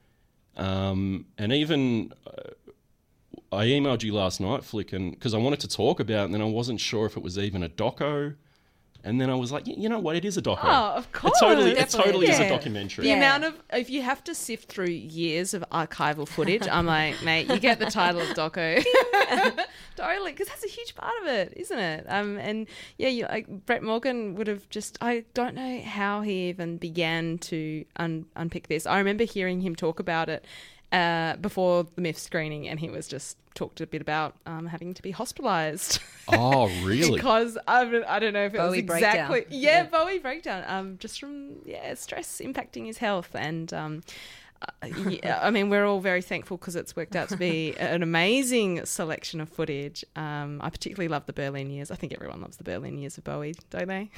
Um, 0.57 1.27
and 1.39 1.53
even 1.53 2.13
uh, 2.27 2.51
I 3.51 3.65
emailed 3.67 4.03
you 4.03 4.13
last 4.15 4.41
night, 4.41 4.63
Flick, 4.65 4.93
and 4.93 5.13
because 5.13 5.33
I 5.35 5.39
wanted 5.39 5.61
to 5.61 5.69
talk 5.69 6.01
about 6.01 6.23
it, 6.23 6.25
and 6.27 6.35
then 6.35 6.43
I 6.43 6.47
wasn't 6.47 6.81
sure 6.81 7.07
if 7.07 7.17
it 7.17 7.23
was 7.23 7.39
even 7.39 7.63
a 7.63 7.69
doco. 7.69 8.35
And 9.05 9.21
then 9.21 9.31
I 9.31 9.37
was 9.37 9.53
like, 9.53 9.65
you 9.67 9.89
know 9.89 10.01
what? 10.01 10.17
It 10.17 10.25
is 10.25 10.37
a 10.37 10.43
doco. 10.43 10.59
Oh, 10.65 10.95
of 10.97 11.05
It 11.05 11.13
course. 11.13 11.39
totally, 11.39 11.71
it 11.71 11.77
Definitely. 11.77 12.05
totally 12.13 12.27
is 12.29 12.41
a 12.41 12.49
documentary. 12.49 13.05
The 13.05 13.11
Yeah. 13.11 13.17
amount 13.17 13.45
of 13.45 13.55
if 13.73 13.89
you 13.89 14.03
have 14.03 14.25
to 14.25 14.35
sift 14.35 14.69
through 14.69 14.89
years 14.91 15.55
of 15.55 15.65
archival 15.71 16.27
footage, 16.27 16.67
I'm 16.69 16.85
like, 16.85 17.23
mate, 17.25 17.49
you 17.49 17.61
get 17.61 17.79
the 17.79 17.87
title 17.87 18.21
of 18.21 18.27
doco. 18.37 18.85
totally, 19.97 20.33
because 20.33 20.49
that's 20.49 20.65
a 20.65 20.69
huge 20.69 20.95
part 20.97 21.15
of 21.23 21.29
it, 21.29 21.53
isn't 21.57 21.79
it? 21.79 22.07
Um, 22.09 22.39
and 22.39 22.67
yeah, 22.99 23.09
you 23.09 23.25
like 23.27 23.47
Brett 23.67 23.83
Morgen 23.85 24.35
would 24.35 24.49
have 24.49 24.69
just. 24.69 24.99
I 25.01 25.25
don't 25.33 25.55
know 25.55 25.81
how 25.83 26.23
he 26.23 26.49
even 26.49 26.77
began 26.77 27.39
to 27.39 27.85
un- 27.97 28.27
unpick 28.37 28.67
this. 28.69 28.85
I 28.85 28.99
remember 28.99 29.25
hearing 29.25 29.61
him 29.61 29.75
talk 29.77 30.01
about 30.01 30.29
it. 30.29 30.45
Uh, 30.91 31.37
before 31.37 31.85
the 31.97 32.01
MIFF 32.01 32.17
screening, 32.19 32.67
and 32.67 32.81
he 32.81 32.89
was 32.89 33.07
just 33.07 33.37
talked 33.55 33.81
a 33.83 33.87
bit 33.87 34.01
about 34.01 34.37
um, 34.47 34.65
having 34.67 34.95
to 34.95 35.03
be 35.03 35.13
hospitalised. 35.13 36.01
Oh, 36.31 36.69
really? 36.85 37.17
because 37.17 37.57
I, 37.67 37.85
don't- 37.87 38.05
I 38.05 38.19
don't 38.19 38.33
know 38.35 38.45
if 38.45 38.55
it 38.55 38.59
was 38.59 38.69
Bowie 38.71 38.83
breakdown. 38.83 39.33
exactly 39.33 39.47
yeah, 39.51 39.83
Yeah. 39.83 39.83
Bowie 39.85 40.19
breakdown 40.19 40.63
um 40.67 40.97
just 40.99 41.19
from 41.19 41.57
yeah 41.65 41.95
stress 41.95 42.43
impacting 42.45 42.85
his 42.85 42.99
health 42.99 43.31
and 43.35 43.73
um 43.73 44.03
uh, 44.61 44.87
yeah, 45.09 45.41
I 45.43 45.51
mean 45.51 45.71
we're 45.71 45.87
all 45.87 46.01
very 46.01 46.21
thankful 46.21 46.59
because 46.59 46.77
it's 46.77 46.95
worked 46.95 47.17
out 47.17 47.31
to 47.31 47.37
be 47.39 47.75
an 47.79 48.03
amazing 48.03 48.85
selection 48.85 49.41
of 49.41 49.49
footage 49.49 50.05
um 50.17 50.61
I 50.63 50.69
particularly 50.69 51.09
love 51.09 51.25
the 51.25 51.33
Berlin 51.33 51.71
years 51.71 51.91
I 51.91 51.95
think 51.95 52.13
everyone 52.13 52.43
loves 52.43 52.59
the 52.59 52.65
Berlin 52.65 52.99
years 52.99 53.17
of 53.17 53.25
Bowie 53.25 53.55
don't 53.71 53.89
they 53.89 54.11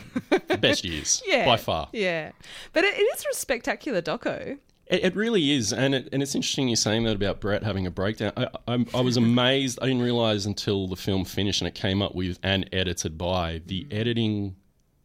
the 0.48 0.58
best 0.58 0.82
years, 0.84 1.22
yeah 1.26 1.44
by 1.46 1.56
far. 1.58 1.88
yeah 1.92 2.32
but 2.72 2.82
it, 2.84 2.94
it 2.98 3.02
is 3.02 3.24
a 3.30 3.34
spectacular 3.36 4.02
doco 4.02 4.58
It, 4.90 5.04
it 5.04 5.16
really 5.16 5.52
is, 5.52 5.72
and 5.72 5.94
it, 5.94 6.08
and 6.12 6.22
it's 6.22 6.34
interesting 6.34 6.68
you're 6.68 6.76
saying 6.76 7.04
that 7.04 7.14
about 7.14 7.40
Brett 7.40 7.62
having 7.62 7.86
a 7.86 7.90
breakdown. 7.90 8.32
I, 8.36 8.48
I, 8.66 8.84
I 8.92 9.00
was 9.00 9.16
amazed. 9.16 9.78
I 9.80 9.86
didn't 9.86 10.02
realize 10.02 10.46
until 10.46 10.88
the 10.88 10.96
film 10.96 11.24
finished 11.24 11.62
and 11.62 11.68
it 11.68 11.74
came 11.74 12.02
up 12.02 12.14
with 12.14 12.38
and 12.42 12.68
edited 12.72 13.16
by 13.16 13.62
the 13.64 13.84
mm. 13.84 13.94
editing 13.94 14.56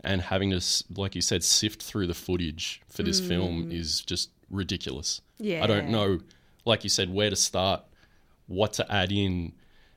and 0.04 0.22
having 0.22 0.52
to, 0.52 0.62
like 0.96 1.16
you 1.16 1.22
said, 1.22 1.44
sift 1.44 1.82
through 1.82 2.08
the 2.08 2.14
footage 2.14 2.82
for 2.90 3.04
this 3.04 3.22
mm. 3.22 3.28
film 3.28 3.72
is 3.72 4.02
just 4.02 4.32
ridiculous. 4.50 5.22
Yeah. 5.38 5.64
I 5.64 5.68
don't 5.68 5.90
know, 5.90 6.20
like 6.66 6.84
you 6.84 6.90
said, 6.90 7.14
where 7.14 7.30
to 7.30 7.36
start, 7.36 7.84
what 8.48 8.74
to 8.74 8.92
add 8.92 9.12
in, 9.12 9.54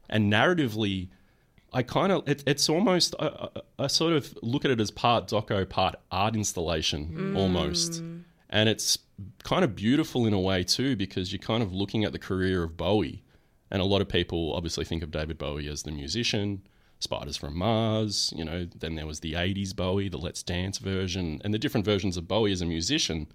and 0.08 0.32
narratively. 0.32 1.08
I 1.72 1.82
kind 1.82 2.12
of, 2.12 2.26
it, 2.26 2.42
it's 2.46 2.70
almost, 2.70 3.14
I, 3.18 3.26
I, 3.26 3.84
I 3.84 3.86
sort 3.88 4.14
of 4.14 4.34
look 4.42 4.64
at 4.64 4.70
it 4.70 4.80
as 4.80 4.90
part 4.90 5.28
doco, 5.28 5.68
part 5.68 5.96
art 6.10 6.34
installation 6.34 7.34
mm. 7.34 7.36
almost. 7.38 8.02
And 8.50 8.68
it's 8.70 8.98
kind 9.44 9.64
of 9.64 9.74
beautiful 9.74 10.26
in 10.26 10.32
a 10.32 10.40
way 10.40 10.64
too, 10.64 10.96
because 10.96 11.32
you're 11.32 11.38
kind 11.38 11.62
of 11.62 11.72
looking 11.72 12.04
at 12.04 12.12
the 12.12 12.18
career 12.18 12.62
of 12.62 12.76
Bowie. 12.76 13.22
And 13.70 13.82
a 13.82 13.84
lot 13.84 14.00
of 14.00 14.08
people 14.08 14.54
obviously 14.54 14.84
think 14.84 15.02
of 15.02 15.10
David 15.10 15.38
Bowie 15.38 15.68
as 15.68 15.82
the 15.82 15.92
musician, 15.92 16.62
Spiders 17.00 17.36
from 17.36 17.56
Mars, 17.56 18.32
you 18.34 18.44
know, 18.44 18.64
then 18.64 18.96
there 18.96 19.06
was 19.06 19.20
the 19.20 19.34
80s 19.34 19.74
Bowie, 19.74 20.08
the 20.08 20.18
Let's 20.18 20.42
Dance 20.42 20.78
version, 20.78 21.40
and 21.44 21.54
the 21.54 21.58
different 21.58 21.84
versions 21.84 22.16
of 22.16 22.26
Bowie 22.26 22.52
as 22.52 22.60
a 22.60 22.66
musician. 22.66 23.28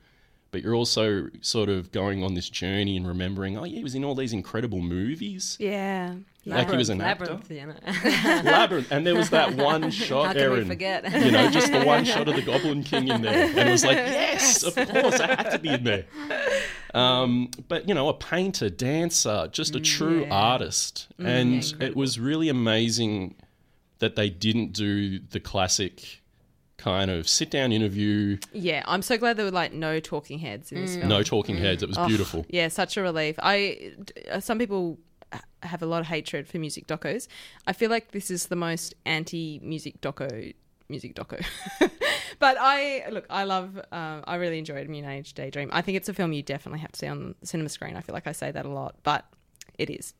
But 0.53 0.61
you're 0.61 0.75
also 0.75 1.29
sort 1.41 1.67
of 1.67 1.91
going 1.91 2.23
on 2.23 2.35
this 2.35 2.47
journey 2.47 2.95
and 2.95 3.07
remembering, 3.07 3.57
oh, 3.57 3.63
yeah, 3.63 3.77
he 3.77 3.83
was 3.83 3.95
in 3.95 4.05
all 4.05 4.13
these 4.13 4.33
incredible 4.33 4.81
movies. 4.81 5.57
yeah 5.59 6.13
Like 6.45 6.69
he 6.69 6.77
was 6.77 6.89
an 6.89 7.01
actor. 7.01 7.25
Labyrinth, 7.25 7.49
you 7.49 7.65
know. 7.65 8.41
Labyrinth. 8.51 8.91
And 8.91 9.05
there 9.05 9.15
was 9.15 9.31
that 9.31 9.55
one 9.55 9.89
shot, 10.07 10.27
How 10.27 10.33
can 10.33 10.51
we 10.51 10.63
forget? 10.65 11.11
You 11.11 11.31
know, 11.31 11.49
just 11.49 11.71
the 11.71 11.83
one 11.83 12.05
shot 12.05 12.27
of 12.27 12.35
the 12.35 12.41
Goblin 12.45 12.83
King 12.83 13.07
in 13.07 13.23
there. 13.23 13.47
And 13.49 13.67
it 13.67 13.71
was 13.71 13.83
like, 13.83 13.97
yes, 13.97 14.61
of 14.61 14.75
course, 14.75 15.19
I 15.19 15.25
had 15.25 15.49
to 15.49 15.57
be 15.57 15.69
in 15.69 15.83
there. 15.83 16.05
Um, 16.93 17.49
but, 17.67 17.89
you 17.89 17.95
know, 17.95 18.07
a 18.09 18.13
painter, 18.13 18.69
dancer, 18.69 19.49
just 19.51 19.75
a 19.75 19.79
true 19.79 20.27
artist. 20.29 21.07
And 21.17 21.63
it 21.79 21.95
was 21.95 22.19
really 22.19 22.49
amazing 22.49 23.33
that 23.97 24.15
they 24.15 24.29
didn't 24.29 24.73
do 24.73 25.17
the 25.17 25.39
classic 25.39 26.21
kind 26.84 27.10
of 27.10 27.28
sit 27.28 27.50
down 27.50 27.72
interview, 27.72 28.38
yeah 28.52 28.84
I'm 28.86 29.02
so 29.02 29.17
glad 29.17 29.38
there 29.38 29.46
were 29.46 29.52
like 29.52 29.74
no 29.74 30.00
talking 30.00 30.39
heads 30.39 30.72
in 30.72 30.82
this 30.82 30.96
film 30.96 31.08
no 31.08 31.24
talking 31.24 31.58
heads. 31.58 31.84
It 31.84 31.89
was 31.89 31.98
beautiful. 31.98 32.46
Yeah, 32.50 32.67
such 32.67 32.98
a 32.98 33.02
relief. 33.02 33.36
I 33.41 33.93
uh, 34.32 34.39
some 34.39 34.60
people 34.60 35.00
have 35.63 35.82
a 35.82 35.86
lot 35.86 36.02
of 36.02 36.08
hatred 36.08 36.48
for 36.48 36.60
music 36.60 36.88
docos. 36.88 37.28
I 37.65 37.74
feel 37.74 37.89
like 37.89 38.12
this 38.12 38.30
is 38.30 38.48
the 38.48 38.56
most 38.56 38.93
anti-music 39.06 40.02
doco 40.02 40.54
music 40.89 41.15
doco. 41.15 41.43
but 42.39 42.58
I 42.60 43.06
look, 43.10 43.26
I 43.30 43.46
love, 43.46 43.80
uh, 43.91 44.22
I 44.26 44.36
really 44.36 44.60
enjoyed 44.60 44.88
Moonage 44.88 45.34
Daydream. 45.34 45.69
I 45.72 45.82
think 45.82 45.98
it's 45.98 46.10
a 46.10 46.13
film 46.13 46.34
you 46.34 46.43
definitely 46.43 46.80
have 46.80 46.91
to 46.91 47.00
see 47.00 47.08
on 47.08 47.36
the 47.39 47.48
cinema 47.48 47.69
screen. 47.69 47.96
I 47.96 48.02
feel 48.02 48.13
like 48.13 48.28
I 48.28 48.32
say 48.34 48.52
that 48.52 48.65
a 48.65 48.69
lot, 48.69 48.96
but 49.04 49.26
it 49.77 49.89
is. 49.89 50.13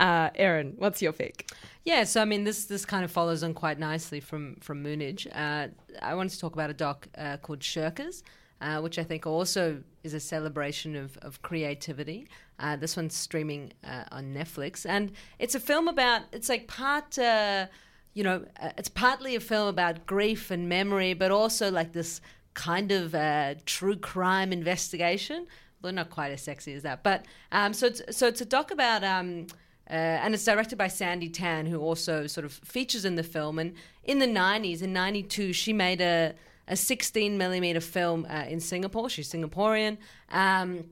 Uh, 0.00 0.30
Erin, 0.34 0.74
what's 0.78 1.02
your 1.02 1.12
pick? 1.12 1.50
Yeah, 1.84 2.04
so 2.04 2.22
I 2.22 2.24
mean, 2.24 2.44
this 2.44 2.66
this 2.66 2.84
kind 2.84 3.04
of 3.04 3.10
follows 3.10 3.42
on 3.42 3.54
quite 3.54 3.78
nicely 3.78 4.20
from 4.20 4.56
from 4.60 4.84
Moonage. 4.84 5.26
Uh, 5.34 5.68
I 6.00 6.14
wanted 6.14 6.30
to 6.30 6.40
talk 6.40 6.52
about 6.54 6.70
a 6.70 6.74
doc 6.74 7.08
uh, 7.16 7.36
called 7.38 7.60
Shirkers, 7.60 8.22
uh, 8.60 8.80
which 8.80 8.98
I 8.98 9.04
think 9.04 9.26
also 9.26 9.82
is 10.04 10.14
a 10.14 10.20
celebration 10.20 10.94
of 10.96 11.16
of 11.18 11.42
creativity. 11.42 12.28
Uh, 12.60 12.76
this 12.76 12.96
one's 12.96 13.16
streaming 13.16 13.72
uh, 13.84 14.04
on 14.10 14.34
Netflix, 14.34 14.86
and 14.86 15.12
it's 15.38 15.54
a 15.54 15.60
film 15.60 15.88
about. 15.88 16.22
It's 16.32 16.48
like 16.48 16.68
part. 16.68 17.18
Uh, 17.18 17.66
you 18.14 18.24
know, 18.24 18.44
uh, 18.60 18.70
it's 18.76 18.88
partly 18.88 19.36
a 19.36 19.40
film 19.40 19.68
about 19.68 20.06
grief 20.06 20.50
and 20.50 20.68
memory, 20.68 21.14
but 21.14 21.30
also 21.30 21.70
like 21.70 21.92
this 21.92 22.20
kind 22.54 22.90
of 22.90 23.14
uh, 23.14 23.54
true 23.64 23.96
crime 23.96 24.52
investigation. 24.52 25.46
Though 25.80 25.90
not 25.90 26.10
quite 26.10 26.32
as 26.32 26.42
sexy 26.42 26.74
as 26.74 26.82
that, 26.82 27.02
but 27.02 27.24
um, 27.52 27.72
so 27.72 27.86
it's 27.86 28.02
so 28.16 28.26
it's 28.26 28.40
a 28.40 28.44
doc 28.44 28.72
about 28.72 29.04
um, 29.04 29.46
uh, 29.90 29.94
and 29.94 30.34
it's 30.34 30.44
directed 30.44 30.76
by 30.76 30.88
Sandi 30.88 31.30
Tan, 31.30 31.64
who 31.64 31.80
also 31.80 32.26
sort 32.26 32.44
of 32.44 32.52
features 32.52 33.04
in 33.06 33.14
the 33.14 33.22
film. 33.22 33.58
And 33.58 33.72
in 34.04 34.18
the 34.18 34.26
90s, 34.26 34.82
in 34.82 34.92
92, 34.92 35.54
she 35.54 35.72
made 35.72 36.02
a, 36.02 36.34
a 36.66 36.76
16 36.76 37.38
millimeter 37.38 37.80
film 37.80 38.26
uh, 38.28 38.44
in 38.46 38.60
Singapore. 38.60 39.08
She's 39.08 39.32
Singaporean. 39.32 39.96
Um, 40.30 40.84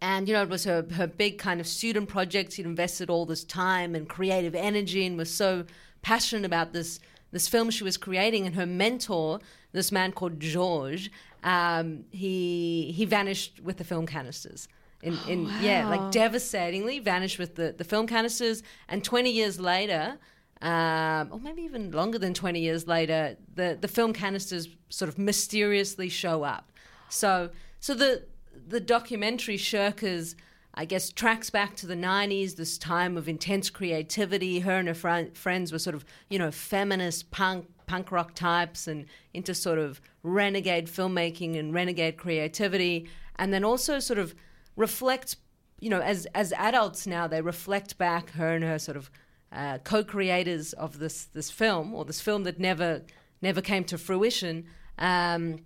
and, 0.00 0.26
you 0.26 0.34
know, 0.34 0.42
it 0.42 0.48
was 0.48 0.64
her, 0.64 0.84
her 0.94 1.06
big 1.06 1.38
kind 1.38 1.60
of 1.60 1.66
student 1.68 2.08
project. 2.08 2.54
She'd 2.54 2.66
invested 2.66 3.08
all 3.08 3.24
this 3.24 3.44
time 3.44 3.94
and 3.94 4.08
creative 4.08 4.56
energy 4.56 5.06
and 5.06 5.16
was 5.16 5.32
so 5.32 5.64
passionate 6.02 6.44
about 6.44 6.72
this, 6.72 6.98
this 7.30 7.46
film 7.46 7.70
she 7.70 7.84
was 7.84 7.96
creating. 7.96 8.46
And 8.46 8.56
her 8.56 8.66
mentor, 8.66 9.38
this 9.70 9.92
man 9.92 10.10
called 10.10 10.40
George, 10.40 11.08
um, 11.44 12.04
he, 12.10 12.92
he 12.96 13.04
vanished 13.04 13.60
with 13.60 13.76
the 13.76 13.84
film 13.84 14.06
canisters. 14.06 14.66
In, 15.02 15.18
in 15.28 15.50
yeah, 15.60 15.86
like 15.86 16.10
devastatingly 16.10 16.98
vanished 16.98 17.38
with 17.38 17.56
the, 17.56 17.74
the 17.76 17.84
film 17.84 18.06
canisters. 18.06 18.62
And 18.88 19.04
20 19.04 19.30
years 19.30 19.60
later, 19.60 20.18
um, 20.62 21.28
or 21.30 21.38
maybe 21.38 21.62
even 21.62 21.90
longer 21.90 22.18
than 22.18 22.32
20 22.32 22.58
years 22.58 22.88
later, 22.88 23.36
the, 23.54 23.76
the 23.78 23.88
film 23.88 24.14
canisters 24.14 24.68
sort 24.88 25.10
of 25.10 25.18
mysteriously 25.18 26.08
show 26.08 26.42
up. 26.42 26.72
So, 27.10 27.50
so 27.80 27.92
the, 27.92 28.22
the 28.66 28.80
documentary 28.80 29.58
Shirkers, 29.58 30.34
I 30.76 30.84
guess, 30.84 31.10
tracks 31.10 31.50
back 31.50 31.76
to 31.76 31.86
the 31.86 31.94
90s, 31.94 32.56
this 32.56 32.76
time 32.78 33.16
of 33.16 33.28
intense 33.28 33.70
creativity. 33.70 34.60
Her 34.60 34.78
and 34.78 34.88
her 34.88 34.94
fri- 34.94 35.30
friends 35.34 35.72
were 35.72 35.78
sort 35.78 35.94
of, 35.94 36.04
you 36.28 36.38
know, 36.38 36.50
feminist 36.50 37.30
punk, 37.30 37.66
punk 37.86 38.10
rock 38.10 38.34
types 38.34 38.88
and 38.88 39.06
into 39.32 39.54
sort 39.54 39.78
of 39.78 40.00
renegade 40.24 40.88
filmmaking 40.88 41.56
and 41.56 41.72
renegade 41.72 42.16
creativity. 42.16 43.08
And 43.36 43.52
then 43.52 43.62
also 43.62 44.00
sort 44.00 44.18
of 44.18 44.34
reflect, 44.74 45.36
you 45.78 45.90
know, 45.90 46.00
as, 46.00 46.26
as 46.34 46.52
adults 46.54 47.06
now, 47.06 47.28
they 47.28 47.40
reflect 47.40 47.96
back 47.96 48.30
her 48.30 48.54
and 48.54 48.64
her 48.64 48.78
sort 48.80 48.96
of 48.96 49.10
uh, 49.52 49.78
co-creators 49.78 50.72
of 50.72 50.98
this, 50.98 51.26
this 51.26 51.52
film 51.52 51.94
or 51.94 52.04
this 52.04 52.20
film 52.20 52.42
that 52.44 52.58
never, 52.58 53.02
never 53.40 53.60
came 53.60 53.84
to 53.84 53.96
fruition. 53.96 54.64
Um, 54.98 55.60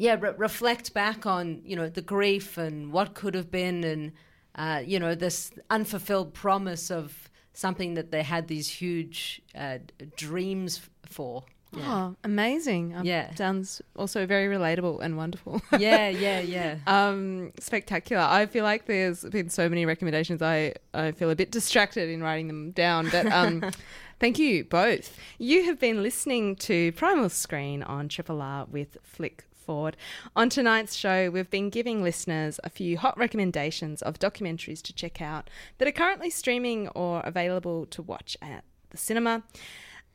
yeah, 0.00 0.16
re- 0.18 0.32
reflect 0.38 0.94
back 0.94 1.26
on 1.26 1.60
you 1.64 1.76
know 1.76 1.88
the 1.88 2.02
grief 2.02 2.56
and 2.56 2.90
what 2.90 3.14
could 3.14 3.34
have 3.34 3.50
been, 3.50 3.84
and 3.84 4.12
uh, 4.54 4.82
you 4.84 4.98
know 4.98 5.14
this 5.14 5.52
unfulfilled 5.68 6.32
promise 6.32 6.90
of 6.90 7.28
something 7.52 7.94
that 7.94 8.10
they 8.10 8.22
had 8.22 8.48
these 8.48 8.68
huge 8.68 9.42
uh, 9.54 9.78
dreams 10.16 10.88
for. 11.04 11.44
Oh, 11.76 12.16
amazing. 12.24 12.96
Um, 12.96 13.06
Yeah. 13.06 13.32
Sounds 13.36 13.80
also 13.94 14.26
very 14.26 14.48
relatable 14.56 15.00
and 15.02 15.16
wonderful. 15.16 15.62
Yeah, 15.78 16.08
yeah, 16.26 16.40
yeah. 16.40 16.78
Um, 16.86 17.52
spectacular. 17.60 18.22
I 18.22 18.46
feel 18.46 18.64
like 18.64 18.86
there's 18.86 19.22
been 19.24 19.48
so 19.50 19.68
many 19.68 19.86
recommendations. 19.86 20.42
I, 20.42 20.74
I 20.94 21.12
feel 21.12 21.30
a 21.30 21.36
bit 21.36 21.52
distracted 21.52 22.08
in 22.08 22.22
writing 22.22 22.48
them 22.48 22.72
down, 22.72 23.08
but 23.10 23.26
um, 23.40 23.70
thank 24.18 24.38
you 24.38 24.64
both. 24.64 25.16
You 25.38 25.64
have 25.66 25.78
been 25.78 26.02
listening 26.02 26.56
to 26.56 26.90
Primal 26.92 27.28
Screen 27.28 27.84
on 27.84 28.08
Triple 28.08 28.42
R 28.42 28.66
with 28.68 28.96
Flick 29.04 29.44
Ford. 29.60 29.96
On 30.34 30.48
tonight's 30.48 30.94
show, 30.94 31.30
we've 31.30 31.50
been 31.50 31.70
giving 31.70 32.02
listeners 32.02 32.58
a 32.64 32.70
few 32.70 32.98
hot 32.98 33.16
recommendations 33.16 34.02
of 34.02 34.18
documentaries 34.18 34.82
to 34.82 34.92
check 34.92 35.20
out 35.20 35.50
that 35.78 35.88
are 35.88 35.92
currently 35.92 36.30
streaming 36.30 36.88
or 36.88 37.20
available 37.20 37.86
to 37.86 38.02
watch 38.02 38.36
at 38.42 38.64
the 38.90 38.96
cinema. 38.96 39.42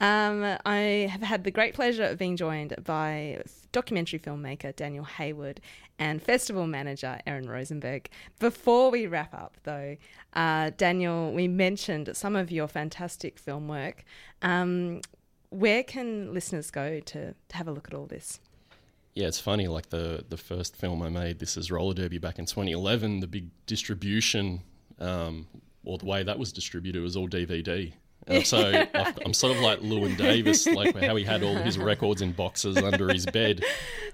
Um, 0.02 0.58
I 0.66 1.10
have 1.10 1.22
had 1.22 1.46
the 1.46 1.52
great 1.52 1.74
pleasure 1.74 2.04
of 2.04 2.18
being 2.18 2.36
joined 2.36 2.76
by 2.84 3.42
documentary 3.72 4.20
filmmaker 4.20 4.76
Daniel 4.76 5.06
Hayward 5.06 5.62
and 5.98 6.22
festival 6.22 6.68
manager 6.68 7.20
Erin 7.26 7.48
Rosenburg. 7.48 8.10
Before 8.40 8.92
we 8.92 9.08
wrap 9.08 9.34
up, 9.34 9.56
though, 9.64 9.96
uh, 10.34 10.72
Daniel, 10.76 11.32
we 11.32 11.48
mentioned 11.48 12.10
some 12.14 12.36
of 12.36 12.52
your 12.52 12.68
fantastic 12.68 13.40
film 13.40 13.70
work. 13.70 14.04
Um, 14.42 15.00
where 15.50 15.84
can 15.84 16.34
listeners 16.34 16.72
go 16.72 17.00
to, 17.00 17.34
to 17.34 17.56
have 17.56 17.68
a 17.68 17.72
look 17.72 17.88
at 17.88 17.94
all 17.94 18.06
this? 18.06 18.42
Yeah, 19.16 19.28
it's 19.28 19.40
funny. 19.40 19.68
Like 19.68 19.90
the 19.90 20.26
the 20.28 20.38
first 20.38 20.76
film 20.76 21.02
I 21.02 21.10
made, 21.10 21.40
this 21.40 21.56
is 21.56 21.72
roller 21.72 21.94
derby 21.94 22.18
back 22.18 22.38
in 22.38 22.46
2011. 22.46 23.22
The 23.22 23.28
big 23.28 23.50
distribution, 23.66 24.62
um, 25.00 25.48
or 25.86 25.98
the 25.98 26.06
way 26.06 26.22
that 26.24 26.38
was 26.38 26.52
distributed, 26.52 27.02
was 27.02 27.16
all 27.16 27.30
DVD. 27.30 27.94
And 28.28 28.46
so 28.46 28.86
I'm 29.26 29.34
sort 29.34 29.56
of 29.56 29.62
like 29.62 29.80
Llewyn 29.82 30.18
Davis, 30.18 30.66
like 30.66 30.96
how 30.96 31.16
he 31.16 31.24
had 31.24 31.44
all 31.44 31.56
his 31.56 31.78
records 31.78 32.22
in 32.22 32.32
boxes 32.32 32.78
under 32.78 33.10
his 33.14 33.26
bed. 33.28 33.64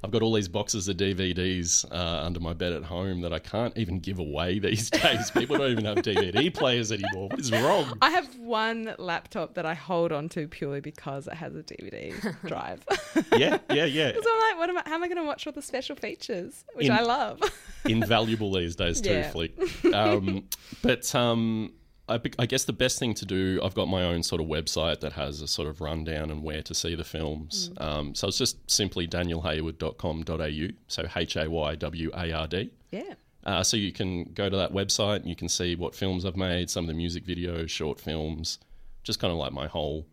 I've 0.04 0.12
got 0.12 0.22
all 0.22 0.34
these 0.34 0.48
boxes 0.50 0.88
of 0.90 0.98
DVDs 0.98 1.86
uh, 1.92 2.26
under 2.26 2.40
my 2.40 2.54
bed 2.54 2.74
at 2.74 2.84
home 2.84 3.22
that 3.22 3.32
I 3.32 3.40
can't 3.40 3.78
even 3.78 4.00
give 4.00 4.20
away 4.20 4.60
these 4.60 4.90
days. 4.90 5.32
People 5.32 5.58
don't 5.58 5.72
even 5.72 5.86
have 5.86 5.98
DVD 6.00 6.54
players 6.54 6.92
anymore. 6.92 7.30
What 7.30 7.40
is 7.40 7.52
wrong? 7.52 7.98
I 8.02 8.10
have 8.10 8.38
one 8.38 8.94
laptop 8.98 9.54
that 9.54 9.66
I 9.66 9.74
hold 9.76 10.12
on 10.12 10.28
to 10.30 10.48
purely 10.48 10.82
because 10.82 11.28
it 11.28 11.34
has 11.36 11.56
a 11.56 11.64
DVD 11.64 12.12
drive. 12.48 12.84
yeah, 13.38 13.60
yeah, 13.72 13.86
yeah. 13.86 14.12
So 14.12 14.20
I'm 14.34 14.40
like, 14.40 14.58
what 14.58 14.70
am 14.70 14.78
I, 14.78 14.84
how 14.88 14.96
am 14.96 15.04
I 15.04 15.08
going 15.08 15.18
to 15.20 15.24
watch 15.24 15.48
all 15.48 15.54
the 15.54 15.62
special 15.62 15.96
features, 15.96 16.66
which 16.74 16.88
In- 16.88 16.92
I 16.92 17.02
love? 17.04 17.42
Invaluable 17.86 18.52
these 18.52 18.76
days 18.76 19.00
too, 19.02 19.12
Yeah. 19.12 19.32
Flick. 19.32 19.54
Um, 19.94 20.44
but 20.82 21.14
um, 21.16 21.72
I, 22.12 22.20
I 22.40 22.46
guess 22.46 22.64
the 22.66 22.74
best 22.74 23.00
thing 23.00 23.14
to 23.16 23.26
do, 23.26 23.60
I've 23.64 23.74
got 23.74 23.88
my 23.88 24.04
own 24.04 24.24
sort 24.24 24.42
of 24.42 24.48
website 24.48 25.00
that 25.02 25.14
has 25.14 25.42
a 25.42 25.48
sort 25.48 25.68
of 25.68 25.82
rundown 25.82 26.30
and 26.32 26.44
where 26.44 26.62
to 26.64 26.74
see 26.74 26.96
the 26.96 27.04
films. 27.04 27.72
Um, 27.78 28.16
so 28.16 28.28
it's 28.28 28.38
just 28.38 28.70
simply 28.70 29.08
danielhayward.com.au, 29.08 30.68
so 30.88 31.08
H 31.16 31.36
A 31.38 31.50
Y 31.50 31.76
W 31.76 32.12
A 32.16 32.32
R 32.32 32.48
D. 32.48 32.72
yeah. 32.92 33.14
Uh, 33.44 33.64
so 33.64 33.76
you 33.76 33.92
can 33.92 34.26
go 34.36 34.50
to 34.50 34.56
that 34.56 34.72
website 34.72 35.16
and 35.16 35.28
you 35.28 35.36
can 35.36 35.50
see 35.50 35.76
what 35.76 35.96
films 35.96 36.26
I've 36.26 36.38
made, 36.38 36.70
some 36.70 36.84
of 36.84 36.88
the 36.88 36.94
music 36.94 37.26
videos, 37.26 37.70
short 37.70 38.00
films, 38.00 38.60
just 39.04 39.20
kind 39.20 39.32
of 39.32 39.40
like 39.40 39.52
my 39.52 39.66
whole 39.66 40.06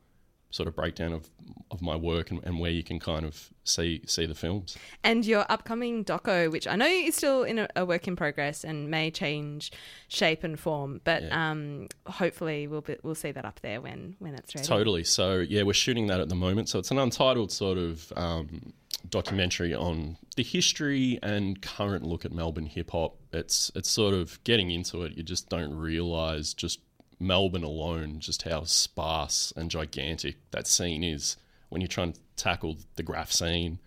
sort 0.51 0.67
of 0.67 0.75
breakdown 0.75 1.13
of, 1.13 1.29
of 1.71 1.83
my 1.83 1.95
work 1.95 2.31
and, 2.31 2.43
and 2.45 2.59
where 2.59 2.71
you 2.71 2.83
can 2.83 2.99
kind 2.99 3.27
of 3.27 3.51
see 3.65 4.01
see 4.07 4.25
the 4.25 4.35
films. 4.35 4.79
And 5.05 5.27
your 5.27 5.45
upcoming 5.51 6.05
doco, 6.05 6.51
which 6.51 6.67
I 6.67 6.75
know 6.77 6.87
is 6.87 7.17
still 7.17 7.43
in 7.43 7.59
a, 7.59 7.69
a 7.77 7.85
work 7.85 8.09
in 8.09 8.17
progress 8.17 8.65
and 8.65 8.91
may 8.91 9.11
change 9.11 9.71
shape 10.09 10.43
and 10.45 10.59
form, 10.59 11.01
but 11.05 11.23
Yeah. 11.23 11.51
um, 11.51 11.89
hopefully 12.07 12.67
we'll 12.67 12.81
be, 12.81 12.97
we'll 13.03 13.15
see 13.15 13.31
that 13.33 13.45
up 13.45 13.61
there 13.61 13.81
when 13.83 14.17
when 14.21 14.35
it's 14.35 14.55
ready. 14.55 14.67
Totally. 14.67 15.05
So 15.05 15.41
yeah, 15.41 15.65
we're 15.65 15.75
shooting 15.75 16.07
that 16.07 16.21
at 16.21 16.29
the 16.31 16.35
moment. 16.35 16.71
So 16.71 16.79
it's 16.79 16.91
an 16.91 16.99
untitled 16.99 17.53
sort 17.53 17.77
of 17.77 18.11
um, 18.17 18.73
documentary 19.11 19.75
on 19.75 20.17
the 20.37 20.43
history 20.43 21.19
and 21.23 21.61
current 21.61 22.05
look 22.05 22.25
at 22.25 22.33
Melbourne 22.33 22.67
hip 22.67 22.91
hop. 22.93 23.17
It's 23.33 23.71
it's 23.75 23.91
sort 23.91 24.15
of 24.15 24.43
getting 24.45 24.71
into 24.71 25.03
it. 25.03 25.13
You 25.17 25.23
just 25.23 25.49
don't 25.51 25.75
realise 25.77 26.55
just 26.55 26.81
Melbourne 27.21 27.65
alone, 27.65 28.21
just 28.21 28.43
how 28.43 28.65
sparse 28.65 29.53
and 29.57 29.71
gigantic 29.71 30.37
that 30.51 30.67
scene 30.67 31.03
is 31.03 31.37
when 31.69 31.81
you're 31.81 31.89
trying 31.89 32.13
to 32.13 32.21
tackle 32.37 32.79
the 32.97 33.03
graff 33.03 33.33
scene, 33.33 33.79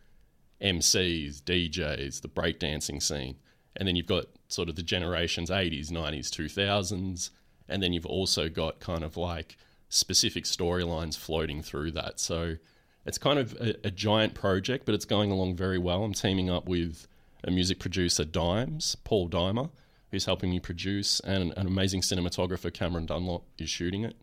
MCs, 0.61 1.41
DJs, 1.41 2.21
the 2.21 2.27
breakdancing 2.27 3.01
scene. 3.01 3.37
And 3.75 3.87
then 3.87 3.95
you've 3.95 4.05
got 4.05 4.25
sort 4.47 4.69
of 4.69 4.75
the 4.75 4.83
generations 4.83 5.49
80s, 5.49 5.89
90s, 5.89 6.29
2000s. 6.29 7.29
And 7.69 7.81
then 7.81 7.93
you've 7.93 8.05
also 8.05 8.49
got 8.49 8.79
kind 8.79 9.03
of 9.03 9.15
like 9.15 9.57
specific 9.89 10.43
storylines 10.43 11.17
floating 11.17 11.61
through 11.61 11.91
that. 11.91 12.19
So 12.19 12.57
it's 13.05 13.17
kind 13.17 13.39
of 13.39 13.53
a, 13.53 13.75
a 13.87 13.91
giant 13.91 14.33
project, 14.33 14.85
but 14.85 14.93
it's 14.93 15.05
going 15.05 15.31
along 15.31 15.55
very 15.55 15.77
well. 15.77 16.03
I'm 16.03 16.13
teaming 16.13 16.49
up 16.49 16.67
with 16.67 17.07
a 17.43 17.51
music 17.51 17.79
producer, 17.79 18.25
Dimes, 18.25 18.95
Paul 19.03 19.29
Dimer, 19.29 19.69
who's 20.11 20.25
helping 20.25 20.51
me 20.51 20.59
produce, 20.59 21.19
and 21.21 21.53
an 21.57 21.67
amazing 21.67 22.01
cinematographer, 22.01 22.73
Cameron 22.73 23.05
Dunlop, 23.05 23.43
is 23.57 23.69
shooting 23.69 24.03
it. 24.03 24.15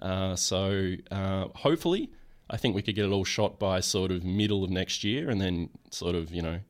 Uh, 0.00 0.36
so 0.36 0.94
uh, 1.10 1.48
hopefully, 1.56 2.10
I 2.48 2.56
think 2.56 2.74
we 2.74 2.82
could 2.82 2.94
get 2.94 3.04
it 3.04 3.10
all 3.10 3.24
shot 3.24 3.58
by 3.58 3.80
sort 3.80 4.10
of 4.10 4.24
middle 4.24 4.64
of 4.64 4.70
next 4.70 5.04
year, 5.04 5.30
and 5.30 5.40
then 5.40 5.70
sort 5.90 6.14
of 6.14 6.32
you 6.32 6.42
know 6.42 6.60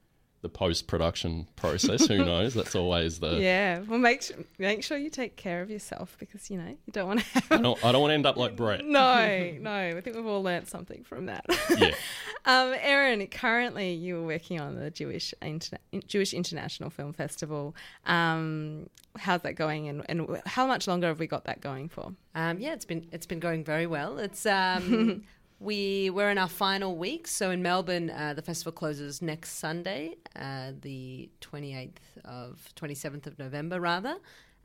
the 0.43 0.49
post 0.49 0.87
production 0.87 1.47
process. 1.57 2.07
Who 2.07 2.19
knows? 2.25 2.55
That's 2.55 2.75
always 2.75 3.21
the. 3.21 3.39
Yeah, 3.39 3.81
well, 3.81 3.99
make 3.99 4.23
sure, 4.23 4.37
make 4.59 4.83
sure 4.83 4.97
you 4.97 5.11
take 5.11 5.37
care 5.37 5.61
of 5.63 5.71
yourself 5.71 6.17
because 6.19 6.51
you 6.51 6.57
know 6.59 6.69
you 6.69 6.93
don't 6.93 7.07
want 7.07 7.21
to 7.21 7.43
I 7.51 7.59
don't. 7.59 7.85
I 7.85 7.93
don't 7.93 8.01
want 8.01 8.11
to 8.11 8.15
end 8.15 8.27
up 8.27 8.37
like 8.37 8.57
Brett. 8.57 8.85
No, 8.85 9.53
no. 9.61 9.71
I 9.71 10.01
think 10.01 10.17
we've 10.17 10.27
all 10.27 10.43
learnt 10.43 10.69
something 10.69 11.05
from 11.05 11.27
that. 11.27 11.45
Yeah. 11.77 11.95
Um, 12.47 12.75
Erin, 12.81 13.27
currently 13.27 13.93
you 13.93 14.17
are 14.17 14.23
working 14.23 14.59
on 14.61 14.75
the 14.75 14.91
Jewish 14.91 15.35
Interna- 15.43 16.07
Jewish 16.07 16.33
International 16.33 16.89
Film 16.89 17.13
Festival. 17.13 17.77
Um, 18.07 18.89
how's 19.19 19.43
that 19.43 19.57
going, 19.57 19.89
and, 19.89 20.07
and 20.09 20.41
how 20.47 20.67
much 20.67 20.89
longer 20.89 21.09
have 21.09 21.19
we 21.21 21.27
got 21.27 21.45
that 21.45 21.61
going 21.61 21.91
for? 21.91 22.15
Um, 22.35 22.59
yeah, 22.59 22.73
it's 22.73 22.87
been 22.87 23.07
it's 23.13 23.27
been 23.27 23.41
going 23.41 23.63
very 23.63 23.87
well. 23.87 24.19
It's 24.19 24.47
um, 24.47 25.25
we 25.61 26.09
we're 26.09 26.31
in 26.31 26.39
our 26.39 26.49
final 26.49 26.97
week. 26.97 27.29
So 27.29 27.51
in 27.51 27.63
Melbourne, 27.63 28.11
uh, 28.11 28.33
the 28.35 28.43
festival 28.43 28.73
closes 28.73 29.21
next 29.21 29.59
Sunday, 29.59 30.17
uh, 30.35 30.73
the 30.81 31.29
twenty 31.41 31.77
eighth 31.77 32.19
of 32.25 32.75
twenty 32.75 32.95
seventh 32.95 33.27
of 33.27 33.39
November, 33.39 33.79
rather. 33.79 34.17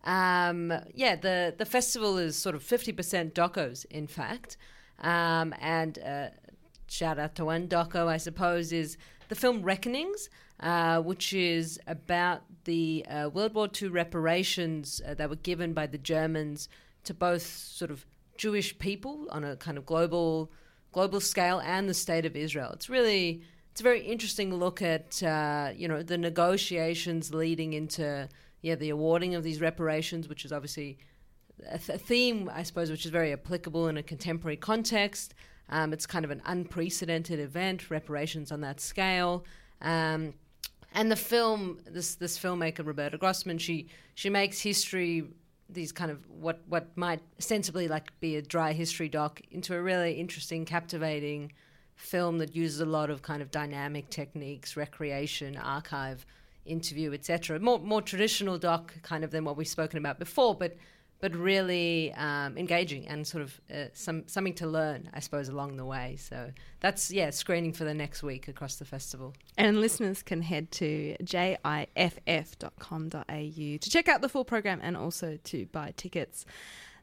Um, 0.06 0.74
yeah, 0.94 1.16
the 1.16 1.54
the 1.56 1.66
festival 1.66 2.18
is 2.18 2.38
sort 2.38 2.56
of 2.56 2.64
fifty 2.64 2.94
percent 2.94 3.36
docos, 3.36 3.86
in 3.92 4.08
fact. 4.08 4.58
Um, 5.02 5.54
and 5.60 6.00
uh, 6.00 6.30
shout 6.88 7.20
out 7.20 7.36
to 7.36 7.46
one 7.46 7.68
doco, 7.68 8.08
I 8.08 8.18
suppose, 8.18 8.72
is 8.72 8.98
the 9.28 9.36
film 9.36 9.64
Reckonings, 9.64 10.30
uh, 10.62 11.02
which 11.02 11.34
is 11.34 11.78
about 11.88 12.44
the 12.64 13.06
uh, 13.10 13.30
World 13.30 13.54
War 13.54 13.68
II 13.70 13.90
reparations 13.90 15.02
uh, 15.06 15.14
that 15.16 15.30
were 15.30 15.36
given 15.36 15.74
by 15.74 15.88
the 15.88 15.98
Germans 15.98 16.70
to 17.04 17.14
both 17.14 17.46
sort 17.46 17.92
of 17.92 18.06
Jewish 18.38 18.78
people 18.80 19.28
on 19.32 19.44
a 19.44 19.58
kind 19.58 19.78
of 19.78 19.86
global 19.86 20.52
global 20.96 21.20
scale 21.20 21.60
and 21.60 21.90
the 21.90 21.94
state 21.94 22.26
of 22.26 22.38
Israel. 22.38 22.72
It's 22.72 22.90
really 22.90 23.42
it's 23.70 23.82
a 23.82 23.84
very 23.84 24.02
interesting 24.02 24.56
look 24.56 24.82
at 24.82 25.22
uh, 25.22 25.72
you 25.76 25.88
know 25.90 26.02
the 26.02 26.18
negotiations 26.18 27.34
leading 27.34 27.74
into 27.74 28.30
yeah 28.62 28.76
the 28.76 28.90
awarding 28.90 29.36
of 29.36 29.44
these 29.44 29.60
reparations, 29.60 30.30
which 30.30 30.46
is 30.46 30.54
obviously 30.54 30.98
a, 31.70 31.78
th- 31.78 32.00
a 32.00 32.02
theme, 32.02 32.50
I 32.54 32.64
suppose, 32.64 32.90
which 32.90 33.04
is 33.04 33.12
very 33.12 33.34
applicable 33.34 33.90
in 33.90 33.98
a 33.98 34.04
contemporary 34.04 34.56
context. 34.56 35.34
Um, 35.70 35.92
it's 35.92 36.06
kind 36.06 36.24
of 36.24 36.32
an 36.32 36.42
unprecedented 36.46 37.40
event, 37.40 37.92
reparations 37.92 38.50
on 38.52 38.62
that 38.62 38.80
scale. 38.80 39.44
Um, 39.82 40.34
and 40.94 41.12
the 41.12 41.18
film, 41.18 41.80
this 41.86 42.16
this 42.16 42.40
filmmaker 42.40 42.86
Roberta 42.86 43.18
Grossman, 43.18 43.58
she 43.58 43.90
she 44.14 44.30
makes 44.30 44.62
history, 44.62 45.26
these 45.70 45.92
kind 45.92 46.12
of 46.12 46.20
what 46.30 46.62
what 46.68 46.96
might 46.96 47.22
sensibly 47.40 47.88
like 47.88 48.18
be 48.20 48.36
a 48.36 48.42
dry 48.42 48.74
history 48.74 49.10
doc, 49.10 49.42
into 49.52 49.76
a 49.76 49.82
really 49.82 50.14
interesting, 50.14 50.66
captivating 50.66 51.52
film 51.96 52.38
that 52.40 52.56
uses 52.56 52.80
a 52.82 52.86
lot 52.86 53.10
of 53.10 53.22
kind 53.22 53.42
of 53.42 53.52
dynamic 53.52 54.10
techniques, 54.10 54.76
recreation, 54.76 55.58
archive, 55.58 56.26
interview, 56.66 57.14
etc. 57.14 57.60
More 57.60 57.80
more 57.80 58.02
traditional 58.02 58.58
doc 58.58 58.94
kind 59.02 59.24
of 59.24 59.32
than 59.32 59.46
what 59.46 59.58
we've 59.58 59.68
spoken 59.68 59.98
about 59.98 60.20
before, 60.20 60.56
but 60.56 60.76
but 61.20 61.36
really 61.36 62.14
um, 62.14 62.58
engaging 62.58 63.08
and 63.08 63.26
sort 63.26 63.44
of 63.44 63.60
uh, 63.74 63.86
some 63.94 64.28
something 64.28 64.54
to 64.56 64.68
learn, 64.68 65.10
I 65.14 65.20
suppose, 65.20 65.50
along 65.50 65.78
the 65.78 65.86
way. 65.86 66.18
So 66.20 66.52
that's 66.82 67.12
yeah, 67.12 67.30
screening 67.30 67.74
for 67.74 67.84
the 67.84 67.94
next 67.94 68.22
week 68.24 68.48
across 68.48 68.76
the 68.76 68.86
festival. 68.86 69.34
And 69.58 69.80
listeners 69.80 70.22
can 70.22 70.42
head 70.42 70.72
to 70.74 71.16
jiff.com.au 71.24 72.08
to 73.28 73.90
check 73.90 74.08
out 74.08 74.22
the 74.22 74.30
full 74.30 74.46
program 74.46 74.80
and 74.84 74.98
also 74.98 75.38
to 75.46 75.66
buy 75.68 75.94
tickets. 75.96 76.46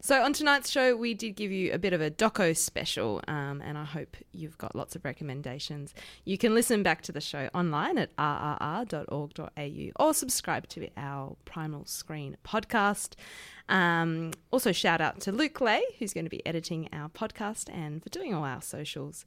So, 0.05 0.21
on 0.21 0.33
tonight's 0.33 0.69
show, 0.69 0.97
we 0.97 1.15
did 1.15 1.37
give 1.37 1.53
you 1.53 1.73
a 1.73 1.79
bit 1.79 1.93
of 1.93 2.01
a 2.01 2.11
doco 2.11 2.57
special, 2.57 3.21
um, 3.29 3.63
and 3.65 3.79
I 3.79 3.85
hope 3.85 4.17
you've 4.33 4.59
got 4.59 4.75
lots 4.75 4.97
of 4.97 5.05
recommendations. 5.05 5.95
You 6.25 6.37
can 6.37 6.57
listen 6.57 6.83
back 6.83 7.03
to 7.03 7.13
the 7.13 7.21
show 7.21 7.49
online 7.55 7.99
at 7.99 8.11
rrr.org.au 8.17 10.05
or 10.05 10.13
subscribe 10.13 10.67
to 10.71 10.89
our 10.97 11.37
Primal 11.45 11.87
Screen 11.87 12.37
podcast. 12.45 13.15
Um, 13.69 14.33
also, 14.51 14.73
shout 14.73 15.01
out 15.01 15.21
to 15.21 15.31
Luke 15.31 15.61
Lay, 15.61 15.85
who's 16.01 16.13
going 16.13 16.27
to 16.27 16.31
be 16.31 16.45
editing 16.45 16.89
our 16.93 17.09
podcast 17.09 17.73
and 17.73 18.03
for 18.03 18.09
doing 18.09 18.35
all 18.35 18.43
our 18.43 18.61
socials. 18.61 19.25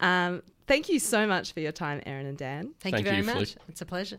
Um, 0.00 0.42
thank 0.66 0.88
you 0.88 0.98
so 0.98 1.26
much 1.26 1.52
for 1.52 1.60
your 1.60 1.72
time, 1.72 2.00
Erin 2.06 2.24
and 2.24 2.38
Dan. 2.38 2.72
Thank, 2.80 2.94
Thank 2.94 2.98
you 2.98 3.04
very 3.04 3.16
you, 3.18 3.24
much. 3.24 3.52
Flick. 3.52 3.68
It's 3.68 3.82
a 3.82 3.86
pleasure. 3.86 4.18